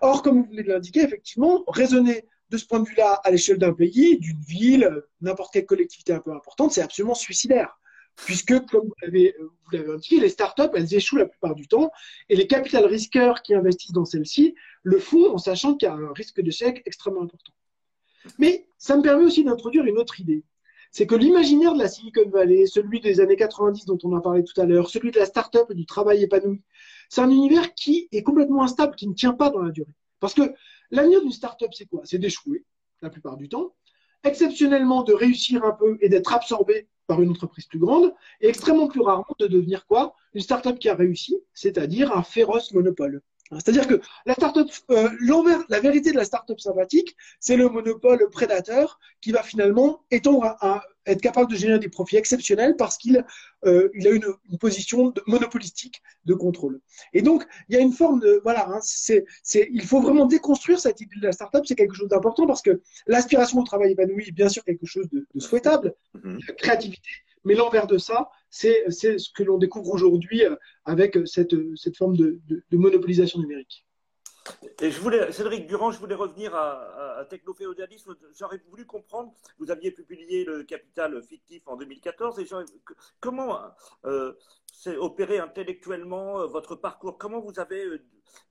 Or, 0.00 0.22
comme 0.22 0.42
vous 0.42 0.48
venez 0.50 0.62
de 0.62 0.68
l'indiquer, 0.68 1.00
effectivement, 1.00 1.64
raisonner 1.68 2.26
de 2.50 2.56
ce 2.56 2.66
point 2.66 2.80
de 2.80 2.88
vue-là 2.88 3.20
à 3.24 3.30
l'échelle 3.30 3.58
d'un 3.58 3.72
pays, 3.72 4.18
d'une 4.18 4.40
ville, 4.40 5.02
n'importe 5.20 5.52
quelle 5.52 5.66
collectivité 5.66 6.12
un 6.12 6.20
peu 6.20 6.32
importante, 6.32 6.72
c'est 6.72 6.82
absolument 6.82 7.14
suicidaire 7.14 7.78
puisque, 8.24 8.66
comme 8.66 8.86
vous 8.86 8.94
l'avez, 9.02 9.34
indiqué, 9.72 10.20
les 10.20 10.28
startups, 10.28 10.70
elles 10.74 10.94
échouent 10.94 11.16
la 11.16 11.26
plupart 11.26 11.54
du 11.54 11.66
temps, 11.68 11.90
et 12.28 12.36
les 12.36 12.46
capital 12.46 12.84
risqueurs 12.84 13.42
qui 13.42 13.54
investissent 13.54 13.92
dans 13.92 14.04
celles-ci 14.04 14.54
le 14.82 14.98
font 14.98 15.32
en 15.32 15.38
sachant 15.38 15.74
qu'il 15.74 15.88
y 15.88 15.90
a 15.90 15.94
un 15.94 16.12
risque 16.12 16.40
d'échec 16.40 16.82
extrêmement 16.86 17.22
important. 17.22 17.52
Mais 18.38 18.66
ça 18.78 18.96
me 18.96 19.02
permet 19.02 19.24
aussi 19.24 19.44
d'introduire 19.44 19.84
une 19.84 19.98
autre 19.98 20.20
idée. 20.20 20.44
C'est 20.92 21.06
que 21.06 21.14
l'imaginaire 21.14 21.74
de 21.74 21.78
la 21.78 21.88
Silicon 21.88 22.28
Valley, 22.28 22.66
celui 22.66 23.00
des 23.00 23.20
années 23.20 23.36
90 23.36 23.86
dont 23.86 23.98
on 24.02 24.16
a 24.16 24.20
parlé 24.20 24.42
tout 24.42 24.60
à 24.60 24.64
l'heure, 24.64 24.90
celui 24.90 25.12
de 25.12 25.18
la 25.18 25.26
startup 25.26 25.70
et 25.70 25.74
du 25.74 25.86
travail 25.86 26.24
épanoui, 26.24 26.62
c'est 27.08 27.20
un 27.20 27.30
univers 27.30 27.74
qui 27.74 28.08
est 28.10 28.22
complètement 28.22 28.64
instable, 28.64 28.96
qui 28.96 29.06
ne 29.06 29.14
tient 29.14 29.34
pas 29.34 29.50
dans 29.50 29.62
la 29.62 29.70
durée. 29.70 29.94
Parce 30.18 30.34
que 30.34 30.52
l'avenir 30.90 31.22
d'une 31.22 31.30
startup, 31.32 31.72
c'est 31.72 31.86
quoi? 31.86 32.02
C'est 32.04 32.18
d'échouer, 32.18 32.64
la 33.02 33.10
plupart 33.10 33.36
du 33.36 33.48
temps, 33.48 33.74
exceptionnellement 34.24 35.02
de 35.02 35.12
réussir 35.12 35.64
un 35.64 35.72
peu 35.72 35.96
et 36.00 36.08
d'être 36.08 36.32
absorbé 36.34 36.88
par 37.10 37.20
une 37.20 37.30
entreprise 37.30 37.66
plus 37.66 37.80
grande, 37.80 38.14
et 38.40 38.46
extrêmement 38.46 38.86
plus 38.86 39.00
rarement 39.00 39.34
de 39.40 39.48
devenir 39.48 39.84
quoi? 39.88 40.14
Une 40.32 40.42
startup 40.42 40.78
qui 40.78 40.88
a 40.88 40.94
réussi, 40.94 41.36
c'est-à-dire 41.54 42.16
un 42.16 42.22
féroce 42.22 42.72
monopole. 42.72 43.20
C'est-à-dire 43.52 43.88
que 43.88 44.00
la 44.26 44.34
startup, 44.34 44.70
euh, 44.90 45.10
la 45.68 45.80
vérité 45.80 46.12
de 46.12 46.16
la 46.16 46.24
startup 46.24 46.60
sympathique, 46.60 47.16
c'est 47.40 47.56
le 47.56 47.68
monopole 47.68 48.28
prédateur 48.30 49.00
qui 49.20 49.32
va 49.32 49.42
finalement 49.42 50.04
étendre 50.10 50.44
à, 50.60 50.82
être 51.06 51.20
capable 51.20 51.50
de 51.50 51.56
générer 51.56 51.78
des 51.78 51.88
profits 51.88 52.18
exceptionnels 52.18 52.76
parce 52.76 52.96
qu'il 52.96 53.24
euh, 53.64 53.88
il 53.94 54.06
a 54.06 54.10
une, 54.10 54.26
une 54.50 54.58
position 54.58 55.12
monopolistique 55.26 56.02
de 56.26 56.34
contrôle. 56.34 56.80
Et 57.12 57.22
donc, 57.22 57.44
il 57.68 57.74
y 57.74 57.78
a 57.78 57.80
une 57.80 57.92
forme 57.92 58.20
de 58.20 58.40
voilà, 58.44 58.68
hein, 58.68 58.78
c'est, 58.82 59.24
c'est, 59.42 59.68
il 59.72 59.84
faut 59.84 60.00
vraiment 60.00 60.26
déconstruire 60.26 60.78
cette 60.78 61.00
idée 61.00 61.16
de 61.16 61.26
la 61.26 61.32
startup. 61.32 61.64
C'est 61.66 61.74
quelque 61.74 61.94
chose 61.94 62.08
d'important 62.08 62.46
parce 62.46 62.62
que 62.62 62.80
l'aspiration 63.06 63.58
au 63.58 63.64
travail 63.64 63.92
épanoui 63.92 64.28
est 64.28 64.32
bien 64.32 64.48
sûr 64.48 64.62
quelque 64.62 64.86
chose 64.86 65.08
de, 65.10 65.26
de 65.34 65.40
souhaitable, 65.40 65.94
mm-hmm. 66.14 66.46
la 66.46 66.54
créativité. 66.54 67.08
Mais 67.44 67.54
l'envers 67.54 67.86
de 67.86 67.98
ça, 67.98 68.30
c'est 68.50 68.84
ce 68.88 69.30
que 69.30 69.42
l'on 69.42 69.58
découvre 69.58 69.92
aujourd'hui 69.92 70.42
avec 70.84 71.18
cette, 71.26 71.54
cette 71.76 71.96
forme 71.96 72.16
de, 72.16 72.40
monopolisation 72.72 73.38
numérique. 73.38 73.86
Et 74.80 74.90
je 74.90 75.00
voulais, 75.00 75.30
Cédric 75.32 75.66
Durand, 75.66 75.92
je 75.92 75.98
voulais 75.98 76.14
revenir 76.14 76.54
à, 76.54 77.18
à 77.18 77.24
technoféodalisme. 77.24 78.16
J'aurais 78.36 78.60
voulu 78.68 78.86
comprendre, 78.86 79.32
vous 79.58 79.70
aviez 79.70 79.90
publié 79.90 80.44
le 80.44 80.64
Capital 80.64 81.22
fictif 81.22 81.62
en 81.66 81.76
2014, 81.76 82.38
et 82.40 82.46
comment 83.20 83.60
euh, 84.06 84.32
s'est 84.72 84.96
opéré 84.96 85.38
intellectuellement 85.38 86.40
euh, 86.40 86.46
votre 86.46 86.74
parcours? 86.74 87.18
Comment 87.18 87.40
vous 87.40 87.60
avez 87.60 87.84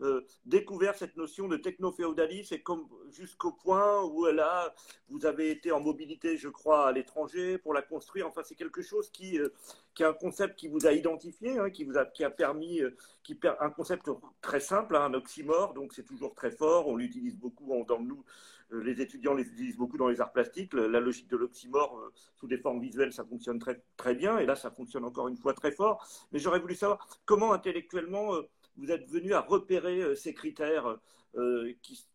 euh, 0.01 0.21
découvert 0.45 0.95
cette 0.95 1.17
notion 1.17 1.47
de 1.47 1.57
techno-féodalisme 1.57 2.53
et 2.53 2.63
jusqu'au 3.11 3.51
point 3.51 4.03
où 4.03 4.25
là, 4.25 4.73
vous 5.09 5.25
avez 5.25 5.51
été 5.51 5.71
en 5.71 5.79
mobilité, 5.79 6.37
je 6.37 6.49
crois, 6.49 6.87
à 6.87 6.91
l'étranger 6.91 7.57
pour 7.57 7.73
la 7.73 7.81
construire. 7.81 8.27
Enfin, 8.27 8.41
c'est 8.43 8.55
quelque 8.55 8.81
chose 8.81 9.09
qui, 9.09 9.39
euh, 9.39 9.49
qui 9.93 10.03
est 10.03 10.05
un 10.05 10.13
concept 10.13 10.57
qui 10.57 10.67
vous 10.67 10.87
a 10.87 10.93
identifié, 10.93 11.57
hein, 11.59 11.69
qui 11.69 11.83
vous 11.83 11.97
a, 11.97 12.05
qui 12.05 12.23
a 12.23 12.29
permis, 12.29 12.81
euh, 12.81 12.95
qui 13.23 13.37
un 13.59 13.69
concept 13.69 14.09
très 14.41 14.59
simple, 14.59 14.95
hein, 14.95 15.05
un 15.05 15.13
oxymore, 15.13 15.73
donc 15.73 15.93
c'est 15.93 16.05
toujours 16.05 16.33
très 16.33 16.51
fort. 16.51 16.87
On 16.87 16.95
l'utilise 16.95 17.37
beaucoup 17.37 17.83
dans 17.87 17.99
nous. 17.99 18.23
Les 18.71 19.01
étudiants 19.01 19.33
l'utilisent 19.33 19.77
beaucoup 19.77 19.97
dans 19.97 20.07
les 20.07 20.21
arts 20.21 20.31
plastiques. 20.31 20.73
La 20.73 20.99
logique 20.99 21.27
de 21.27 21.37
l'oxymore 21.37 22.11
sous 22.35 22.47
des 22.47 22.57
formes 22.57 22.79
visuelles, 22.79 23.11
ça 23.11 23.25
fonctionne 23.25 23.57
très, 23.57 23.81
très 23.97 24.13
bien. 24.13 24.37
Et 24.37 24.45
là, 24.45 24.55
ça 24.55 24.69
fonctionne 24.69 25.05
encore 25.05 25.27
une 25.27 25.37
fois 25.37 25.53
très 25.53 25.71
fort. 25.71 26.05
Mais 26.31 26.37
j'aurais 26.37 26.59
voulu 26.59 26.75
savoir 26.75 27.07
comment 27.25 27.51
intellectuellement 27.51 28.35
vous 28.79 28.91
êtes 28.91 29.07
venu 29.09 29.33
à 29.33 29.41
repérer 29.41 30.01
euh, 30.01 30.15
ces 30.15 30.33
critères 30.33 30.97
euh, 31.35 31.73
qui 31.81 32.05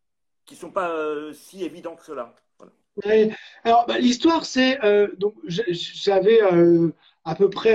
ne 0.51 0.57
sont 0.57 0.71
pas 0.71 0.91
euh, 0.91 1.33
si 1.33 1.65
évidents 1.65 1.97
que 1.97 2.05
cela. 2.05 2.35
Alors, 3.65 3.87
bah, 3.87 3.99
l'histoire, 3.99 4.45
c'est 4.45 4.79
donc 5.19 5.35
j'avais 5.49 6.39
à 7.25 7.35
peu 7.35 7.51
près 7.51 7.75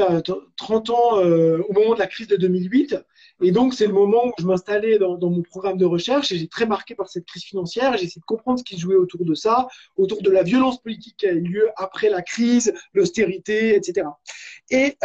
30 0.56 0.90
ans 0.92 1.18
au 1.18 1.74
moment 1.74 1.94
de 1.94 2.00
la 2.00 2.08
crise 2.08 2.28
de 2.28 2.38
2008. 2.38 2.96
Et 3.42 3.52
donc, 3.52 3.74
c'est 3.74 3.86
le 3.86 3.92
moment 3.92 4.28
où 4.28 4.32
je 4.40 4.46
m'installais 4.46 4.98
dans, 4.98 5.20
mon 5.20 5.42
programme 5.42 5.78
de 5.78 5.84
recherche 5.84 6.32
et 6.32 6.38
j'ai 6.38 6.48
très 6.48 6.66
marqué 6.66 6.96
par 6.96 7.10
cette 7.10 7.26
crise 7.26 7.44
financière. 7.44 7.98
J'ai 7.98 8.06
essayé 8.06 8.22
de 8.22 8.26
comprendre 8.26 8.60
ce 8.60 8.64
qui 8.64 8.80
jouait 8.80 8.96
autour 8.96 9.26
de 9.26 9.34
ça, 9.34 9.68
autour 9.98 10.22
de 10.22 10.32
la 10.32 10.44
violence 10.44 10.82
politique 10.82 11.18
qui 11.18 11.28
a 11.28 11.34
eu 11.34 11.42
lieu 11.42 11.70
après 11.76 12.10
la 12.10 12.22
crise, 12.22 12.74
l'austérité, 12.94 13.76
etc. 13.76 14.08
Et 14.70 14.96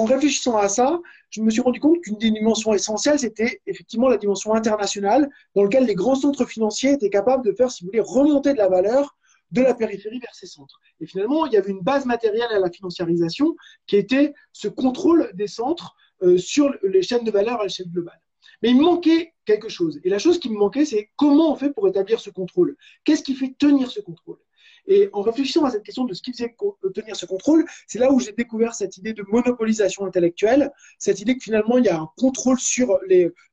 en 0.00 0.04
réfléchissant 0.04 0.56
à 0.56 0.68
ça, 0.68 0.98
je 1.28 1.42
me 1.42 1.50
suis 1.50 1.60
rendu 1.60 1.78
compte 1.78 2.00
qu'une 2.00 2.16
des 2.16 2.30
dimensions 2.30 2.72
essentielles, 2.72 3.18
c'était 3.18 3.60
effectivement 3.66 4.08
la 4.08 4.16
dimension 4.16 4.54
internationale, 4.54 5.28
dans 5.54 5.62
laquelle 5.62 5.84
les 5.84 5.94
grands 5.94 6.14
centres 6.14 6.46
financiers 6.46 6.92
étaient 6.92 7.10
capables 7.10 7.44
de 7.44 7.52
faire, 7.52 7.70
si 7.70 7.84
vous 7.84 7.88
voulez, 7.88 8.00
remonter 8.00 8.54
de 8.54 8.58
la 8.58 8.68
valeur 8.68 9.16
de 9.50 9.60
la 9.60 9.74
périphérie 9.74 10.18
vers 10.18 10.34
ces 10.34 10.46
centres. 10.46 10.80
Et 11.00 11.06
finalement, 11.06 11.44
il 11.44 11.52
y 11.52 11.58
avait 11.58 11.70
une 11.70 11.82
base 11.82 12.06
matérielle 12.06 12.50
à 12.50 12.58
la 12.58 12.70
financiarisation 12.70 13.54
qui 13.86 13.96
était 13.96 14.32
ce 14.52 14.68
contrôle 14.68 15.30
des 15.34 15.48
centres 15.48 15.94
euh, 16.22 16.38
sur 16.38 16.72
les 16.82 17.02
chaînes 17.02 17.24
de 17.24 17.30
valeur 17.30 17.60
à 17.60 17.64
l'échelle 17.64 17.90
globale. 17.90 18.20
Mais 18.62 18.70
il 18.70 18.76
me 18.76 18.84
manquait 18.84 19.34
quelque 19.44 19.68
chose. 19.68 20.00
Et 20.04 20.08
la 20.08 20.18
chose 20.18 20.38
qui 20.38 20.48
me 20.48 20.56
manquait, 20.56 20.86
c'est 20.86 21.10
comment 21.16 21.52
on 21.52 21.56
fait 21.56 21.72
pour 21.72 21.88
établir 21.88 22.20
ce 22.20 22.30
contrôle? 22.30 22.74
Qu'est-ce 23.04 23.22
qui 23.22 23.34
fait 23.34 23.54
tenir 23.58 23.90
ce 23.90 24.00
contrôle? 24.00 24.38
Et 24.86 25.08
en 25.12 25.22
réfléchissant 25.22 25.64
à 25.64 25.70
cette 25.70 25.82
question 25.82 26.04
de 26.04 26.14
ce 26.14 26.22
qui 26.22 26.32
faisait 26.32 26.54
tenir 26.94 27.16
ce 27.16 27.26
contrôle, 27.26 27.64
c'est 27.86 27.98
là 27.98 28.12
où 28.12 28.20
j'ai 28.20 28.32
découvert 28.32 28.74
cette 28.74 28.96
idée 28.96 29.12
de 29.12 29.24
monopolisation 29.28 30.04
intellectuelle, 30.04 30.72
cette 30.98 31.20
idée 31.20 31.36
que 31.36 31.42
finalement 31.42 31.78
il 31.78 31.84
y 31.84 31.88
a 31.88 31.98
un 31.98 32.08
contrôle 32.16 32.58
sur 32.58 32.98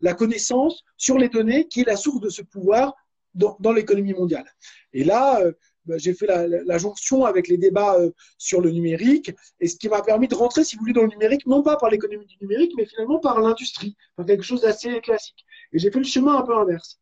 la 0.01 0.13
connaissance, 0.13 0.83
sur 0.97 1.17
les 1.17 1.29
données, 1.29 1.67
qui 1.67 1.81
est 1.81 1.87
la 1.87 1.95
source 1.95 2.21
de 2.21 2.29
ce 2.29 2.41
pouvoir 2.41 2.95
dans, 3.35 3.71
l'économie 3.71 4.13
mondiale. 4.13 4.45
Et 4.93 5.03
là, 5.03 5.41
euh, 5.41 5.51
bah, 5.85 5.97
j'ai 5.97 6.13
fait 6.13 6.25
la, 6.25 6.47
la, 6.47 6.77
jonction 6.77 7.25
avec 7.25 7.47
les 7.47 7.57
débats 7.57 7.95
euh, 7.95 8.09
sur 8.37 8.61
le 8.61 8.71
numérique, 8.71 9.31
et 9.59 9.67
ce 9.67 9.77
qui 9.77 9.89
m'a 9.89 10.01
permis 10.01 10.27
de 10.27 10.35
rentrer, 10.35 10.63
si 10.63 10.75
vous 10.75 10.81
voulez, 10.81 10.93
dans 10.93 11.03
le 11.03 11.09
numérique, 11.09 11.45
non 11.45 11.61
pas 11.61 11.77
par 11.77 11.89
l'économie 11.89 12.25
du 12.25 12.35
numérique, 12.41 12.73
mais 12.75 12.85
finalement 12.85 13.19
par 13.19 13.39
l'industrie, 13.39 13.95
par 14.15 14.25
quelque 14.25 14.43
chose 14.43 14.61
d'assez 14.61 14.99
classique. 15.01 15.45
Et 15.71 15.79
j'ai 15.79 15.91
fait 15.91 15.99
le 15.99 16.05
chemin 16.05 16.37
un 16.37 16.41
peu 16.41 16.55
inverse. 16.55 16.99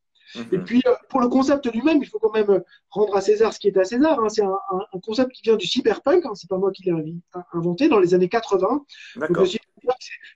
Et 0.52 0.58
puis, 0.60 0.82
euh, 0.88 0.94
pour 1.10 1.22
le 1.22 1.28
concept 1.28 1.72
lui-même, 1.72 2.00
il 2.02 2.08
faut 2.08 2.20
quand 2.20 2.34
même 2.34 2.62
rendre 2.90 3.16
à 3.16 3.22
César 3.22 3.54
ce 3.54 3.60
qui 3.60 3.68
est 3.68 3.78
à 3.78 3.84
César. 3.84 4.20
Hein. 4.20 4.30
C'est 4.30 4.44
un, 4.44 4.58
concept 5.04 5.32
qui 5.32 5.44
vient 5.44 5.56
du 5.56 5.68
cyberpunk, 5.68 6.26
hein. 6.26 6.32
c'est 6.36 6.50
pas 6.50 6.58
moi 6.58 6.72
qui 6.72 6.84
l'ai 6.84 6.94
inventé, 7.54 7.90
dans 7.90 8.00
les 8.00 8.14
années 8.14 8.30
80. 8.30 8.86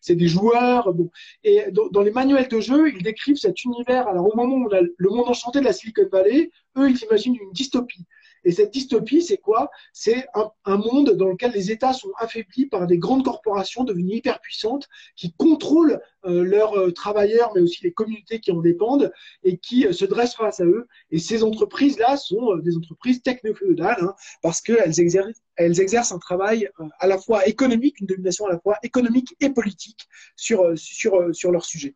c'est 0.01 0.15
des 0.15 0.27
joueurs. 0.27 0.93
Bon. 0.93 1.09
Et 1.43 1.65
dans, 1.71 2.01
les 2.01 2.11
manuels 2.11 2.47
de 2.47 2.59
jeu, 2.59 2.93
ils 2.93 3.03
décrivent 3.03 3.37
cet 3.37 3.63
univers. 3.63 4.07
Alors, 4.07 4.27
au 4.27 4.35
moment 4.35 4.55
où 4.55 4.67
on 4.67 4.75
a 4.75 4.81
le 4.81 5.09
monde 5.09 5.27
enchanté 5.27 5.59
de 5.59 5.65
la 5.65 5.73
Silicon 5.73 6.07
Valley, 6.11 6.51
eux, 6.77 6.89
ils 6.89 7.01
imaginent 7.03 7.35
une 7.35 7.51
dystopie. 7.51 8.05
Et 8.43 8.51
cette 8.51 8.71
dystopie, 8.71 9.21
c'est 9.21 9.37
quoi? 9.37 9.69
C'est 9.93 10.25
un, 10.65 10.77
monde 10.77 11.11
dans 11.11 11.27
lequel 11.27 11.51
les 11.51 11.71
États 11.71 11.93
sont 11.93 12.11
affaiblis 12.17 12.65
par 12.65 12.87
des 12.87 12.97
grandes 12.97 13.23
corporations 13.23 13.83
devenues 13.83 14.15
hyper 14.15 14.39
puissantes 14.39 14.87
qui 15.15 15.33
contrôlent 15.33 15.99
euh, 16.25 16.43
leurs 16.43 16.77
euh, 16.77 16.91
travailleurs, 16.91 17.51
mais 17.55 17.61
aussi 17.61 17.83
les 17.83 17.91
communautés 17.91 18.39
qui 18.39 18.51
en 18.51 18.61
dépendent 18.61 19.11
et 19.43 19.57
qui 19.57 19.85
euh, 19.85 19.91
se 19.91 20.05
dressent 20.05 20.35
face 20.35 20.59
à 20.59 20.65
eux. 20.65 20.87
Et 21.11 21.19
ces 21.19 21.43
entreprises-là 21.43 22.17
sont 22.17 22.55
des 22.57 22.77
entreprises 22.77 23.21
techno-féodales 23.21 23.97
hein, 24.01 24.13
parce 24.41 24.61
qu'elles 24.61 24.99
exercent, 24.99 25.41
elles 25.55 25.79
exercent 25.79 26.11
un 26.11 26.19
travail 26.19 26.69
à 26.99 27.07
la 27.07 27.17
fois 27.17 27.45
économique, 27.47 27.99
une 27.99 28.07
domination 28.07 28.45
à 28.45 28.51
la 28.51 28.59
fois 28.59 28.77
économique 28.83 29.35
et 29.39 29.49
politique 29.49 30.07
sur, 30.35 30.77
sur, 30.77 31.35
sur 31.35 31.51
leur 31.51 31.65
sujet. 31.65 31.93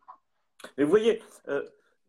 Mais 0.76 0.84
vous 0.84 0.90
voyez, 0.90 1.20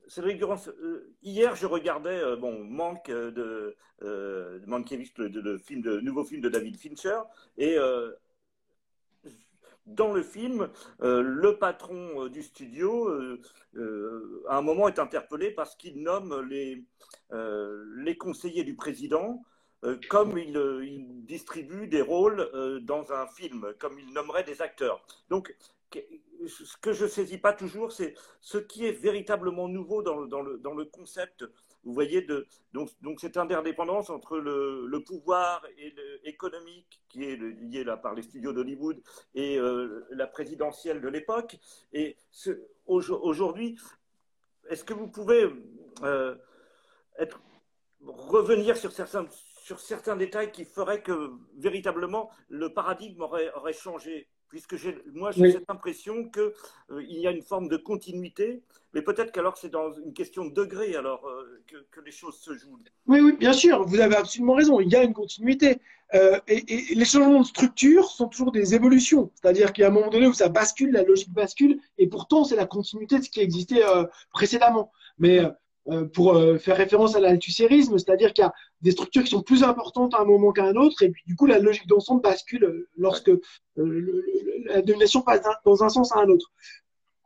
Cédric 0.08 0.38
Durand, 0.38 0.58
euh, 0.68 1.14
hier 1.24 1.56
je 1.56 1.66
regardais 1.66 2.20
euh, 2.20 2.36
bon 2.36 2.64
Manque 2.64 3.10
euh, 3.10 3.32
de, 3.32 3.76
euh, 4.04 4.60
le, 4.66 5.58
film 5.58 5.82
de 5.82 6.00
nouveau 6.00 6.24
film 6.24 6.42
de 6.42 6.50
David 6.50 6.78
Fincher, 6.78 7.20
et 7.58 7.78
dans 9.86 10.12
le 10.14 10.24
film, 10.24 10.70
le 11.00 11.52
patron 11.60 12.28
du 12.28 12.42
studio, 12.42 13.08
à 14.48 14.58
un 14.58 14.62
moment, 14.62 14.88
est 14.88 15.00
interpellé 15.00 15.52
parce 15.52 15.76
qu'il 15.76 16.02
nomme 16.02 16.48
les, 16.50 16.84
les 17.32 18.18
conseillers 18.18 18.64
du 18.64 18.76
président 18.76 19.44
comme 20.10 20.38
il, 20.40 20.58
il, 20.84 21.26
distribue 21.26 21.88
des 21.88 22.02
rôles 22.02 22.50
dans 22.84 23.12
un 23.12 23.28
film, 23.28 23.74
comme 23.78 24.00
il 24.00 24.12
nommerait 24.12 24.44
des 24.44 24.62
acteurs. 24.62 25.06
Donc, 25.30 25.56
ce 26.48 26.78
que 26.78 26.94
je 26.94 27.06
saisis 27.06 27.38
pas 27.38 27.54
toujours, 27.54 27.92
c'est 27.92 28.14
ce 28.42 28.58
qui 28.58 28.86
est 28.86 28.92
véritablement 28.92 29.68
nouveau 29.68 30.02
dans, 30.02 30.18
le, 30.18 30.58
dans 30.58 30.74
le, 30.74 30.86
concept, 30.86 31.46
vous 31.84 31.94
voyez, 31.94 32.22
de, 32.22 32.48
donc, 32.74 33.20
cette 33.20 33.38
interdépendance 33.38 34.10
entre 34.10 34.38
le, 34.38 35.04
pouvoir 35.06 35.66
économique 36.24 37.02
qui 37.10 37.26
est 37.26 37.36
lié 37.36 37.84
là 37.84 37.98
par 37.98 38.16
les 38.16 38.24
studios 38.24 38.54
d'Hollywood 38.54 39.02
et 39.36 39.58
euh, 39.60 40.06
la 40.12 40.26
présidentielle 40.28 41.02
de 41.02 41.08
l'époque. 41.08 41.58
Et 41.94 42.18
aujourd'hui, 42.88 43.78
est-ce 44.70 44.84
que 44.84 44.94
vous 44.94 45.08
pouvez 45.08 45.48
euh, 46.04 46.36
être, 47.20 47.42
revenir 48.02 48.78
sur 48.78 48.92
certains, 48.92 49.28
sur 49.64 49.80
certains 49.80 50.16
détails 50.16 50.52
qui 50.52 50.66
feraient 50.66 51.02
que 51.02 51.32
véritablement 51.58 52.32
le 52.50 52.74
paradigme 52.74 53.22
aurait 53.22 53.74
changé? 53.74 54.28
Puisque 54.50 54.76
moi 55.14 55.32
j'ai 55.32 55.52
cette 55.52 55.70
impression 55.70 56.30
qu'il 56.30 56.52
euh, 56.92 57.04
y 57.04 57.28
a 57.28 57.32
une 57.32 57.42
forme 57.42 57.68
de 57.68 57.78
continuité, 57.78 58.62
mais 58.94 59.02
peut-être 59.02 59.32
qu'alors 59.32 59.58
c'est 59.58 59.70
dans 59.70 59.94
une 59.94 60.14
question 60.14 60.46
de 60.46 60.54
degré 60.54 60.96
alors 60.96 61.28
euh, 61.28 61.64
que, 61.92 62.00
les 62.02 62.12
choses 62.12 62.38
se 62.38 62.54
jouent. 62.58 62.80
Oui, 63.08 63.20
oui, 63.20 63.34
bien 63.34 63.54
sûr, 63.54 63.86
vous 63.86 64.00
avez 64.00 64.16
absolument 64.16 64.54
raison, 64.54 64.80
il 64.80 64.90
y 64.90 64.96
a 64.96 65.04
une 65.04 65.14
continuité. 65.14 65.80
Euh, 66.14 66.40
et, 66.48 66.64
les 66.94 67.06
changements 67.06 67.42
de 67.42 67.46
structure 67.46 68.06
sont 68.06 68.28
toujours 68.28 68.52
des 68.52 68.76
évolutions, 68.76 69.32
c'est-à-dire 69.36 69.74
qu'il 69.74 69.82
y 69.82 69.86
a 69.86 69.90
un 69.90 69.94
moment 69.94 70.10
donné 70.10 70.28
où 70.28 70.34
ça 70.34 70.50
bascule, 70.50 70.92
la 70.92 71.04
logique 71.04 71.34
bascule, 71.34 71.80
et 71.98 72.08
pourtant 72.08 72.44
c'est 72.44 72.56
la 72.56 72.68
continuité 72.68 73.20
de 73.20 73.24
ce 73.24 73.30
qui 73.30 73.42
existait 73.42 73.82
précédemment. 74.32 74.92
Mais 75.18 75.42
euh, 75.88 76.06
pour 76.06 76.36
euh, 76.36 76.58
faire 76.58 76.78
référence 76.78 77.16
à 77.16 77.20
l'altucérisme, 77.20 77.96
c'est-à-dire 78.00 78.34
qu'il 78.34 78.42
y 78.42 78.48
a 78.48 78.54
des 78.86 78.92
structures 78.92 79.24
qui 79.24 79.32
sont 79.32 79.42
plus 79.42 79.64
importantes 79.64 80.14
à 80.14 80.22
un 80.22 80.26
moment 80.26 80.52
qu'à 80.52 80.64
un 80.64 80.76
autre, 80.76 81.02
et 81.02 81.10
puis 81.10 81.24
du 81.26 81.36
coup 81.36 81.48
la 81.48 81.58
logique 81.58 81.88
d'ensemble 81.88 82.22
bascule 82.22 82.64
euh, 82.64 82.88
lorsque 82.96 83.32
la 83.76 84.82
domination 84.84 85.22
passe 85.22 85.42
dans 85.66 85.84
un 85.84 85.90
sens 85.90 86.16
à 86.16 86.20
un 86.20 86.30
autre. 86.30 86.52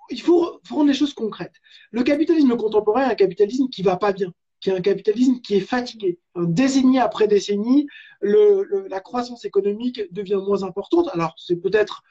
Il 0.10 0.22
faut, 0.22 0.62
rendre 0.70 0.88
les 0.88 0.93
choses 0.93 1.14
concrètes. 1.14 1.53
Le 1.91 2.01
capitalisme 2.03 2.55
contemporain 2.55 3.01
est 3.01 3.12
un 3.12 3.16
capitalisme 3.16 3.68
qui 3.68 3.84
va 3.84 3.97
pas 3.97 4.14
bien, 4.14 4.34
qui 4.62 4.70
est 4.70 4.74
un 4.74 4.82
capitalisme 4.82 5.41
qui 5.41 5.55
est 5.55 5.60
fatigué. 5.76 6.18
Décennie 6.36 6.97
après 6.97 7.28
décennie, 7.28 7.88
la 8.22 9.01
croissance 9.01 9.43
économique 9.43 10.01
devient 10.12 10.39
moins 10.41 10.64
importante. 10.64 11.10
Alors 11.12 11.36
c'est 11.38 11.57
peut-être 11.57 12.03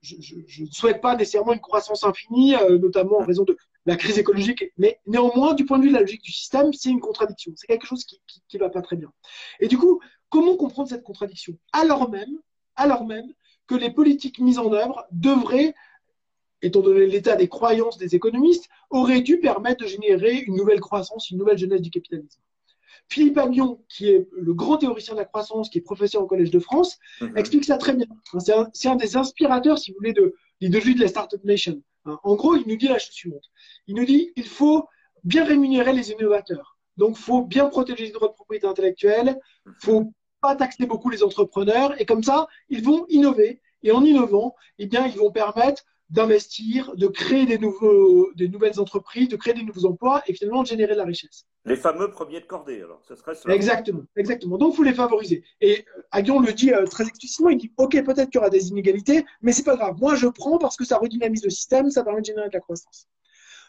je, 0.00 0.62
ne 0.62 0.66
souhaite 0.70 1.00
pas 1.00 1.16
nécessairement 1.16 1.52
une 1.52 1.60
croissance 1.60 2.04
infinie, 2.04 2.54
notamment 2.80 3.18
en 3.18 3.24
raison 3.24 3.42
de 3.42 3.56
la 3.86 3.96
crise 3.96 4.18
écologique. 4.18 4.64
Mais 4.78 5.00
néanmoins, 5.06 5.54
du 5.54 5.64
point 5.64 5.78
de 5.78 5.84
vue 5.84 5.88
de 5.90 5.94
la 5.94 6.00
logique 6.00 6.22
du 6.22 6.32
système, 6.32 6.72
c'est 6.72 6.90
une 6.90 7.00
contradiction. 7.00 7.52
C'est 7.56 7.66
quelque 7.66 7.86
chose 7.86 8.04
qui 8.04 8.20
ne 8.54 8.58
va 8.58 8.70
pas 8.70 8.82
très 8.82 8.96
bien. 8.96 9.12
Et 9.60 9.68
du 9.68 9.78
coup, 9.78 10.00
comment 10.28 10.56
comprendre 10.56 10.88
cette 10.88 11.02
contradiction? 11.02 11.56
Alors 11.72 12.10
même, 12.10 12.38
alors 12.76 13.06
même 13.06 13.26
que 13.66 13.74
les 13.74 13.90
politiques 13.90 14.38
mises 14.38 14.58
en 14.58 14.72
œuvre 14.72 15.06
devraient, 15.12 15.74
étant 16.62 16.80
donné 16.80 17.06
l'état 17.06 17.36
des 17.36 17.48
croyances 17.48 17.98
des 17.98 18.14
économistes, 18.14 18.68
auraient 18.90 19.20
dû 19.20 19.38
permettre 19.38 19.84
de 19.84 19.88
générer 19.88 20.38
une 20.38 20.56
nouvelle 20.56 20.80
croissance, 20.80 21.30
une 21.30 21.38
nouvelle 21.38 21.58
jeunesse 21.58 21.80
du 21.80 21.90
capitalisme. 21.90 22.40
Philippe 23.08 23.38
Agnon, 23.38 23.84
qui 23.88 24.08
est 24.08 24.28
le 24.32 24.54
grand 24.54 24.78
théoricien 24.78 25.14
de 25.14 25.18
la 25.18 25.24
croissance, 25.24 25.68
qui 25.68 25.78
est 25.78 25.82
professeur 25.82 26.22
au 26.22 26.26
Collège 26.26 26.50
de 26.50 26.60
France, 26.60 26.98
mhm. 27.20 27.36
explique 27.36 27.64
ça 27.64 27.76
très 27.76 27.94
bien. 27.94 28.06
C'est 28.72 28.88
un, 28.88 28.96
des 28.96 29.16
inspirateurs, 29.16 29.78
si 29.78 29.90
vous 29.90 29.98
voulez, 29.98 30.12
de 30.12 30.34
l'idéologie 30.60 30.94
de 30.94 31.00
la 31.00 31.08
Startup 31.08 31.42
Nation. 31.44 31.82
Hein. 32.04 32.18
En 32.22 32.34
gros, 32.34 32.56
il 32.56 32.64
nous 32.66 32.76
dit 32.76 32.88
la 32.88 32.98
chose 32.98 33.14
suivante. 33.14 33.50
Il 33.86 33.96
nous 33.96 34.04
dit 34.04 34.32
il 34.36 34.46
faut 34.46 34.88
bien 35.24 35.44
rémunérer 35.44 35.92
les 35.92 36.10
innovateurs. 36.10 36.78
Donc, 36.96 37.16
il 37.18 37.22
faut 37.22 37.42
bien 37.42 37.66
protéger 37.66 38.06
les 38.06 38.12
droits 38.12 38.28
de 38.28 38.34
propriété 38.34 38.66
intellectuelle, 38.66 39.38
il 39.66 39.72
faut 39.80 40.12
pas 40.40 40.56
taxer 40.56 40.86
beaucoup 40.86 41.08
les 41.08 41.22
entrepreneurs, 41.22 41.98
et 42.00 42.04
comme 42.04 42.22
ça, 42.22 42.48
ils 42.68 42.82
vont 42.82 43.06
innover. 43.08 43.60
Et 43.82 43.92
en 43.92 44.04
innovant, 44.04 44.54
eh 44.78 44.86
bien, 44.86 45.06
ils 45.06 45.16
vont 45.16 45.32
permettre 45.32 45.84
d'investir, 46.10 46.94
de 46.96 47.06
créer 47.06 47.46
des, 47.46 47.58
nouveaux, 47.58 48.30
des 48.34 48.48
nouvelles 48.48 48.78
entreprises, 48.78 49.28
de 49.28 49.36
créer 49.36 49.54
des 49.54 49.62
nouveaux 49.62 49.86
emplois 49.86 50.22
et 50.26 50.34
finalement 50.34 50.62
de 50.62 50.68
générer 50.68 50.92
de 50.92 50.98
la 50.98 51.04
richesse. 51.04 51.46
Les 51.64 51.76
fameux 51.76 52.10
premiers 52.10 52.40
de 52.40 52.46
cordée, 52.46 52.82
alors, 52.82 53.00
ce 53.06 53.14
serait 53.14 53.34
Exactement, 53.54 54.02
exactement. 54.16 54.58
Donc, 54.58 54.74
il 54.74 54.76
faut 54.78 54.82
les 54.82 54.94
favoriser. 54.94 55.44
Et 55.60 55.84
euh, 55.96 56.02
Aguillon 56.10 56.40
le 56.40 56.52
dit 56.52 56.72
euh, 56.72 56.86
très 56.86 57.06
explicitement, 57.06 57.50
il 57.50 57.58
dit, 57.58 57.72
OK, 57.76 57.92
peut-être 58.02 58.30
qu'il 58.30 58.34
y 58.34 58.38
aura 58.38 58.50
des 58.50 58.68
inégalités, 58.70 59.24
mais 59.42 59.52
c'est 59.52 59.62
pas 59.62 59.76
grave. 59.76 59.96
Moi, 60.00 60.16
je 60.16 60.26
prends 60.26 60.58
parce 60.58 60.76
que 60.76 60.84
ça 60.84 60.98
redynamise 60.98 61.44
le 61.44 61.50
système, 61.50 61.88
ça 61.90 62.02
permet 62.02 62.20
de 62.20 62.26
générer 62.26 62.48
de 62.48 62.54
la 62.54 62.60
croissance. 62.60 63.06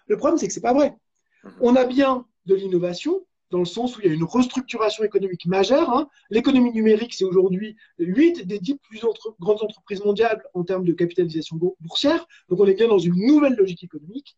Le 0.08 0.18
problème, 0.18 0.40
c'est 0.40 0.48
que 0.48 0.54
c'est 0.54 0.62
pas 0.62 0.74
vrai. 0.74 0.96
Mhm. 1.44 1.52
On 1.62 1.76
a 1.76 1.86
bien 1.86 2.26
de 2.48 2.56
l'innovation, 2.56 3.26
dans 3.52 3.60
le 3.60 3.66
sens 3.66 3.96
où 3.96 4.02
il 4.02 4.08
y 4.08 4.10
a 4.10 4.14
une 4.14 4.24
restructuration 4.24 5.04
économique 5.04 5.46
majeure. 5.46 5.92
Hein. 5.92 6.10
L'économie 6.32 6.72
numérique, 6.72 7.14
c'est 7.14 7.24
aujourd'hui 7.24 7.76
8 8.00 8.48
des 8.48 8.58
10 8.58 8.78
plus 8.80 9.06
grandes 9.40 9.62
entreprises 9.62 10.04
mondiales 10.04 10.42
en 10.56 10.64
termes 10.64 10.84
de 10.84 10.94
capitalisation 10.94 11.58
boursière. 11.80 12.26
Donc 12.50 12.60
on 12.60 12.66
est 12.66 12.74
bien 12.74 12.88
dans 12.88 12.98
une 12.98 13.16
nouvelle 13.16 13.54
logique 13.54 13.84
économique. 13.84 14.36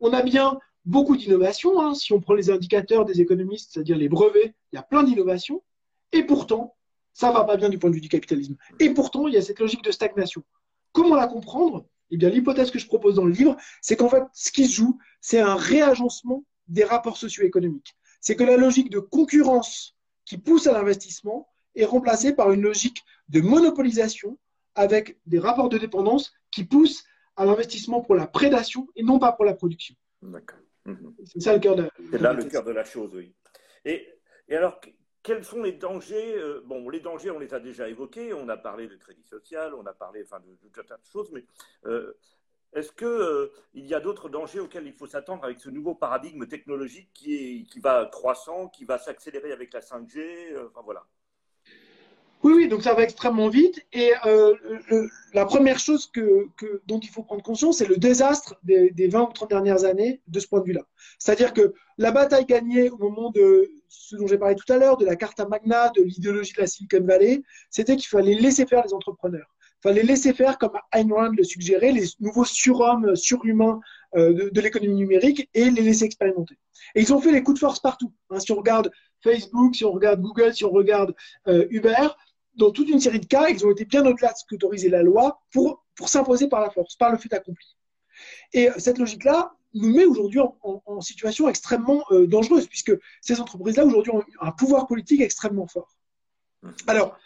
On 0.00 0.12
a 0.12 0.22
bien 0.22 0.58
beaucoup 0.86 1.16
d'innovations. 1.16 1.80
Hein. 1.80 1.94
Si 1.94 2.12
on 2.12 2.20
prend 2.20 2.34
les 2.34 2.50
indicateurs 2.50 3.04
des 3.04 3.20
économistes, 3.20 3.72
c'est-à-dire 3.72 3.96
les 3.96 4.08
brevets, 4.08 4.54
il 4.72 4.76
y 4.76 4.78
a 4.78 4.82
plein 4.82 5.02
d'innovations. 5.02 5.62
Et 6.12 6.22
pourtant, 6.22 6.76
ça 7.12 7.30
va 7.32 7.44
pas 7.44 7.56
bien 7.56 7.68
du 7.68 7.78
point 7.78 7.90
de 7.90 7.94
vue 7.94 8.00
du 8.00 8.08
capitalisme. 8.08 8.56
Et 8.80 8.90
pourtant, 8.90 9.28
il 9.28 9.34
y 9.34 9.36
a 9.36 9.42
cette 9.42 9.60
logique 9.60 9.82
de 9.82 9.90
stagnation. 9.90 10.42
Comment 10.92 11.16
la 11.16 11.26
comprendre? 11.26 11.86
Eh 12.10 12.16
bien, 12.16 12.30
l'hypothèse 12.30 12.70
que 12.70 12.78
je 12.78 12.86
propose 12.86 13.16
dans 13.16 13.24
le 13.24 13.32
livre, 13.32 13.56
c'est 13.82 13.96
qu'en 13.96 14.08
fait, 14.08 14.22
ce 14.32 14.50
qui 14.50 14.66
se 14.66 14.74
joue, 14.74 14.98
c'est 15.20 15.40
un 15.40 15.56
réagencement 15.56 16.44
des 16.68 16.84
rapports 16.84 17.16
socio-économiques 17.16 17.96
c'est 18.26 18.34
que 18.34 18.42
la 18.42 18.56
logique 18.56 18.90
de 18.90 18.98
concurrence 18.98 19.96
qui 20.24 20.36
pousse 20.36 20.66
à 20.66 20.72
l'investissement 20.72 21.48
est 21.76 21.84
remplacée 21.84 22.32
par 22.32 22.50
une 22.50 22.62
logique 22.62 23.04
de 23.28 23.40
monopolisation 23.40 24.36
avec 24.74 25.16
des 25.26 25.38
rapports 25.38 25.68
de 25.68 25.78
dépendance 25.78 26.32
qui 26.50 26.64
poussent 26.64 27.04
à 27.36 27.44
l'investissement 27.44 28.00
pour 28.00 28.16
la 28.16 28.26
prédation 28.26 28.88
et 28.96 29.04
non 29.04 29.20
pas 29.20 29.30
pour 29.30 29.44
la 29.44 29.54
production. 29.54 29.94
D'accord. 30.22 30.58
Mhm. 30.86 31.14
C'est 31.24 31.40
ça 31.40 31.52
le 31.54 31.60
cœur 31.60 31.76
de, 31.76 31.88
C'est 32.10 32.20
là 32.20 32.32
le 32.32 32.44
cœur 32.44 32.64
de 32.64 32.72
la 32.72 32.84
chose, 32.84 33.14
oui. 33.14 33.34
Et, 33.84 34.06
alors, 34.50 34.80
quels 35.22 35.44
sont 35.44 35.62
les 35.62 35.72
dangers 35.72 36.36
euh, 36.36 36.62
Bon, 36.64 36.88
les 36.88 37.00
dangers, 37.00 37.30
on 37.30 37.38
les 37.38 37.52
a 37.52 37.60
déjà 37.60 37.88
évoqués. 37.88 38.32
On 38.32 38.48
a 38.48 38.56
parlé 38.56 38.86
de 38.86 38.96
crédit 38.96 39.24
social, 39.24 39.74
on 39.74 39.84
a 39.86 39.92
parlé 39.92 40.22
enfin, 40.24 40.40
de, 40.40 40.46
de, 40.46 40.68
de, 40.68 40.82
de 40.82 41.10
choses, 41.10 41.30
mais 41.32 41.44
euh, 41.86 42.16
est-ce 42.76 42.92
qu'il 42.92 43.06
euh, 43.06 43.48
y 43.74 43.94
a 43.94 44.00
d'autres 44.00 44.28
dangers 44.28 44.60
auxquels 44.60 44.86
il 44.86 44.92
faut 44.92 45.06
s'attendre 45.06 45.44
avec 45.44 45.60
ce 45.60 45.70
nouveau 45.70 45.94
paradigme 45.94 46.46
technologique 46.46 47.10
qui, 47.14 47.34
est, 47.34 47.62
qui 47.64 47.80
va 47.80 48.06
croissant, 48.06 48.68
qui 48.68 48.84
va 48.84 48.98
s'accélérer 48.98 49.52
avec 49.52 49.72
la 49.72 49.80
5G 49.80 50.52
euh, 50.52 50.68
enfin, 50.68 50.82
voilà. 50.84 51.06
Oui, 52.46 52.52
oui, 52.54 52.68
donc 52.68 52.84
ça 52.84 52.94
va 52.94 53.02
extrêmement 53.02 53.48
vite. 53.48 53.84
Et 53.92 54.12
euh, 54.24 54.54
la 55.34 55.44
première 55.46 55.80
chose 55.80 56.06
que, 56.06 56.48
dont 56.86 57.00
il 57.00 57.08
faut 57.08 57.24
prendre 57.24 57.42
conscience, 57.42 57.78
c'est 57.78 57.88
le 57.88 57.96
désastre 57.96 58.54
des, 58.62 59.08
20 59.08 59.22
ou 59.22 59.32
30 59.32 59.50
dernières 59.50 59.84
années 59.84 60.20
de 60.28 60.38
ce 60.38 60.46
point 60.46 60.60
de 60.60 60.66
vue-là. 60.66 60.82
C'est-à-dire 61.18 61.52
que 61.52 61.74
la 61.98 62.12
bataille 62.12 62.46
gagnée 62.46 62.88
au 62.88 62.98
moment 62.98 63.32
de 63.32 63.68
ce 63.88 64.14
dont 64.14 64.28
j'ai 64.28 64.38
parlé 64.38 64.54
tout 64.54 64.72
à 64.72 64.76
l'heure, 64.76 64.96
de 64.96 65.04
la 65.04 65.16
Carta 65.16 65.44
Magna, 65.48 65.88
de 65.96 66.04
l'idéologie 66.04 66.52
de 66.52 66.60
la 66.60 66.68
Silicon 66.68 67.02
Valley, 67.02 67.42
c'était 67.68 67.96
qu'il 67.96 68.06
fallait 68.06 68.34
laisser 68.34 68.64
faire 68.64 68.84
les 68.84 68.94
entrepreneurs 68.94 69.48
fallait 69.82 70.02
laisser 70.02 70.32
faire, 70.32 70.58
comme 70.58 70.72
Ayn 70.92 71.12
Rand 71.12 71.32
le 71.36 71.44
suggérait, 71.44 71.92
les 71.92 72.06
nouveaux 72.18 72.44
surhommes, 72.44 73.14
surhumains 73.14 73.80
euh, 74.16 74.50
de, 74.50 74.60
l'économie 74.60 74.94
numérique 74.94 75.48
et 75.54 75.70
les 75.70 75.82
laisser 75.82 76.04
expérimenter. 76.04 76.56
Et 76.94 77.02
ils 77.02 77.12
ont 77.12 77.20
fait 77.20 77.30
les 77.30 77.42
coups 77.42 77.56
de 77.56 77.60
force 77.60 77.80
partout. 77.80 78.12
Hein. 78.30 78.40
si 78.40 78.50
on 78.52 78.56
regarde 78.56 78.90
Facebook, 79.22 79.76
si 79.76 79.84
on 79.84 79.92
regarde 79.92 80.20
Google, 80.20 80.54
si 80.54 80.64
on 80.64 80.70
regarde 80.70 81.14
euh, 81.48 81.66
Uber, 81.70 82.08
dans 82.56 82.70
toute 82.70 82.88
une 82.88 83.00
série 83.00 83.20
de 83.20 83.26
cas, 83.26 83.48
ils 83.48 83.64
ont 83.66 83.70
été 83.70 83.84
bien 83.84 84.04
au-delà 84.04 84.32
de 84.32 84.38
ce 84.38 84.44
qu'autorisait 84.48 84.88
la 84.88 85.02
loi 85.02 85.42
pour, 85.52 85.84
pour 85.94 86.08
s'imposer 86.08 86.48
par 86.48 86.60
la 86.60 86.70
force, 86.70 86.96
par 86.96 87.12
le 87.12 87.18
fait 87.18 87.32
accompli. 87.32 87.76
Et 88.52 88.68
cette 88.78 88.98
logique-là 88.98 89.52
nous 89.74 89.94
met 89.94 90.04
aujourd'hui 90.04 90.40
en, 90.40 91.00
situation 91.00 91.48
extrêmement 91.48 92.02
euh, 92.10 92.26
dangereuse, 92.26 92.66
puisque 92.66 92.92
ces 93.20 93.40
entreprises-là 93.40 93.84
aujourd'hui 93.84 94.12
ont 94.12 94.24
un 94.40 94.52
pouvoir 94.52 94.86
politique 94.86 95.20
extrêmement 95.20 95.66
fort. 95.66 95.94
Mmh. 96.62 96.70
Alors, 96.86 97.18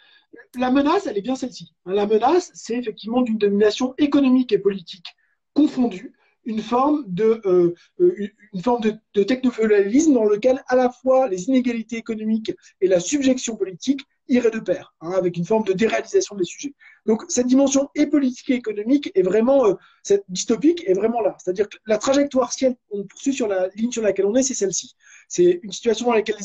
la 0.55 0.71
menace, 0.71 1.07
elle 1.07 1.17
est 1.17 1.21
bien 1.21 1.35
celle-ci. 1.35 1.73
La 1.85 2.05
menace, 2.05 2.51
c'est 2.53 2.75
effectivement 2.75 3.21
d'une 3.21 3.37
domination 3.37 3.93
économique 3.97 4.51
et 4.51 4.59
politique 4.59 5.15
confondue, 5.53 6.13
une 6.43 6.61
forme 6.61 7.03
de, 7.07 7.41
euh, 7.45 7.73
euh, 7.99 8.29
une 8.53 8.61
forme 8.61 8.81
de, 8.81 8.95
de 9.13 9.23
technoféodalisme 9.23 10.13
dans 10.13 10.25
lequel 10.25 10.63
à 10.67 10.75
la 10.75 10.89
fois 10.89 11.27
les 11.27 11.47
inégalités 11.47 11.97
économiques 11.97 12.51
et 12.81 12.87
la 12.87 12.99
subjection 12.99 13.55
politique 13.55 14.01
iraient 14.31 14.51
de 14.51 14.59
pair, 14.59 14.93
hein, 15.01 15.11
avec 15.11 15.37
une 15.37 15.45
forme 15.45 15.63
de 15.63 15.73
déréalisation 15.73 16.35
des 16.35 16.43
sujets. 16.43 16.73
Donc 17.05 17.23
cette 17.29 17.47
dimension 17.47 17.89
et 17.95 18.07
politique 18.07 18.49
et 18.49 18.55
économique 18.55 19.11
est 19.15 19.21
vraiment, 19.21 19.65
euh, 19.65 19.73
cette 20.03 20.23
dystopique 20.29 20.83
est 20.87 20.93
vraiment 20.93 21.21
là. 21.21 21.35
C'est-à-dire 21.39 21.69
que 21.69 21.77
la 21.85 21.97
trajectoire, 21.97 22.51
si 22.53 22.65
on 22.91 23.03
poursuit 23.03 23.33
sur 23.33 23.47
la 23.47 23.67
ligne 23.75 23.91
sur 23.91 24.01
laquelle 24.01 24.25
on 24.25 24.35
est, 24.35 24.43
c'est 24.43 24.53
celle-ci. 24.53 24.95
C'est 25.27 25.59
une 25.63 25.71
situation 25.71 26.07
dans 26.07 26.13
laquelle 26.13 26.37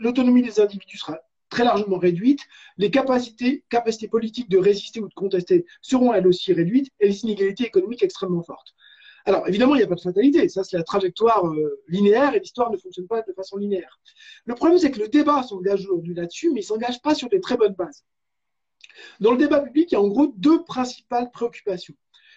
l'autonomie 0.00 0.42
des 0.42 0.60
individus 0.60 0.98
sera 0.98 1.18
très 1.48 1.64
largement 1.64 1.98
réduite. 1.98 2.40
Les 2.78 2.90
capacités, 2.90 3.64
capacités 3.68 4.08
politiques 4.08 4.48
de 4.48 4.58
résister 4.58 5.00
ou 5.00 5.08
de 5.08 5.14
contester 5.14 5.66
seront 5.82 6.12
elles 6.12 6.26
aussi 6.26 6.52
réduites 6.52 6.90
et 7.00 7.08
les 7.08 7.22
inégalités 7.24 7.64
économiques 7.64 8.02
extrêmement 8.02 8.42
fortes. 8.42 8.74
Alors, 9.26 9.48
évidemment, 9.48 9.74
il 9.74 9.78
n'y 9.78 9.84
a 9.84 9.86
pas 9.86 9.94
de 9.94 10.00
fatalité. 10.00 10.48
Ça, 10.48 10.64
c'est 10.64 10.76
la 10.76 10.82
trajectoire 10.82 11.46
euh, 11.46 11.80
linéaire 11.88 12.34
et 12.34 12.40
l'histoire 12.40 12.70
ne 12.70 12.76
fonctionne 12.76 13.06
pas 13.06 13.22
de 13.22 13.32
façon 13.32 13.56
linéaire. 13.56 13.98
Le 14.44 14.54
problème, 14.54 14.78
c'est 14.78 14.90
que 14.90 15.00
le 15.00 15.08
débat 15.08 15.42
s'engage 15.42 15.84
aujourd'hui 15.86 16.14
là-dessus, 16.14 16.50
mais 16.50 16.60
il 16.60 16.64
ne 16.64 16.66
s'engage 16.66 17.00
pas 17.00 17.14
sur 17.14 17.28
des 17.30 17.40
très 17.40 17.56
bonnes 17.56 17.74
bases. 17.74 18.04
Dans 19.20 19.32
le 19.32 19.38
débat 19.38 19.60
public, 19.60 19.90
il 19.90 19.94
y 19.94 19.96
a 19.96 20.00
en 20.00 20.08
gros 20.08 20.32
deux 20.36 20.62
principales 20.64 21.30
préoccupations. 21.30 21.94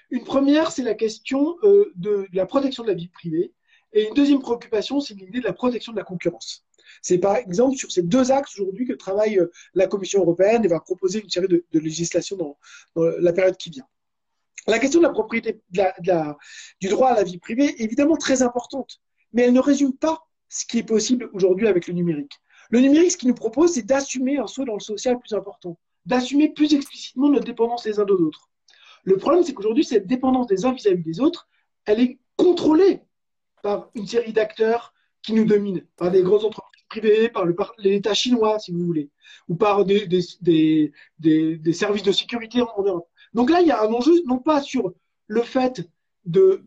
Une 0.10 0.24
première, 0.24 0.72
c'est 0.72 0.84
la 0.84 0.94
question 0.94 1.58
euh, 1.64 1.92
de 1.96 2.28
la 2.32 2.46
protection 2.46 2.84
de 2.84 2.88
la 2.88 2.94
vie 2.94 3.10
privée. 3.10 3.54
Et 3.92 4.08
une 4.08 4.14
deuxième 4.14 4.40
préoccupation, 4.40 5.02
c'est 5.02 5.14
l'idée 5.14 5.40
de 5.40 5.46
la 5.46 5.54
protection 5.54 5.92
de 5.92 5.98
la 5.98 6.04
concurrence. 6.04 6.66
C'est 7.02 7.18
par 7.18 7.36
exemple 7.36 7.76
sur 7.76 7.92
ces 7.92 8.02
deux 8.02 8.32
axes 8.32 8.58
aujourd'hui 8.58 8.86
que 8.86 8.94
travaille 8.94 9.40
euh, 9.40 9.52
la 9.74 9.88
Commission 9.88 10.22
européenne 10.22 10.64
et 10.64 10.70
va 10.70 10.80
proposer 10.80 11.22
une 11.22 11.30
série 11.30 11.48
de, 11.50 11.64
législations 11.74 12.38
dans, 12.38 12.58
la 12.96 13.34
période 13.34 13.58
qui 13.58 13.70
vient. 13.70 13.88
La 14.66 14.80
question 14.80 14.99
de 14.99 15.05
la 15.05 15.12
propriété, 15.12 15.62
du 15.70 16.88
droit 16.89 17.10
à 17.10 17.16
la 17.16 17.24
vie 17.24 17.38
privée 17.38 17.66
est 17.66 17.82
évidemment 17.82 18.18
très 18.18 18.41
importante, 18.41 18.99
mais 19.34 19.43
elle 19.43 19.53
ne 19.53 19.60
résume 19.60 19.93
pas 19.93 20.28
ce 20.49 20.66
qui 20.66 20.80
est 20.80 20.84
possible 20.84 21.30
aujourd'hui 21.34 21.68
avec 21.68 21.88
le 21.88 21.93
numérique. 21.93 22.34
Le 22.70 22.80
numérique, 22.82 23.12
ce 23.12 23.18
qu'il 23.18 23.30
nous 23.30 23.36
propose, 23.36 23.74
c'est 23.74 23.86
d'assumer 23.86 24.38
un 24.38 24.47
saut 24.47 24.66
dans 24.66 24.74
le 24.74 24.82
social 24.82 25.20
plus 25.20 25.34
important, 25.34 25.78
d'assumer 26.05 26.49
plus 26.49 26.74
explicitement 26.74 27.30
notre 27.30 27.45
dépendance 27.45 27.86
les 27.86 27.99
uns 27.99 28.05
de 28.05 28.14
autres. 28.14 28.49
Le 29.03 29.18
problème, 29.18 29.43
c'est 29.43 29.53
qu'aujourd'hui, 29.53 29.86
cette 29.86 30.05
dépendance 30.05 30.47
des 30.47 30.66
uns 30.66 30.74
vis 30.74 30.88
à 30.88 30.91
-vis 30.91 31.03
des 31.03 31.22
autres, 31.22 31.47
elle 31.86 32.01
est 32.01 32.20
contrôlée 32.36 33.01
par 33.64 33.89
une 33.95 34.08
série 34.08 34.34
d'acteurs 34.34 34.93
qui 35.22 35.34
nous 35.34 35.45
dominent, 35.45 35.86
par 35.97 36.12
des 36.12 36.24
grandes 36.24 36.45
entreprises 36.45 36.84
privés, 36.89 37.30
par 37.30 37.45
l'État 37.78 38.14
chinois, 38.14 38.60
si 38.60 38.72
vous 38.72 38.86
voulez, 38.86 39.10
ou 39.49 39.55
par 39.55 39.86
des, 39.86 40.08
des, 40.08 40.22
des, 40.41 41.58
des, 41.58 41.74
services 41.74 42.03
de 42.03 42.12
sécurité 42.12 42.62
en, 42.62 42.82
Europe. 42.82 43.10
Donc 43.38 43.52
là, 43.52 43.62
il 43.62 43.68
y 43.68 43.72
a 43.72 43.84
un 43.84 43.94
enjeu, 43.94 44.14
non 44.26 44.40
pas 44.40 44.64
sur 44.64 44.96
le 45.28 45.44
fait 45.44 45.88
de, 46.26 46.64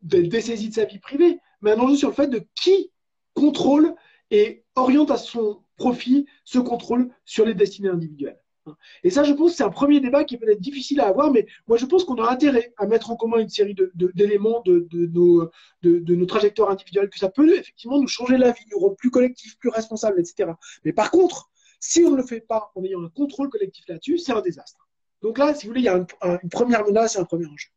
d'être 0.00 0.30
dessaisi 0.30 0.70
de 0.70 0.74
sa 0.74 0.86
vie 0.86 0.98
privée, 0.98 1.38
mais 1.60 1.72
un 1.72 1.78
enjeu 1.78 1.94
sur 1.94 2.08
le 2.08 2.14
fait 2.14 2.28
de 2.28 2.42
qui 2.54 2.90
contrôle 3.34 3.94
et 4.30 4.64
oriente 4.76 5.10
à 5.10 5.18
son 5.18 5.60
profit 5.76 6.24
ce 6.42 6.58
contrôle 6.58 7.10
sur 7.26 7.44
les 7.44 7.52
destinées 7.52 7.90
individuelles. 7.90 8.40
Et 9.04 9.10
ça, 9.10 9.24
je 9.24 9.34
pense 9.34 9.50
que 9.50 9.56
c'est 9.58 9.62
un 9.62 9.68
premier 9.68 10.00
débat 10.00 10.24
qui 10.24 10.38
peut-être 10.38 10.58
difficile 10.58 11.00
à 11.00 11.08
avoir, 11.08 11.30
mais 11.30 11.46
moi, 11.66 11.76
je 11.76 11.84
pense 11.84 12.04
qu'on 12.04 12.16
a 12.16 12.32
intérêt 12.32 12.72
à 12.78 12.86
mettre 12.86 13.10
en 13.10 13.16
commun 13.16 13.38
une 13.38 13.50
série 13.50 13.76
d'éléments 13.94 14.62
de, 14.64 14.88
de, 14.90 15.06
nos, 15.08 15.50
de, 15.82 16.14
nos 16.14 16.26
trajectoires 16.26 16.70
individuelles, 16.70 17.10
que 17.10 17.18
ça 17.18 17.28
peut 17.28 17.58
effectivement 17.58 18.00
nous 18.00 18.08
changer 18.08 18.38
la 18.38 18.52
vie, 18.52 18.64
nous 18.72 18.78
rendre 18.78 18.96
plus 18.96 19.10
collectifs, 19.10 19.58
plus 19.58 19.68
responsables, 19.68 20.18
etc. 20.18 20.52
Mais 20.82 20.94
par 20.94 21.10
contre, 21.10 21.50
si 21.78 22.02
on 22.04 22.12
ne 22.12 22.16
le 22.16 22.22
fait 22.22 22.40
pas 22.40 22.72
en 22.74 22.82
ayant 22.84 23.04
un 23.04 23.10
contrôle 23.10 23.50
collectif 23.50 23.86
là-dessus, 23.86 24.16
c'est 24.16 24.32
un 24.32 24.40
désastre. 24.40 24.85
Donc 25.22 25.38
là, 25.38 25.54
si 25.54 25.66
vous 25.66 25.70
voulez, 25.70 25.82
il 25.82 25.84
y 25.84 25.88
a 25.88 25.96
une 25.96 26.50
première 26.50 26.84
menace 26.84 27.16
et 27.16 27.18
un 27.18 27.24
premier 27.24 27.46
enjeu. 27.46 27.68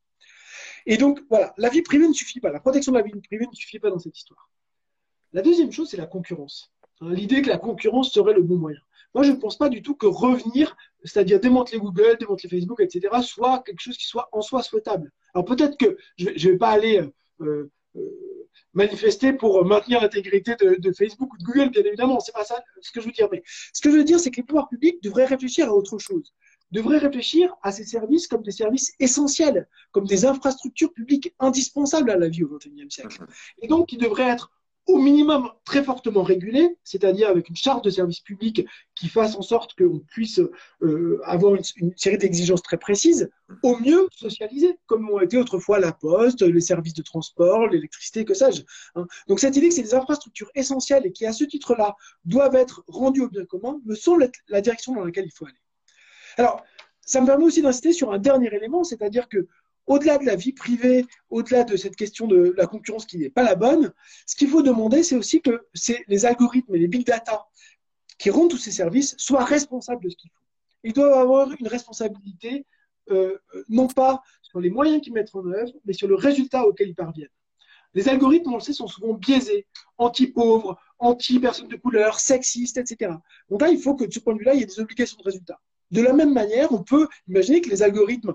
Et 0.86 0.98
donc, 0.98 1.22
voilà, 1.30 1.54
la 1.58 1.70
vie 1.70 1.82
privée 1.82 2.08
ne 2.08 2.14
suffit 2.14 2.40
pas. 2.40 2.52
La 2.52 2.60
protection 2.60 2.92
de 2.92 2.98
la 2.98 3.04
vie 3.04 3.12
privée 3.22 3.46
ne 3.46 3.56
suffit 3.56 3.80
pas 3.80 3.90
dans 3.90 4.00
cette 4.00 4.18
histoire. 4.18 4.50
La 5.34 5.42
deuxième 5.42 5.72
chose, 5.72 5.90
c'est 5.90 5.98
la 5.98 6.08
concurrence. 6.08 6.72
Hein, 7.02 7.14
l'idée 7.14 7.42
que 7.42 7.50
la 7.50 7.58
concurrence 7.58 8.12
serait 8.12 8.34
le 8.34 8.42
bon 8.42 8.58
moyen. 8.58 8.80
Moi, 9.14 9.24
je 9.24 9.32
ne 9.32 9.38
pense 9.38 9.58
pas 9.58 9.70
du 9.70 9.82
tout 9.82 9.96
que 9.96 10.06
revenir, 10.06 10.76
c'est-à-dire 11.04 11.40
démanteler 11.40 11.80
Google, 11.80 12.18
démanteler 12.20 12.50
Facebook, 12.50 12.80
etc., 12.82 13.08
soit 13.24 13.64
quelque 13.66 13.82
chose 13.82 13.98
qui 13.98 14.06
soit 14.06 14.30
en 14.32 14.42
soi 14.42 14.62
souhaitable. 14.62 15.12
Alors 15.34 15.46
peut-être 15.46 15.78
que 15.78 15.98
je 16.18 16.30
ne 16.30 16.52
vais, 16.52 16.58
pas 16.58 16.70
aller 16.70 17.02
euh, 17.42 17.72
euh, 17.96 18.50
manifester 18.74 19.34
pour 19.34 19.66
maintenir 19.66 20.02
l'intégrité 20.02 20.56
de, 20.56 20.92
Facebook 20.92 21.34
ou 21.34 21.38
de 21.38 21.44
Google, 21.44 21.70
bien 21.70 21.84
évidemment. 21.84 22.20
C'est 22.20 22.34
pas 22.34 22.44
ça 22.44 22.64
ce 22.82 22.92
que 22.92 23.02
je 23.02 23.08
veux 23.08 23.12
dire. 23.12 23.30
Mais 23.32 23.42
ce 23.74 23.82
que 23.82 23.92
je 23.92 23.98
veux 23.98 24.04
dire, 24.04 24.20
c'est 24.20 24.32
que 24.32 24.38
les 24.38 24.44
pouvoirs 24.44 24.70
publics 24.70 25.02
devraient 25.02 25.26
réfléchir 25.26 25.70
à 25.70 25.74
autre 25.74 25.98
chose. 25.98 26.34
Devraient 26.72 26.98
réfléchir 26.98 27.56
à 27.64 27.72
ces 27.72 27.84
services 27.84 28.28
comme 28.28 28.44
des 28.44 28.52
services 28.52 28.94
essentiels, 29.00 29.68
comme 29.92 30.06
des 30.06 30.26
infrastructures 30.26 30.94
publiques 30.94 31.34
indispensables 31.40 32.12
à 32.12 32.18
la 32.18 32.30
vie 32.30 32.44
au 32.44 32.58
XXIe 32.58 32.90
siècle. 32.90 33.26
Et 33.62 33.68
donc, 33.68 33.92
ils 33.92 33.98
devraient 33.98 34.30
être 34.30 34.52
au 34.90 34.98
minimum 34.98 35.52
très 35.66 35.84
fortement 35.84 36.24
régulé, 36.24 36.76
c'est-à-dire 36.84 37.30
avec 37.30 37.48
une 37.48 37.56
charte 37.56 37.86
de 37.86 37.92
service 37.92 38.22
public 38.22 38.66
qui 38.96 39.08
fasse 39.08 39.36
en 39.36 39.44
sorte 39.44 39.76
qu'on 39.76 40.00
puisse 40.00 40.42
euh, 40.82 41.22
avoir 41.26 41.56
une, 41.56 41.94
série 41.96 42.18
d'exigences 42.18 42.64
très 42.64 42.78
précises, 42.78 43.30
au 43.62 43.78
mieux 43.78 44.08
socialisées, 44.12 44.80
comme 44.88 45.08
ont 45.12 45.22
été 45.22 45.38
autrefois 45.38 45.80
la 45.80 45.92
poste, 45.92 46.42
les 46.42 46.62
services 46.62 46.96
de 46.96 47.04
transport, 47.04 47.68
l'électricité, 47.68 48.26
que 48.26 48.34
sais-je. 48.34 48.64
Hein. 48.96 49.06
Donc 49.28 49.40
cette 49.40 49.56
idée 49.56 49.70
que 49.70 49.76
c'est 49.76 49.84
des 49.84 49.94
infrastructures 49.94 50.50
essentielles 50.56 51.06
et 51.06 51.12
qui, 51.12 51.28
à 51.28 51.34
ce 51.34 51.44
titre-là, 51.44 51.96
doivent 52.26 52.56
être 52.56 52.84
rendues 52.88 53.22
au 53.22 53.30
bien 53.30 53.46
commun, 53.46 53.80
me 53.86 53.94
semble 53.94 54.32
la 54.48 54.62
direction 54.62 54.96
dans 54.96 55.06
laquelle 55.06 55.26
il 55.26 55.32
faut 55.32 55.46
aller. 55.46 55.56
Alors, 56.40 56.64
ça 57.02 57.20
me 57.20 57.26
permet 57.26 57.44
aussi 57.44 57.62
d'insister 57.62 57.92
sur 57.92 58.14
un 58.14 58.18
dernier 58.18 58.48
élément, 58.56 58.86
c'est-à-dire 58.86 59.28
que 59.28 59.50
au-delà 59.88 60.18
de 60.18 60.26
la 60.26 60.38
vie 60.38 60.54
privée, 60.54 61.06
au-delà 61.30 61.66
de 61.66 61.76
cette 61.76 61.98
question 61.98 62.28
de 62.28 62.54
la 62.56 62.66
concurrence 62.66 63.06
qui 63.06 63.18
n'est 63.18 63.30
pas 63.30 63.44
la 63.44 63.56
bonne, 63.56 63.92
ce 64.26 64.38
qu'il 64.38 64.48
faut 64.48 64.62
demander, 64.62 65.04
c'est 65.04 65.18
aussi 65.18 65.42
que 65.42 65.68
les 66.08 66.26
algorithmes 66.26 66.74
et 66.76 66.80
les 66.80 66.88
big 66.88 67.06
data 67.06 67.46
qui 68.18 68.30
rendent 68.30 68.50
tous 68.50 68.58
ces 68.58 68.72
services 68.72 69.16
soient 69.18 69.44
responsables 69.44 70.02
de 70.02 70.10
ce 70.10 70.16
qu'ils 70.16 70.30
font. 70.30 70.46
Ils 70.86 70.94
doivent 70.94 71.18
avoir 71.18 71.52
une 71.60 71.68
responsabilité, 71.68 72.66
euh, 73.10 73.38
non 73.68 73.88
pas 73.88 74.22
sur 74.42 74.62
les 74.62 74.70
moyens 74.70 75.02
qu'ils 75.02 75.12
mettent 75.12 75.36
en 75.36 75.46
œuvre, 75.46 75.74
mais 75.84 75.92
sur 75.92 76.08
le 76.08 76.16
résultat 76.16 76.66
auquel 76.66 76.88
ils 76.88 76.96
parviennent. 76.96 77.28
Les 77.96 78.08
algorithmes, 78.08 78.54
on 78.54 78.58
le 78.58 78.62
sait, 78.62 78.72
sont 78.72 78.88
souvent 78.88 79.14
biaisés, 79.14 79.68
anti-pauvres, 79.98 80.80
anti-personnes 81.00 81.68
de 81.68 81.76
couleur, 81.76 82.18
sexistes, 82.18 82.78
etc. 82.78 83.12
Donc 83.50 83.62
là, 83.62 83.68
il 83.68 83.82
faut 83.82 83.96
que 83.96 84.06
de 84.06 84.14
ce 84.14 84.20
point 84.20 84.36
de 84.36 84.40
vue-là, 84.40 84.54
il 84.54 84.62
y 84.62 84.64
ait 84.64 84.68
des 84.68 84.80
obligations 84.80 85.18
de 85.18 85.24
résultat. 85.24 85.60
De 85.92 86.02
la 86.02 86.14
même 86.14 86.34
manière, 86.34 86.72
on 86.72 86.84
peut 86.84 87.08
imaginer 87.28 87.62
que 87.62 87.70
les 87.70 87.84
algorithmes 87.84 88.34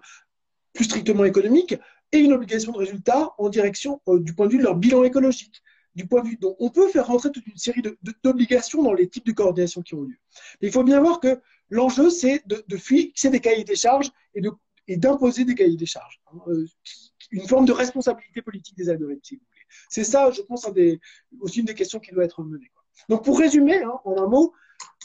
plus 0.73 0.85
strictement 0.85 1.25
économique, 1.25 1.77
et 2.13 2.19
une 2.19 2.33
obligation 2.33 2.73
de 2.73 2.79
résultat 2.79 3.33
en 3.39 3.49
direction 3.49 4.01
euh, 4.09 4.21
du 4.21 4.35
point 4.35 4.47
de 4.47 4.53
vue 4.53 4.59
de 4.59 4.63
leur 4.63 4.77
bilan 4.77 5.03
écologique. 5.05 5.63
Du 5.95 6.07
point 6.07 6.23
de 6.23 6.29
vue, 6.29 6.37
donc 6.37 6.57
on 6.59 6.71
peut 6.71 6.89
faire 6.89 7.07
rentrer 7.07 7.31
toute 7.31 7.47
une 7.47 7.57
série 7.57 7.83
d'obligations 8.25 8.83
dans 8.83 8.93
les 8.93 9.09
types 9.09 9.27
de 9.27 9.33
coordination 9.33 9.83
qui 9.83 9.95
ont 9.95 10.03
lieu. 10.03 10.17
Mais 10.61 10.69
il 10.69 10.73
faut 10.73 10.83
bien 10.83 11.01
voir 11.01 11.21
que 11.21 11.41
l'enjeu, 11.71 12.11
c'est 12.11 12.43
de, 12.47 12.65
de, 12.67 12.77
fixer 12.77 13.31
des 13.31 13.39
cahiers 13.39 13.63
des 13.63 13.77
charges 13.77 14.11
et 14.35 14.97
d'imposer 14.97 15.45
des 15.45 15.55
cahiers 15.55 15.77
des 15.77 15.87
charges. 15.87 16.21
Hein, 16.33 16.39
euh, 16.49 16.67
une 17.31 17.47
forme 17.47 17.65
de 17.65 17.73
responsabilité 17.73 18.43
politique 18.43 18.77
des 18.77 18.89
algorithmes, 18.89 19.21
si 19.23 19.37
vous 19.37 19.43
voulez. 19.49 19.67
C'est 19.89 20.05
ça, 20.05 20.31
je 20.33 20.43
pense, 20.43 20.69
aussi 21.41 21.61
une 21.61 21.67
des 21.67 21.75
questions 21.75 22.01
qui 22.01 22.13
doit 22.13 22.25
être 22.25 22.43
menée. 22.43 22.71
Donc 23.09 23.25
pour 23.25 23.39
résumer, 23.39 23.83
hein, 23.83 23.95
en 24.05 24.21
un 24.21 24.27
mot, 24.27 24.53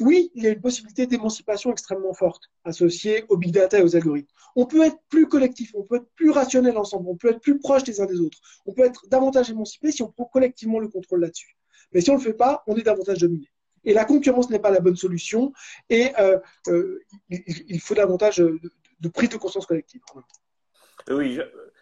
oui, 0.02 0.32
il 0.36 0.44
y 0.44 0.48
a 0.48 0.52
une 0.52 0.62
possibilité 0.62 1.08
d'émancipation 1.08 1.72
extrêmement 1.72 2.14
forte 2.14 2.44
associée 2.64 3.26
aux 3.30 3.38
big 3.38 3.52
data 3.52 3.80
et 3.80 3.82
aux 3.82 3.96
algorithmes. 3.96 4.32
On 4.56 4.66
peut 4.66 4.84
être 4.84 4.98
plus 5.10 5.28
collectif, 5.28 5.72
on 5.76 5.84
peut 5.84 5.98
être 5.98 6.10
plus 6.16 6.32
rationnel 6.32 6.78
ensemble, 6.78 7.08
on 7.10 7.16
peut 7.16 7.30
être 7.30 7.42
plus 7.42 7.60
proche 7.60 7.86
les 7.86 8.02
uns 8.02 8.06
des 8.06 8.20
autres, 8.20 8.40
on 8.66 8.74
peut 8.74 8.84
être 8.84 9.08
davantage 9.10 9.50
émancipé 9.50 9.92
si 9.92 10.02
on 10.04 10.12
prend 10.12 10.26
collectivement 10.26 10.80
le 10.80 10.88
contrôle 10.88 11.22
là-dessus. 11.22 11.56
Mais 11.94 12.02
si 12.02 12.10
on 12.10 12.14
ne 12.14 12.20
le 12.20 12.24
fait 12.24 12.34
pas, 12.34 12.64
on 12.68 12.76
est 12.76 12.84
davantage 12.84 13.20
dominé. 13.20 13.50
Et 13.84 13.94
la 13.94 14.06
concurrence 14.06 14.50
n'est 14.50 14.60
pas 14.60 14.72
la 14.72 14.82
bonne 14.82 14.96
solution 14.96 15.54
et 15.90 16.12
euh, 16.20 16.38
euh, 16.68 17.00
il, 17.30 17.80
faut 17.80 17.96
davantage 17.96 18.38
de, 18.38 19.10
prise 19.10 19.30
de 19.30 19.38
conscience 19.38 19.66
collective. 19.66 20.02
Oui, 21.10 21.40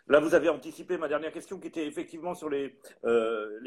là 0.08 0.20
vous 0.20 0.36
avez 0.36 0.50
anticipé 0.50 0.98
ma 0.98 1.08
dernière 1.08 1.32
question 1.32 1.60
qui 1.60 1.68
était 1.68 1.88
effectivement 1.88 2.36
sur 2.36 2.50
les, 2.50 2.78
euh, 3.06 3.60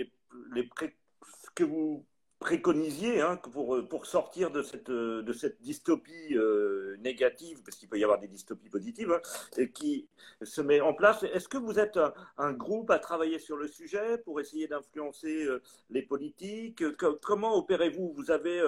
que 1.54 1.64
vous 1.64 2.06
préconisiez 2.40 3.20
hein, 3.20 3.36
pour, 3.36 3.76
euh, 3.76 3.86
pour 3.86 4.06
sortir 4.06 4.50
de 4.50 4.62
cette, 4.62 4.88
euh, 4.88 5.22
de 5.22 5.32
cette 5.32 5.60
dystopie 5.60 6.34
euh, 6.34 6.96
négative, 7.00 7.62
parce 7.62 7.76
qu'il 7.76 7.88
peut 7.88 7.98
y 7.98 8.02
avoir 8.02 8.18
des 8.18 8.28
dystopies 8.28 8.70
positives, 8.70 9.12
hein, 9.12 9.66
qui 9.74 10.08
se 10.42 10.62
met 10.62 10.80
en 10.80 10.94
place. 10.94 11.22
Est-ce 11.22 11.48
que 11.48 11.58
vous 11.58 11.78
êtes 11.78 11.98
un, 12.38 12.52
groupe 12.52 12.90
à 12.90 12.98
travailler 12.98 13.38
sur 13.38 13.56
le 13.58 13.68
sujet 13.68 14.18
pour 14.18 14.40
essayer 14.40 14.66
d'influencer 14.66 15.46
les 15.90 16.02
politiques? 16.02 16.82
Comment 17.22 17.54
opérez-vous? 17.56 18.12
Vous, 18.16 18.30
avez, 18.30 18.60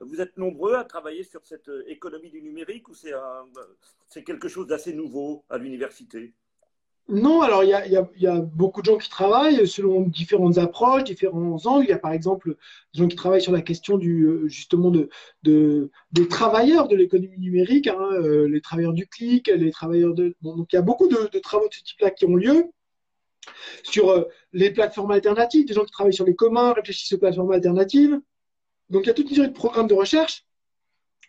vous 0.00 0.20
êtes 0.20 0.36
nombreux 0.36 0.74
à 0.74 0.84
travailler 0.84 1.22
sur 1.22 1.46
cette 1.46 1.70
économie 1.86 2.30
du 2.30 2.42
numérique 2.42 2.88
ou 2.88 2.94
c'est 2.94 4.24
quelque 4.24 4.48
chose 4.48 4.66
d'assez 4.66 4.92
nouveau 4.92 5.44
à 5.48 5.58
l'université? 5.58 6.34
Non, 7.12 7.42
alors 7.42 7.62
il 7.62 7.68
y 7.68 8.26
a, 8.26 8.40
beaucoup 8.40 8.80
de 8.80 8.86
gens 8.86 8.96
qui 8.96 9.10
travaillent 9.10 9.66
selon 9.68 10.00
différentes 10.00 10.56
approches, 10.56 11.04
différents 11.04 11.66
angles. 11.66 11.84
Il 11.84 11.90
y 11.90 11.92
a 11.92 11.98
par 11.98 12.12
exemple 12.12 12.56
des 12.94 13.00
gens 13.00 13.06
qui 13.06 13.16
travaillent 13.16 13.42
sur 13.42 13.52
la 13.52 13.60
question 13.60 13.98
du 13.98 14.24
euh, 14.24 14.48
justement 14.48 14.90
de, 14.90 15.10
de 15.42 15.90
des 16.12 16.26
travailleurs 16.26 16.88
de 16.88 16.96
l'économie 16.96 17.38
numérique, 17.38 17.86
hein, 17.86 18.08
euh, 18.12 18.48
les 18.48 18.62
travailleurs 18.62 18.94
du 18.94 19.06
clic, 19.06 19.48
les 19.54 19.70
travailleurs 19.70 20.14
de 20.14 20.34
bon, 20.40 20.56
donc 20.56 20.72
il 20.72 20.76
y 20.76 20.78
a 20.78 20.82
beaucoup 20.82 21.06
de, 21.06 21.28
de 21.30 21.38
travaux 21.38 21.68
de 21.68 21.74
ce 21.74 21.82
type-là 21.84 22.10
qui 22.12 22.24
ont 22.24 22.34
lieu 22.34 22.70
sur 23.82 24.08
euh, 24.08 24.24
les 24.54 24.70
plateformes 24.70 25.10
alternatives, 25.10 25.66
des 25.66 25.74
gens 25.74 25.84
qui 25.84 25.92
travaillent 25.92 26.14
sur 26.14 26.24
les 26.24 26.34
communs, 26.34 26.72
réfléchissent 26.72 27.12
aux 27.12 27.18
plateformes 27.18 27.52
alternatives. 27.52 28.18
Donc 28.88 29.02
il 29.04 29.08
y 29.08 29.10
a 29.10 29.14
toute 29.14 29.28
une 29.28 29.36
série 29.36 29.48
de 29.48 29.52
programmes 29.52 29.86
de 29.86 29.94
recherche 29.94 30.46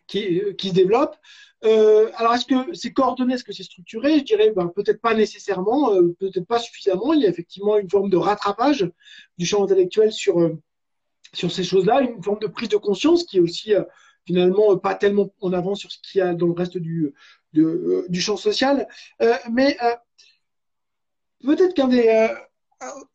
qui, 0.08 0.41
qui 0.58 0.70
se 0.70 0.74
développent. 0.74 1.18
Euh, 1.64 2.12
alors, 2.16 2.34
est-ce 2.34 2.45
que 2.45 2.74
c'est 2.74 2.91
coordonné, 2.91 3.36
est-ce 3.36 3.43
que 3.43 3.54
c'est 3.54 3.64
structuré? 3.64 4.20
Je 4.20 4.24
dirais 4.24 4.51
ben, 4.51 4.68
peut-être 4.68 5.01
pas 5.01 5.14
nécessairement, 5.14 5.93
euh, 5.93 6.16
peut-être 6.20 6.45
pas 6.45 6.60
suffisamment. 6.60 7.14
Il 7.14 7.22
y 7.22 7.26
a 7.26 7.30
effectivement 7.30 7.78
une 7.78 7.89
forme 7.89 8.10
de 8.10 8.18
rattrapage 8.18 8.89
du 9.38 9.45
champ 9.45 9.64
intellectuel 9.64 10.12
sur, 10.12 10.41
euh, 10.41 10.60
sur 11.32 11.51
ces 11.51 11.64
choses-là, 11.64 12.01
une 12.01 12.22
forme 12.22 12.39
de 12.39 12.47
prise 12.47 12.70
de 12.70 12.78
conscience 12.78 13.24
qui 13.24 13.38
est 13.38 13.39
aussi 13.39 13.74
euh, 13.74 13.84
finalement 14.26 14.78
pas 14.78 14.95
tellement 14.95 15.34
en 15.41 15.54
avant 15.54 15.76
sur 15.76 15.91
ce 15.91 15.99
qu'il 15.99 16.20
y 16.20 16.22
a 16.22 16.34
dans 16.34 16.47
le 16.47 16.54
reste 16.54 16.78
du, 16.78 17.14
du 17.54 18.22
champ 18.22 18.38
social. 18.38 18.88
mais 19.51 19.78
peut-être 21.43 21.74
qu'un 21.74 21.89
des, 21.89 22.30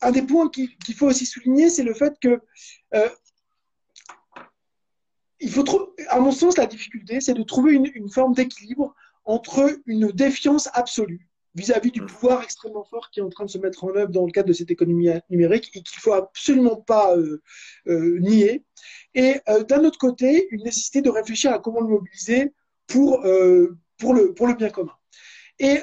un 0.02 0.12
des 0.12 0.20
points 0.20 0.50
qu'il 0.50 0.94
faut 0.94 1.06
aussi 1.06 1.24
souligner, 1.24 1.70
c'est 1.70 1.82
le 1.82 1.94
fait 1.94 2.14
que 2.20 2.42
il 5.40 5.50
faut 5.50 5.64
à 6.08 6.20
mon 6.20 6.32
sens, 6.32 6.56
la 6.56 6.66
difficulté, 6.66 7.20
c'est 7.20 7.34
de 7.34 7.42
trouver 7.42 7.74
une, 7.74 8.10
forme 8.10 8.34
d'équilibre 8.34 8.94
entre 9.24 9.78
une 9.86 10.08
défiance 10.08 10.68
absolue 10.72 11.28
vis-à-vis 11.54 11.90
du 11.90 12.02
mm. 12.02 12.06
pouvoir 12.06 12.42
extrêmement 12.42 12.84
fort 12.84 13.10
qui 13.10 13.20
est 13.20 13.22
en 13.22 13.30
train 13.30 13.44
de 13.44 13.50
se 13.50 13.58
mettre 13.58 13.84
en 13.84 13.94
œuvre 13.94 14.10
dans 14.10 14.26
le 14.26 14.32
cadre 14.32 14.48
de 14.48 14.52
cette 14.52 14.70
économie 14.70 15.08
numérique 15.30 15.70
et 15.74 15.82
qu'il 15.82 15.98
faut 15.98 16.12
absolument 16.12 16.76
pas 16.76 17.16
euh, 17.16 17.42
euh, 17.88 18.18
nier. 18.20 18.64
Et 19.14 19.40
euh, 19.48 19.64
d'un 19.64 19.84
autre 19.84 19.98
côté, 19.98 20.48
une 20.50 20.62
nécessité 20.62 21.02
de 21.02 21.10
réfléchir 21.10 21.52
à 21.52 21.58
comment 21.58 21.80
le 21.80 21.88
mobiliser 21.88 22.52
pour, 22.86 23.22
pour, 23.98 24.14
le, 24.14 24.32
pour 24.32 24.46
le 24.46 24.54
bien 24.54 24.70
commun. 24.70 24.94
Et, 25.58 25.78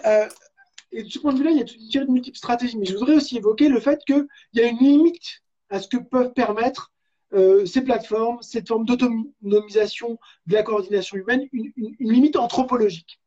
et 0.92 1.04
de 1.04 1.10
ce 1.10 1.20
point 1.20 1.34
de 1.34 1.38
vue-là, 1.38 1.52
il 1.52 1.58
y 1.58 1.60
a 1.60 1.64
une 1.64 1.92
série 1.92 2.08
de 2.08 2.12
multiples 2.12 2.38
stratégies. 2.38 2.78
Mais 2.80 2.86
je 2.86 2.96
voudrais 2.96 3.14
aussi 3.14 3.38
évoquer 3.38 3.70
le 3.70 3.80
fait 3.80 4.00
qu'il 4.08 4.26
y 4.54 4.62
a 4.62 4.66
une 4.66 4.80
limite 4.80 5.44
à 5.70 5.80
ce 5.80 5.88
que 5.88 5.98
peuvent 5.98 6.34
permettre 6.34 6.95
euh, 7.36 7.66
ces 7.66 7.82
plateformes, 7.82 8.42
cette 8.42 8.68
forme 8.68 8.86
d'autonomisation 8.86 10.18
de 10.48 10.54
la 10.54 10.64
coordination 10.64 11.18
humaine, 11.18 11.48
une, 11.52 11.74
limite 12.00 12.38
anthropologique. 12.38 13.20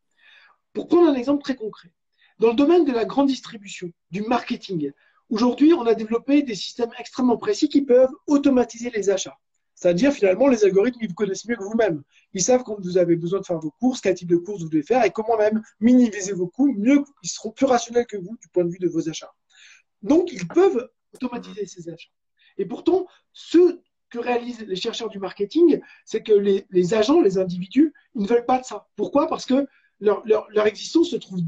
Pour 0.73 0.89
prendre 0.89 1.09
un 1.09 1.15
exemple 1.15 1.43
très 1.43 1.57
concret, 1.57 1.93
dans 2.39 2.49
le 2.49 2.55
domaine 2.55 2.85
de 2.85 2.93
la 2.93 3.05
grande 3.05 3.27
distribution, 3.27 3.91
du 4.11 4.23
marketing, 4.23 4.93
aujourd'hui, 5.29 5.75
on 5.75 5.85
a 5.87 5.95
développé 5.95 6.43
des 6.43 6.55
systèmes 6.55 6.91
extrêmement 6.99 7.37
précis 7.37 7.69
qui 7.69 7.83
peuvent 7.83 8.13
automatiser 8.27 8.91
les 8.91 9.11
achats. 9.11 9.37
C'est-à-dire, 9.75 10.13
finalement, 10.13 10.49
les 10.49 10.65
algorithmes, 10.65 10.99
ils 11.03 11.09
vous 11.09 11.15
connaissent 11.15 11.47
mieux 11.47 11.57
que 11.57 11.63
vous-même. 11.63 12.03
Ils 12.33 12.43
savent 12.43 12.65
quand 12.65 12.81
vous 12.81 12.99
avez 12.99 13.15
besoin 13.15 13.41
de 13.41 13.47
faire 13.47 13.61
vos 13.61 13.71
courses, 13.71 14.01
quel 14.01 14.15
type 14.15 14.29
de 14.29 14.37
courses 14.37 14.63
vous 14.63 14.69
devez 14.69 14.83
faire 14.83 15.05
et 15.05 15.11
comment 15.11 15.37
même 15.37 15.63
minimiser 15.81 16.33
vos 16.33 16.49
coûts. 16.49 16.73
Mieux, 16.73 17.05
ils 17.23 17.29
seront 17.29 17.53
plus 17.53 17.67
rationnels 17.67 18.07
que 18.07 18.17
vous 18.17 18.37
du 18.41 18.49
point 18.49 18.65
de 18.65 18.71
vue 18.71 18.81
de 18.81 18.89
vos 18.89 19.09
achats. 19.09 19.33
Donc, 20.03 20.33
ils 20.33 20.49
peuvent 20.49 20.89
automatiser 21.15 21.67
ces 21.67 21.89
achats. 21.89 22.11
Et 22.57 22.67
pourtant, 22.67 23.07
ce 23.33 23.81
que 24.11 24.19
réalisent 24.19 24.65
les 24.67 24.77
chercheurs 24.77 25.09
du 25.09 25.19
marketing, 25.19 25.81
c'est 26.05 26.23
que 26.23 26.33
les, 26.33 26.95
agents, 26.95 27.21
les 27.21 27.39
individus, 27.39 27.93
ils 28.15 28.23
ne 28.23 28.27
veulent 28.27 28.47
pas 28.47 28.59
de 28.59 28.65
ça. 28.65 28.89
Pourquoi? 28.97 29.27
Parce 29.29 29.47
que 29.47 29.67
leur, 30.01 30.67
existence 30.67 31.11
se 31.11 31.17
trouve 31.17 31.41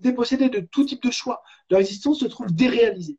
dépossédée 0.00 0.48
de 0.48 0.60
tout 0.60 0.84
type 0.84 1.02
de 1.02 1.10
choix. 1.10 1.42
Leur 1.70 1.80
existence 1.80 2.20
se 2.20 2.26
trouve 2.26 2.52
déréalisée. 2.52 3.18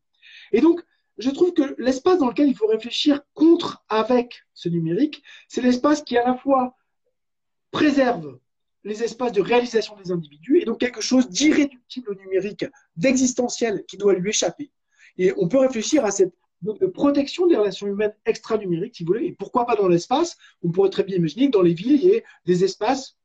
Et 0.51 0.61
donc, 0.61 0.81
je 1.17 1.31
trouve 1.31 1.53
que 1.53 1.75
l'espace 1.79 2.19
dans 2.19 2.27
lequel 2.27 2.47
il 2.47 2.55
faut 2.55 2.67
réfléchir 2.67 3.21
contre, 3.33 3.83
avec 3.89 4.43
ce 4.53 4.69
numérique, 4.69 5.23
c'est 5.47 5.61
l'espace 5.61 6.03
qui 6.03 6.17
à 6.17 6.25
la 6.25 6.35
fois 6.35 6.75
préserve 7.71 8.39
les 8.83 9.03
espaces 9.03 9.31
de 9.31 9.41
réalisation 9.41 9.95
des 9.97 10.11
individus 10.11 10.61
et 10.61 10.65
donc 10.65 10.79
quelque 10.79 11.01
chose 11.01 11.27
d'irréductible 11.29 12.11
au 12.11 12.15
numérique, 12.15 12.65
d'existentiel 12.95 13.83
qui 13.87 13.97
doit 13.97 14.13
lui 14.13 14.29
échapper. 14.29 14.71
Et 15.17 15.33
on 15.37 15.47
peut 15.47 15.57
réfléchir 15.57 16.05
à 16.05 16.11
cette 16.11 16.33
de 16.61 16.87
protection 16.87 17.45
des 17.47 17.55
relations 17.55 17.87
humaines 17.87 18.15
extra-numériques, 18.25 18.95
si 18.95 19.03
vous 19.03 19.13
voulez. 19.13 19.27
Et 19.27 19.31
pourquoi 19.31 19.65
pas 19.65 19.75
dans 19.75 19.87
l'espace? 19.87 20.37
On 20.63 20.71
pourrait 20.71 20.89
très 20.89 21.03
bien 21.03 21.17
imaginer 21.17 21.47
que 21.47 21.51
dans 21.51 21.61
les 21.61 21.73
villes, 21.73 21.93
il 21.93 22.03
y 22.03 22.09
ait 22.09 22.23
des 22.45 22.63
espaces 22.63 23.17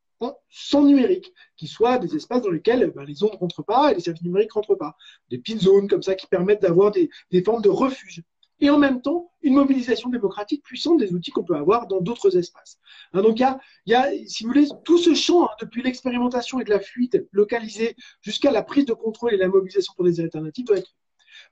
sans 0.50 0.84
numérique, 0.84 1.32
qui 1.56 1.66
soient 1.66 1.98
des 1.98 2.14
espaces 2.14 2.42
dans 2.42 2.50
lesquels 2.50 2.92
ben, 2.94 3.04
les 3.04 3.22
ondes 3.22 3.32
ne 3.32 3.38
rentrent 3.38 3.64
pas 3.64 3.90
et 3.90 3.94
les 3.94 4.00
services 4.00 4.22
numériques 4.22 4.50
ne 4.50 4.54
rentrent 4.54 4.74
pas. 4.76 4.96
Des 5.30 5.38
petites 5.38 5.62
zones 5.62 5.88
comme 5.88 6.02
ça 6.02 6.14
qui 6.14 6.26
permettent 6.26 6.62
d'avoir 6.62 6.92
des, 6.92 7.10
formes 7.44 7.62
de 7.62 7.68
refuge 7.68 8.22
et 8.60 8.70
en 8.70 8.78
même 8.78 9.02
temps 9.02 9.32
une 9.42 9.54
mobilisation 9.54 10.08
démocratique 10.08 10.62
puissante 10.62 11.00
des 11.00 11.12
outils 11.14 11.32
qu'on 11.32 11.42
peut 11.42 11.56
avoir 11.56 11.88
dans 11.88 12.00
d'autres 12.00 12.36
espaces. 12.36 12.78
Hein, 13.12 13.22
donc 13.22 13.40
il 13.40 13.56
y, 13.86 13.94
a, 13.94 14.10
si 14.26 14.44
vous 14.44 14.50
voulez, 14.50 14.68
tout 14.84 14.98
ce 14.98 15.14
champ, 15.14 15.46
hein, 15.46 15.50
depuis 15.60 15.82
l'expérimentation 15.82 16.60
et 16.60 16.64
de 16.64 16.70
la 16.70 16.78
fuite 16.78 17.18
localisée 17.32 17.96
jusqu'à 18.20 18.52
la 18.52 18.62
prise 18.62 18.84
de 18.84 18.92
contrôle 18.92 19.34
et 19.34 19.36
la 19.36 19.48
mobilisation 19.48 19.92
pour 19.96 20.04
des 20.04 20.20
alternatives, 20.20 20.66
doit 20.66 20.78
être. 20.78 20.94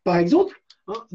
Par 0.05 0.17
exemple, 0.17 0.63
hein, 0.89 1.07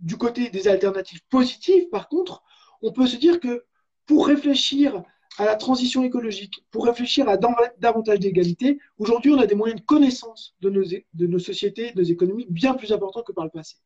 du 0.00 0.16
côté 0.16 0.50
des 0.50 0.68
alternatives 0.68 1.20
positives, 1.28 1.88
par 1.88 2.08
contre, 2.08 2.42
on 2.82 2.92
peut 2.92 3.06
se 3.06 3.16
dire 3.16 3.40
que 3.40 3.64
pour 4.06 4.26
réfléchir 4.26 5.02
à 5.38 5.44
la 5.44 5.56
transition 5.56 6.04
écologique, 6.04 6.64
pour 6.70 6.86
réfléchir 6.86 7.28
à 7.28 7.36
davantage 7.36 8.20
d'égalité, 8.20 8.78
aujourd'hui, 8.98 9.32
on 9.32 9.38
a 9.38 9.46
des 9.46 9.54
moyens 9.54 9.80
de 9.80 9.84
connaissance 9.84 10.54
de 10.60 10.70
nos, 10.70 10.84
de 10.84 11.26
nos 11.26 11.38
sociétés, 11.38 11.92
de 11.92 12.00
nos 12.00 12.06
économies 12.06 12.46
bien 12.48 12.74
plus 12.74 12.92
importants 12.92 13.22
que 13.22 13.32
par 13.32 13.44
le 13.44 13.50
passé. 13.50 13.76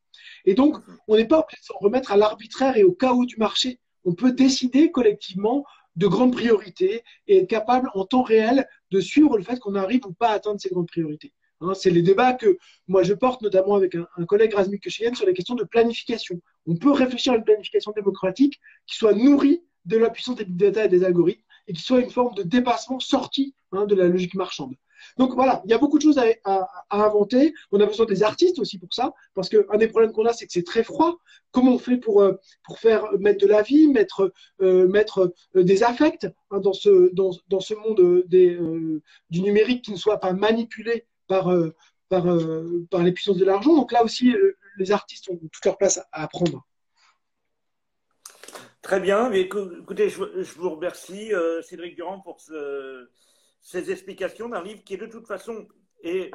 Et 0.45 0.55
donc, 0.55 0.77
on 1.07 1.17
n'est 1.17 1.27
pas 1.27 1.41
obligé 1.41 1.61
de 1.61 1.65
s'en 1.65 1.79
remettre 1.79 2.13
à 2.13 2.17
l'arbitraire 2.17 2.77
et 2.77 2.85
au 2.85 2.93
chaos 2.93 3.25
du 3.25 3.37
marché. 3.37 3.81
On 4.05 4.15
peut 4.15 4.33
décider 4.33 4.91
collectivement 4.91 5.65
de 5.97 6.07
grandes 6.07 6.33
priorités 6.33 7.03
et 7.27 7.39
être 7.39 7.49
capable 7.49 7.91
en 7.95 8.05
temps 8.05 8.23
réel 8.23 8.69
de 8.91 9.01
suivre 9.01 9.37
le 9.37 9.43
fait 9.43 9.59
qu'on 9.59 9.75
arrive 9.75 10.07
ou 10.07 10.13
pas 10.13 10.29
à 10.29 10.35
atteindre 10.35 10.61
ces 10.61 10.69
grandes 10.69 10.87
priorités. 10.87 11.33
Hein, 11.61 11.75
c'est 11.75 11.91
les 11.91 12.03
débats 12.03 12.35
que 12.35 12.59
moi 12.87 13.03
je 13.03 13.15
porte 13.15 13.43
notamment 13.43 13.75
avec 13.75 13.95
un, 13.95 14.25
collègue 14.27 14.55
Razmik 14.55 14.83
Kecheyen 14.83 15.15
sur 15.15 15.27
les 15.27 15.35
questions 15.35 15.57
de 15.57 15.65
planification. 15.65 16.41
On 16.67 16.77
peut 16.77 16.93
réfléchir 16.93 17.33
à 17.33 17.37
une 17.37 17.45
planification 17.45 17.93
démocratique 17.93 18.61
qui 18.87 18.97
soit 18.97 19.13
nourrie 19.13 19.63
de 19.85 19.97
la 19.97 20.11
puissance 20.11 20.37
des 20.37 20.45
big 20.45 20.57
data 20.57 20.85
et 20.85 20.89
des 20.89 21.05
algorithmes 21.05 21.43
et 21.67 21.73
qui 21.73 21.83
soit 21.83 22.01
une 22.01 22.11
forme 22.11 22.35
de 22.35 22.43
dépassement 22.43 23.01
sorti 23.01 23.55
hein, 23.73 23.87
de 23.87 23.95
la 23.95 24.07
logique 24.07 24.35
marchande. 24.35 24.75
Donc 25.17 25.35
voilà, 25.35 25.63
il 25.65 25.71
y 25.71 25.75
a 25.75 25.79
beaucoup 25.79 25.99
de 25.99 26.03
choses 26.03 26.21
à, 26.45 26.69
inventer. 26.91 27.55
On 27.71 27.81
a 27.81 27.87
besoin 27.87 28.07
des 28.07 28.23
artistes 28.23 28.59
aussi 28.59 28.79
pour 28.79 28.93
ça, 28.93 29.13
parce 29.35 29.49
qu'un 29.49 29.77
des 29.77 29.89
problèmes 29.89 30.13
qu'on 30.13 30.27
a, 30.27 30.33
c'est 30.33 30.47
que 30.47 30.53
c'est 30.53 30.65
très 30.65 30.83
froid. 30.83 31.19
Comment 31.51 31.75
on 31.75 31.79
fait 31.79 31.97
pour, 31.97 32.23
euh, 32.23 32.35
pour 32.65 32.79
faire 32.79 33.07
mettre 33.19 33.41
de 33.41 33.47
la 33.47 33.63
vie, 33.63 33.89
mettre, 33.89 34.33
euh, 34.61 34.89
mettre 34.89 35.33
euh, 35.57 35.63
des 35.63 35.83
affects 35.83 36.27
hein, 36.51 36.61
dans, 36.61 36.73
ce, 36.73 37.13
dans, 37.15 37.31
dans, 37.49 37.61
ce 37.61 37.75
monde 37.75 38.25
du 38.29 39.41
numérique 39.41 39.85
qui 39.85 39.93
ne 39.93 39.97
soit 39.97 40.19
pas 40.19 40.33
manipulé 40.33 41.07
par, 41.29 41.53
par, 42.09 42.25
par 42.91 43.03
les 43.03 43.13
puissances 43.13 43.39
de 43.39 43.45
l'argent. 43.45 43.77
Donc 43.77 43.93
là 43.93 44.03
aussi, 44.03 44.35
les 44.77 44.93
artistes 44.93 45.29
ont 45.31 45.37
toute 45.37 45.65
leur 45.65 45.79
place 45.79 45.99
à 46.13 46.23
apprendre. 46.25 46.67
Très 48.83 49.01
bien. 49.01 49.29
Mais 49.29 49.43
écoutez, 49.43 50.09
je, 50.09 50.55
vous 50.57 50.71
remercie, 50.71 51.31
Cédric 51.63 51.95
Durand, 51.95 52.21
pour 52.21 52.41
ce 52.41 53.09
ces 53.61 53.91
explications 53.91 54.49
d'un 54.49 54.63
livre 54.63 54.83
qui, 54.85 54.97
de 54.97 55.07
toute 55.07 55.27
façon, 55.27 55.67
est, 56.03 56.31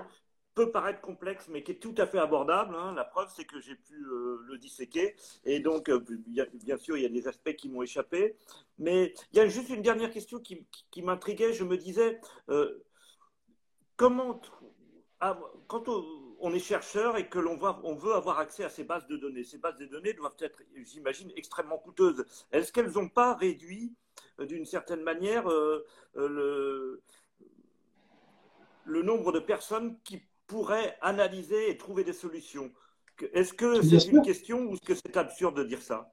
peut 0.53 0.71
paraître 0.71 1.01
complexe, 1.01 1.47
mais 1.49 1.63
qui 1.63 1.71
est 1.71 1.79
tout 1.79 1.95
à 1.97 2.05
fait 2.05 2.19
abordable. 2.19 2.75
Hein. 2.75 2.93
La 2.93 3.05
preuve, 3.05 3.29
c'est 3.35 3.45
que 3.45 3.59
j'ai 3.59 3.75
pu 3.75 3.95
euh, 3.95 4.39
le 4.45 4.57
disséquer. 4.57 5.15
Et 5.45 5.59
donc, 5.59 5.89
euh, 5.89 5.99
bien, 6.27 6.77
sûr, 6.77 6.97
il 6.97 7.03
y 7.03 7.05
a 7.05 7.09
des 7.09 7.27
aspects 7.27 7.55
qui 7.55 7.69
m'ont 7.69 7.81
échappé. 7.81 8.35
Mais 8.77 9.13
il 9.31 9.37
y 9.37 9.39
a 9.39 9.47
juste 9.47 9.69
une 9.69 9.81
dernière 9.81 10.11
question 10.11 10.39
qui, 10.39 10.65
m'intriguait. 11.01 11.53
Je 11.53 11.63
me 11.63 11.77
disais, 11.77 12.19
euh, 12.49 12.83
comment, 13.95 14.39
ah, 15.25 15.39
quand 15.67 15.85
on 16.39 16.53
est 16.53 16.59
chercheur 16.59 17.15
et 17.15 17.29
que 17.29 17.39
l'on 17.39 17.57
on 17.83 17.95
veut 17.95 18.13
avoir 18.13 18.39
accès 18.39 18.65
à 18.65 18.69
ces 18.69 18.83
bases 18.83 19.07
de 19.07 19.15
données, 19.15 19.45
ces 19.45 19.57
bases 19.57 19.77
de 19.77 19.85
données 19.85 20.11
doivent 20.11 20.35
être, 20.39 20.61
j'imagine, 20.83 21.31
extrêmement 21.37 21.77
coûteuses. 21.77 22.25
Est-ce 22.51 22.73
qu'elles 22.73 22.91
n'ont 22.91 23.07
pas 23.07 23.33
réduit 23.33 23.95
d'une 24.39 24.65
certaine 24.65 25.01
manière 25.01 25.47
le, 26.15 27.01
le 28.83 29.01
nombre 29.01 29.31
de 29.31 29.39
personnes 29.39 29.97
qui 30.03 30.21
pourraient 30.45 30.97
analyser 31.01 31.69
et 31.69 31.77
trouver 31.77 32.03
des 32.03 32.11
solutions? 32.11 32.69
Est-ce 33.31 33.53
que 33.53 33.81
c'est 33.81 34.11
une 34.11 34.21
question 34.23 34.65
ou 34.65 34.73
est-ce 34.73 34.81
que 34.81 34.95
c'est 34.95 35.15
absurde 35.15 35.55
de 35.55 35.63
dire 35.63 35.81
ça? 35.81 36.12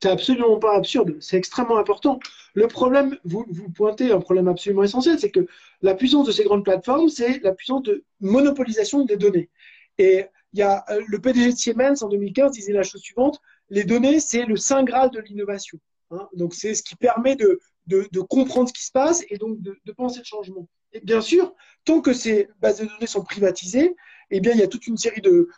C'est 0.00 0.08
absolument 0.08 0.58
pas 0.58 0.76
absurde, 0.76 1.16
c'est 1.20 1.36
extrêmement 1.36 1.78
important. 1.78 2.20
Le 2.54 2.68
problème, 2.68 3.16
vous, 3.24 3.46
pointez 3.74 4.12
un 4.12 4.20
problème 4.20 4.48
absolument 4.48 4.82
essentiel, 4.82 5.18
c'est 5.18 5.30
que 5.30 5.46
la 5.82 5.94
puissance 5.94 6.26
de 6.26 6.32
ces 6.32 6.44
grandes 6.44 6.64
plateformes, 6.64 7.08
c'est 7.08 7.40
la 7.40 7.52
puissance 7.52 7.82
de 7.82 8.04
monopolisation 8.20 9.04
des 9.04 9.16
données. 9.16 9.48
Et 9.96 10.26
il 10.52 10.58
y 10.60 10.62
a 10.62 10.84
euh, 10.90 11.02
le 11.06 11.18
PDG 11.20 11.52
de 11.52 11.56
Siemens 11.56 12.02
en 12.02 12.08
2015 12.08 12.52
disait 12.52 12.72
la 12.72 12.82
chose 12.82 13.00
suivante 13.00 13.40
les 13.70 13.84
données, 13.84 14.20
c'est 14.20 14.44
le 14.44 14.56
saint 14.56 14.82
graal 14.82 15.10
de 15.10 15.20
l'innovation. 15.20 15.78
Hein. 16.10 16.26
donc 16.32 16.54
c'est 16.54 16.74
ce 16.74 16.82
qui 16.82 16.96
permet 16.96 17.36
de, 17.36 17.60
de, 17.86 18.20
comprendre 18.20 18.66
ce 18.70 18.72
qui 18.72 18.82
se 18.84 18.92
passe 18.92 19.24
et 19.28 19.36
donc 19.36 19.60
de, 19.60 19.76
de 19.84 19.92
penser 19.92 20.20
le 20.20 20.24
changement. 20.24 20.66
Et 20.94 21.00
bien 21.00 21.20
sûr, 21.20 21.54
tant 21.84 22.00
que 22.00 22.14
ces 22.14 22.48
bases 22.60 22.80
de 22.80 22.86
données 22.86 23.06
sont 23.06 23.22
privatisées, 23.22 23.94
eh 24.30 24.40
bien, 24.40 24.52
il 24.52 24.58
y 24.58 24.62
a 24.62 24.68
toute 24.68 24.86
une 24.86 24.96
série 24.96 25.20
de, 25.20 25.48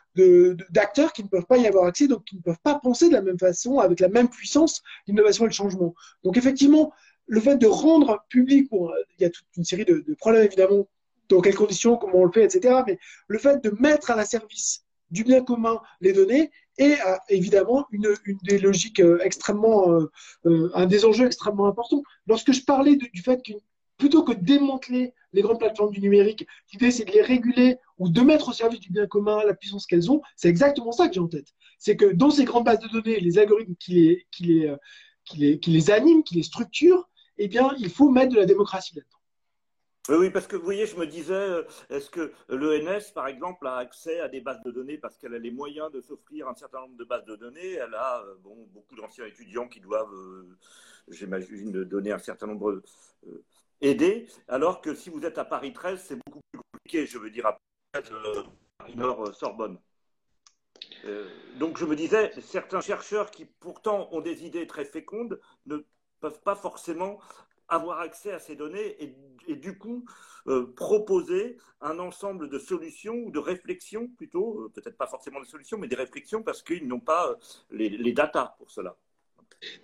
d'acteurs 0.70 1.12
qui 1.12 1.22
ne 1.22 1.28
peuvent 1.28 1.46
pas 1.46 1.58
y 1.58 1.66
avoir 1.66 1.86
accès, 1.86 2.06
donc 2.06 2.24
qui 2.24 2.36
ne 2.36 2.40
peuvent 2.42 2.60
pas 2.62 2.78
penser 2.78 3.08
de 3.08 3.14
la 3.14 3.22
même 3.22 3.38
façon, 3.38 3.78
avec 3.78 4.00
la 4.00 4.08
même 4.08 4.28
puissance, 4.28 4.82
l'innovation 5.06 5.44
et 5.44 5.48
le 5.48 5.54
changement. 5.54 5.94
Donc, 6.24 6.36
effectivement, 6.36 6.92
le 7.26 7.40
fait 7.40 7.56
de 7.56 7.66
rendre 7.66 8.24
public, 8.28 8.68
il 8.72 9.22
y 9.22 9.24
a 9.24 9.30
toute 9.30 9.46
une 9.56 9.64
série 9.64 9.84
de, 9.84 10.04
problèmes, 10.18 10.44
évidemment, 10.44 10.88
dans 11.28 11.40
quelles 11.40 11.54
conditions, 11.54 11.96
comment 11.96 12.18
on 12.18 12.24
le 12.24 12.32
fait, 12.32 12.44
etc. 12.44 12.82
Mais 12.86 12.98
le 13.28 13.38
fait 13.38 13.62
de 13.62 13.70
mettre 13.78 14.10
à 14.10 14.16
la 14.16 14.24
service 14.24 14.84
du 15.10 15.24
bien 15.24 15.42
commun 15.42 15.80
les 16.00 16.12
données 16.12 16.50
est 16.78 16.98
évidemment 17.28 17.86
une, 17.90 18.14
des 18.44 18.58
logiques 18.58 19.00
euh, 19.00 19.18
extrêmement, 19.22 19.90
euh, 19.90 20.10
euh, 20.46 20.70
un 20.74 20.86
des 20.86 21.04
enjeux 21.04 21.26
extrêmement 21.26 21.66
importants. 21.66 22.02
Lorsque 22.26 22.52
je 22.52 22.62
parlais 22.64 22.96
du 22.96 23.22
fait 23.22 23.42
qu'une 23.42 23.58
plutôt 23.98 24.24
que 24.24 24.32
de 24.32 24.42
démanteler 24.42 25.12
les 25.34 25.42
grandes 25.42 25.58
plateformes 25.58 25.92
du 25.92 26.00
numérique, 26.00 26.46
l'idée 26.72 26.90
c'est 26.90 27.04
de 27.04 27.12
les 27.12 27.22
réguler 27.22 27.76
ou 28.00 28.08
de 28.08 28.20
mettre 28.22 28.48
au 28.48 28.52
service 28.52 28.80
du 28.80 28.90
bien 28.90 29.06
commun 29.06 29.44
la 29.46 29.54
puissance 29.54 29.86
qu'elles 29.86 30.10
ont, 30.10 30.22
c'est 30.34 30.48
exactement 30.48 30.90
ça 30.90 31.06
que 31.06 31.14
j'ai 31.14 31.20
en 31.20 31.28
tête. 31.28 31.54
C'est 31.78 31.96
que 31.96 32.06
dans 32.06 32.30
ces 32.30 32.44
grandes 32.44 32.64
bases 32.64 32.80
de 32.80 32.88
données, 32.88 33.20
les 33.20 33.38
algorithmes 33.38 33.76
qui 33.76 33.92
les, 33.92 34.26
qui 34.32 34.44
les, 34.44 34.74
qui 35.24 35.38
les, 35.38 35.60
qui 35.60 35.70
les 35.70 35.90
animent, 35.92 36.24
qui 36.24 36.34
les 36.34 36.42
structurent, 36.42 37.08
eh 37.38 37.46
bien, 37.46 37.72
il 37.78 37.90
faut 37.90 38.10
mettre 38.10 38.34
de 38.34 38.40
la 38.40 38.46
démocratie 38.46 38.96
là-dedans. 38.96 40.18
Oui, 40.18 40.30
parce 40.30 40.46
que 40.46 40.56
vous 40.56 40.64
voyez, 40.64 40.86
je 40.86 40.96
me 40.96 41.06
disais, 41.06 41.34
euh, 41.34 41.62
est-ce 41.88 42.10
que 42.10 42.32
l'ENS, 42.48 43.12
par 43.14 43.28
exemple, 43.28 43.66
a 43.66 43.76
accès 43.76 44.18
à 44.20 44.28
des 44.28 44.40
bases 44.40 44.62
de 44.64 44.70
données 44.70 44.98
parce 44.98 45.16
qu'elle 45.16 45.34
a 45.34 45.38
les 45.38 45.50
moyens 45.50 45.92
de 45.92 46.00
s'offrir 46.00 46.48
un 46.48 46.54
certain 46.54 46.80
nombre 46.80 46.96
de 46.96 47.04
bases 47.04 47.24
de 47.26 47.36
données? 47.36 47.74
Elle 47.74 47.94
a 47.94 48.24
euh, 48.24 48.34
bon, 48.42 48.66
beaucoup 48.72 48.96
d'anciens 48.96 49.26
étudiants 49.26 49.68
qui 49.68 49.78
doivent, 49.78 50.12
euh, 50.12 50.56
j'imagine, 51.08 51.84
donner 51.84 52.12
un 52.12 52.18
certain 52.18 52.46
nombre 52.46 52.82
aider, 53.80 54.26
alors 54.48 54.80
que 54.80 54.94
si 54.94 55.10
vous 55.10 55.24
êtes 55.24 55.38
à 55.38 55.44
Paris 55.44 55.72
13, 55.72 56.02
c'est 56.02 56.16
beaucoup 56.26 56.40
plus 56.50 56.60
compliqué, 56.72 57.06
je 57.06 57.18
veux 57.18 57.30
dire, 57.30 57.46
à 57.46 57.58
Euh, 57.96 59.32
Sorbonne. 59.32 59.78
Euh, 61.04 61.28
donc 61.58 61.76
je 61.76 61.84
me 61.84 61.96
disais, 61.96 62.30
certains 62.40 62.80
chercheurs 62.80 63.30
qui 63.30 63.44
pourtant 63.44 64.08
ont 64.12 64.20
des 64.20 64.44
idées 64.44 64.66
très 64.66 64.84
fécondes 64.84 65.40
ne 65.66 65.78
peuvent 66.20 66.40
pas 66.42 66.54
forcément 66.54 67.18
avoir 67.68 68.00
accès 68.00 68.32
à 68.32 68.38
ces 68.38 68.56
données 68.56 68.96
et, 69.46 69.56
du 69.56 69.78
coup 69.78 70.04
euh, 70.46 70.72
proposer 70.74 71.56
un 71.80 71.98
ensemble 71.98 72.48
de 72.48 72.58
solutions 72.58 73.14
ou 73.14 73.30
de 73.30 73.38
réflexions 73.38 74.08
plutôt, 74.08 74.70
peut-être 74.74 74.96
pas 74.96 75.06
forcément 75.06 75.40
des 75.40 75.48
solutions, 75.48 75.78
mais 75.78 75.88
des 75.88 75.96
réflexions 75.96 76.42
parce 76.42 76.62
qu'ils 76.62 76.86
n'ont 76.86 77.00
pas 77.00 77.36
les, 77.70 77.88
les 77.88 78.12
datas 78.12 78.54
pour 78.58 78.70
cela. 78.70 78.96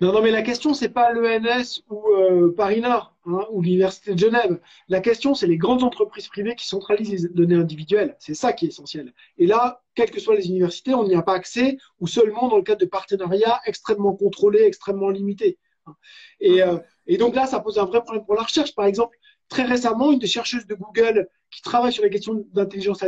Non, 0.00 0.12
non, 0.12 0.22
mais 0.22 0.30
la 0.30 0.42
question, 0.42 0.72
c'est 0.72 0.88
pas 0.88 1.12
l'ENS 1.12 1.82
ou 1.90 2.08
euh, 2.08 2.54
Paris 2.56 2.80
Nord 2.80 3.14
hein, 3.26 3.46
ou 3.50 3.60
l'Université 3.60 4.14
de 4.14 4.18
Genève. 4.18 4.58
La 4.88 5.00
question, 5.00 5.34
c'est 5.34 5.46
les 5.46 5.58
grandes 5.58 5.82
entreprises 5.82 6.28
privées 6.28 6.54
qui 6.54 6.66
centralisent 6.66 7.24
les 7.24 7.28
données 7.28 7.56
individuelles. 7.56 8.16
C'est 8.18 8.34
ça 8.34 8.52
qui 8.52 8.64
est 8.64 8.68
essentiel. 8.68 9.12
Et 9.36 9.46
là, 9.46 9.82
quelles 9.94 10.10
que 10.10 10.20
soient 10.20 10.34
les 10.34 10.48
universités, 10.48 10.94
on 10.94 11.06
n'y 11.06 11.14
a 11.14 11.22
pas 11.22 11.34
accès 11.34 11.76
ou 12.00 12.06
seulement 12.06 12.48
dans 12.48 12.56
le 12.56 12.62
cadre 12.62 12.80
de 12.80 12.86
partenariats 12.86 13.60
extrêmement 13.66 14.14
contrôlés, 14.14 14.62
extrêmement 14.62 15.10
limités. 15.10 15.58
Hein. 15.86 15.94
Et, 16.40 16.62
euh, 16.62 16.78
et 17.06 17.18
donc 17.18 17.34
là, 17.34 17.46
ça 17.46 17.60
pose 17.60 17.78
un 17.78 17.84
vrai 17.84 18.02
problème 18.02 18.24
pour 18.24 18.34
la 18.34 18.42
recherche. 18.42 18.74
Par 18.74 18.86
exemple, 18.86 19.16
très 19.48 19.64
récemment, 19.64 20.10
une 20.12 20.18
des 20.18 20.26
chercheuses 20.26 20.66
de 20.66 20.74
Google 20.74 21.28
qui 21.50 21.62
travaille 21.62 21.92
sur 21.92 22.02
les 22.02 22.10
questions 22.10 22.46
d'intelligence 22.52 23.04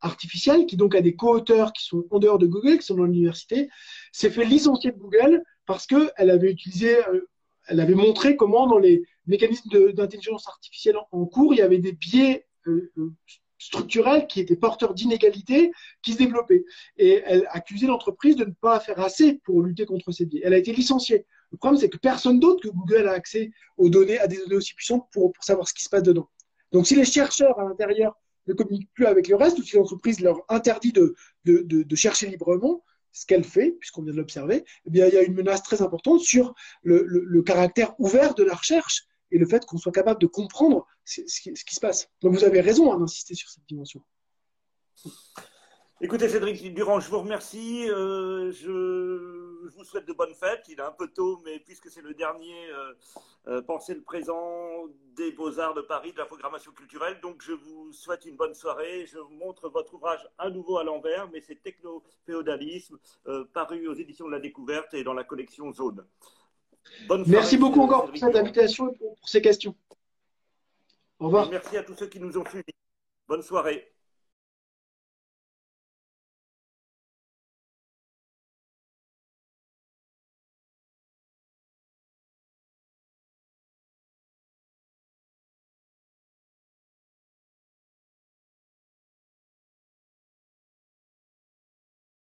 artificielle, 0.00 0.66
qui 0.66 0.76
donc 0.76 0.94
a 0.94 1.00
des 1.00 1.14
co-auteurs 1.14 1.72
qui 1.72 1.84
sont 1.84 2.04
en 2.10 2.18
dehors 2.18 2.38
de 2.38 2.46
Google, 2.46 2.78
qui 2.78 2.86
sont 2.86 2.96
dans 2.96 3.04
l'université, 3.04 3.68
s'est 4.12 4.30
fait 4.30 4.44
licencier 4.44 4.92
de 4.92 4.98
Google 4.98 5.42
parce 5.66 5.86
qu'elle 5.86 6.30
avait 6.30 6.50
utilisé, 6.50 6.96
euh, 7.08 7.28
elle 7.66 7.80
avait 7.80 7.94
montré 7.94 8.36
comment 8.36 8.66
dans 8.66 8.78
les 8.78 9.02
mécanismes 9.26 9.92
d'intelligence 9.92 10.48
artificielle 10.48 10.96
en, 11.12 11.24
cours, 11.26 11.54
il 11.54 11.58
y 11.58 11.62
avait 11.62 11.78
des 11.78 11.92
biais 11.92 12.46
euh, 12.66 12.92
euh, 12.98 13.12
structurels 13.58 14.26
qui 14.26 14.40
étaient 14.40 14.56
porteurs 14.56 14.94
d'inégalités 14.94 15.72
qui 16.02 16.12
se 16.12 16.18
développaient. 16.18 16.64
Et 16.98 17.22
elle 17.24 17.46
accusait 17.50 17.86
l'entreprise 17.86 18.36
de 18.36 18.44
ne 18.44 18.52
pas 18.52 18.80
faire 18.80 19.00
assez 19.00 19.34
pour 19.44 19.62
lutter 19.62 19.86
contre 19.86 20.12
ces 20.12 20.26
biais. 20.26 20.42
Elle 20.44 20.54
a 20.54 20.58
été 20.58 20.72
licenciée. 20.72 21.26
Le 21.50 21.58
problème, 21.58 21.80
c'est 21.80 21.88
que 21.88 21.98
personne 21.98 22.40
d'autre 22.40 22.62
que 22.62 22.68
Google 22.68 23.08
a 23.08 23.12
accès 23.12 23.50
aux 23.76 23.88
données, 23.88 24.18
à 24.18 24.26
des 24.26 24.36
données 24.38 24.56
aussi 24.56 24.74
puissantes 24.74 25.06
pour, 25.12 25.32
pour 25.32 25.44
savoir 25.44 25.68
ce 25.68 25.72
qui 25.72 25.84
se 25.84 25.88
passe 25.88 26.02
dedans. 26.02 26.28
Donc, 26.72 26.86
si 26.86 26.96
les 26.96 27.04
chercheurs 27.04 27.58
à 27.58 27.64
l'intérieur 27.64 28.18
ne 28.46 28.52
communiquent 28.52 28.92
plus 28.92 29.06
avec 29.06 29.28
le 29.28 29.36
reste, 29.36 29.58
ou 29.58 29.62
si 29.62 29.76
l'entreprise 29.76 30.20
leur 30.20 30.40
interdit 30.48 30.92
de, 30.92 31.14
de, 31.44 31.58
de, 31.58 31.82
de 31.84 31.96
chercher 31.96 32.26
librement, 32.26 32.82
ce 33.14 33.24
qu'elle 33.24 33.44
fait, 33.44 33.70
puisqu'on 33.70 34.02
vient 34.02 34.12
de 34.12 34.18
l'observer, 34.18 34.64
eh 34.84 34.90
bien, 34.90 35.06
il 35.06 35.14
y 35.14 35.16
a 35.16 35.22
une 35.22 35.34
menace 35.34 35.62
très 35.62 35.80
importante 35.80 36.20
sur 36.20 36.54
le, 36.82 37.42
caractère 37.42 37.94
ouvert 37.98 38.34
de 38.34 38.42
la 38.42 38.54
recherche 38.54 39.06
et 39.30 39.38
le 39.38 39.46
fait 39.46 39.64
qu'on 39.64 39.78
soit 39.78 39.92
capable 39.92 40.20
de 40.20 40.26
comprendre 40.26 40.86
ce 41.04 41.22
qui, 41.22 41.74
se 41.74 41.80
passe. 41.80 42.10
Donc 42.20 42.34
vous 42.34 42.44
avez 42.44 42.60
raison 42.60 42.92
hein, 42.92 42.98
d'insister 42.98 43.34
sur 43.34 43.48
cette 43.48 43.64
dimension. 43.68 44.02
Écoutez, 46.00 46.28
Cédric 46.28 46.74
Durand, 46.74 46.98
je 46.98 47.08
vous 47.08 47.20
remercie. 47.20 47.88
Euh, 47.88 48.50
je, 48.50 49.68
vous 49.76 49.84
souhaite 49.84 50.06
de 50.06 50.12
bonnes 50.12 50.34
fêtes. 50.34 50.64
Il 50.68 50.80
est 50.80 50.82
un 50.82 50.90
peu 50.90 51.06
tôt, 51.06 51.40
mais 51.44 51.60
puisque 51.60 51.88
c'est 51.88 52.02
le 52.02 52.14
dernier 52.14 52.68
euh, 52.70 52.92
euh, 53.46 53.62
Pensez 53.62 53.94
le 53.94 54.02
présent 54.02 54.86
des 55.16 55.30
Beaux-Arts 55.30 55.74
de 55.74 55.82
Paris, 55.82 56.12
de 56.12 56.18
la 56.18 56.26
programmation 56.26 56.72
culturelle, 56.72 57.20
donc 57.22 57.42
je 57.42 57.52
vous 57.52 57.92
souhaite 57.92 58.24
une 58.24 58.34
bonne 58.36 58.54
soirée. 58.54 59.06
Je 59.06 59.18
vous 59.18 59.34
montre 59.34 59.68
votre 59.68 59.94
ouvrage 59.94 60.28
à 60.36 60.50
nouveau 60.50 60.78
à 60.78 60.84
l'envers, 60.84 61.30
mais 61.30 61.40
c'est 61.40 61.62
Techno-féodalisme, 61.62 62.98
paru 63.52 63.86
aux 63.86 63.94
éditions 63.94 64.26
de 64.26 64.32
la 64.32 64.40
Découverte 64.40 64.92
et 64.94 65.04
dans 65.04 65.14
la 65.14 65.24
collection 65.24 65.72
Zone. 65.72 66.04
Merci 67.26 67.56
beaucoup 67.56 67.80
encore 67.80 68.06
pour 68.06 68.16
cette 68.16 68.34
invitation 68.34 68.90
et 68.90 68.96
pour, 68.96 69.16
ces 69.24 69.40
questions. 69.40 69.76
Au 71.20 71.26
revoir. 71.26 71.48
merci 71.48 71.76
à 71.76 71.84
tous 71.84 71.94
ceux 71.94 72.08
qui 72.08 72.18
nous 72.18 72.36
ont 72.36 72.44
suivis. 72.44 72.74
Bonne 73.28 73.42
soirée. 73.42 73.93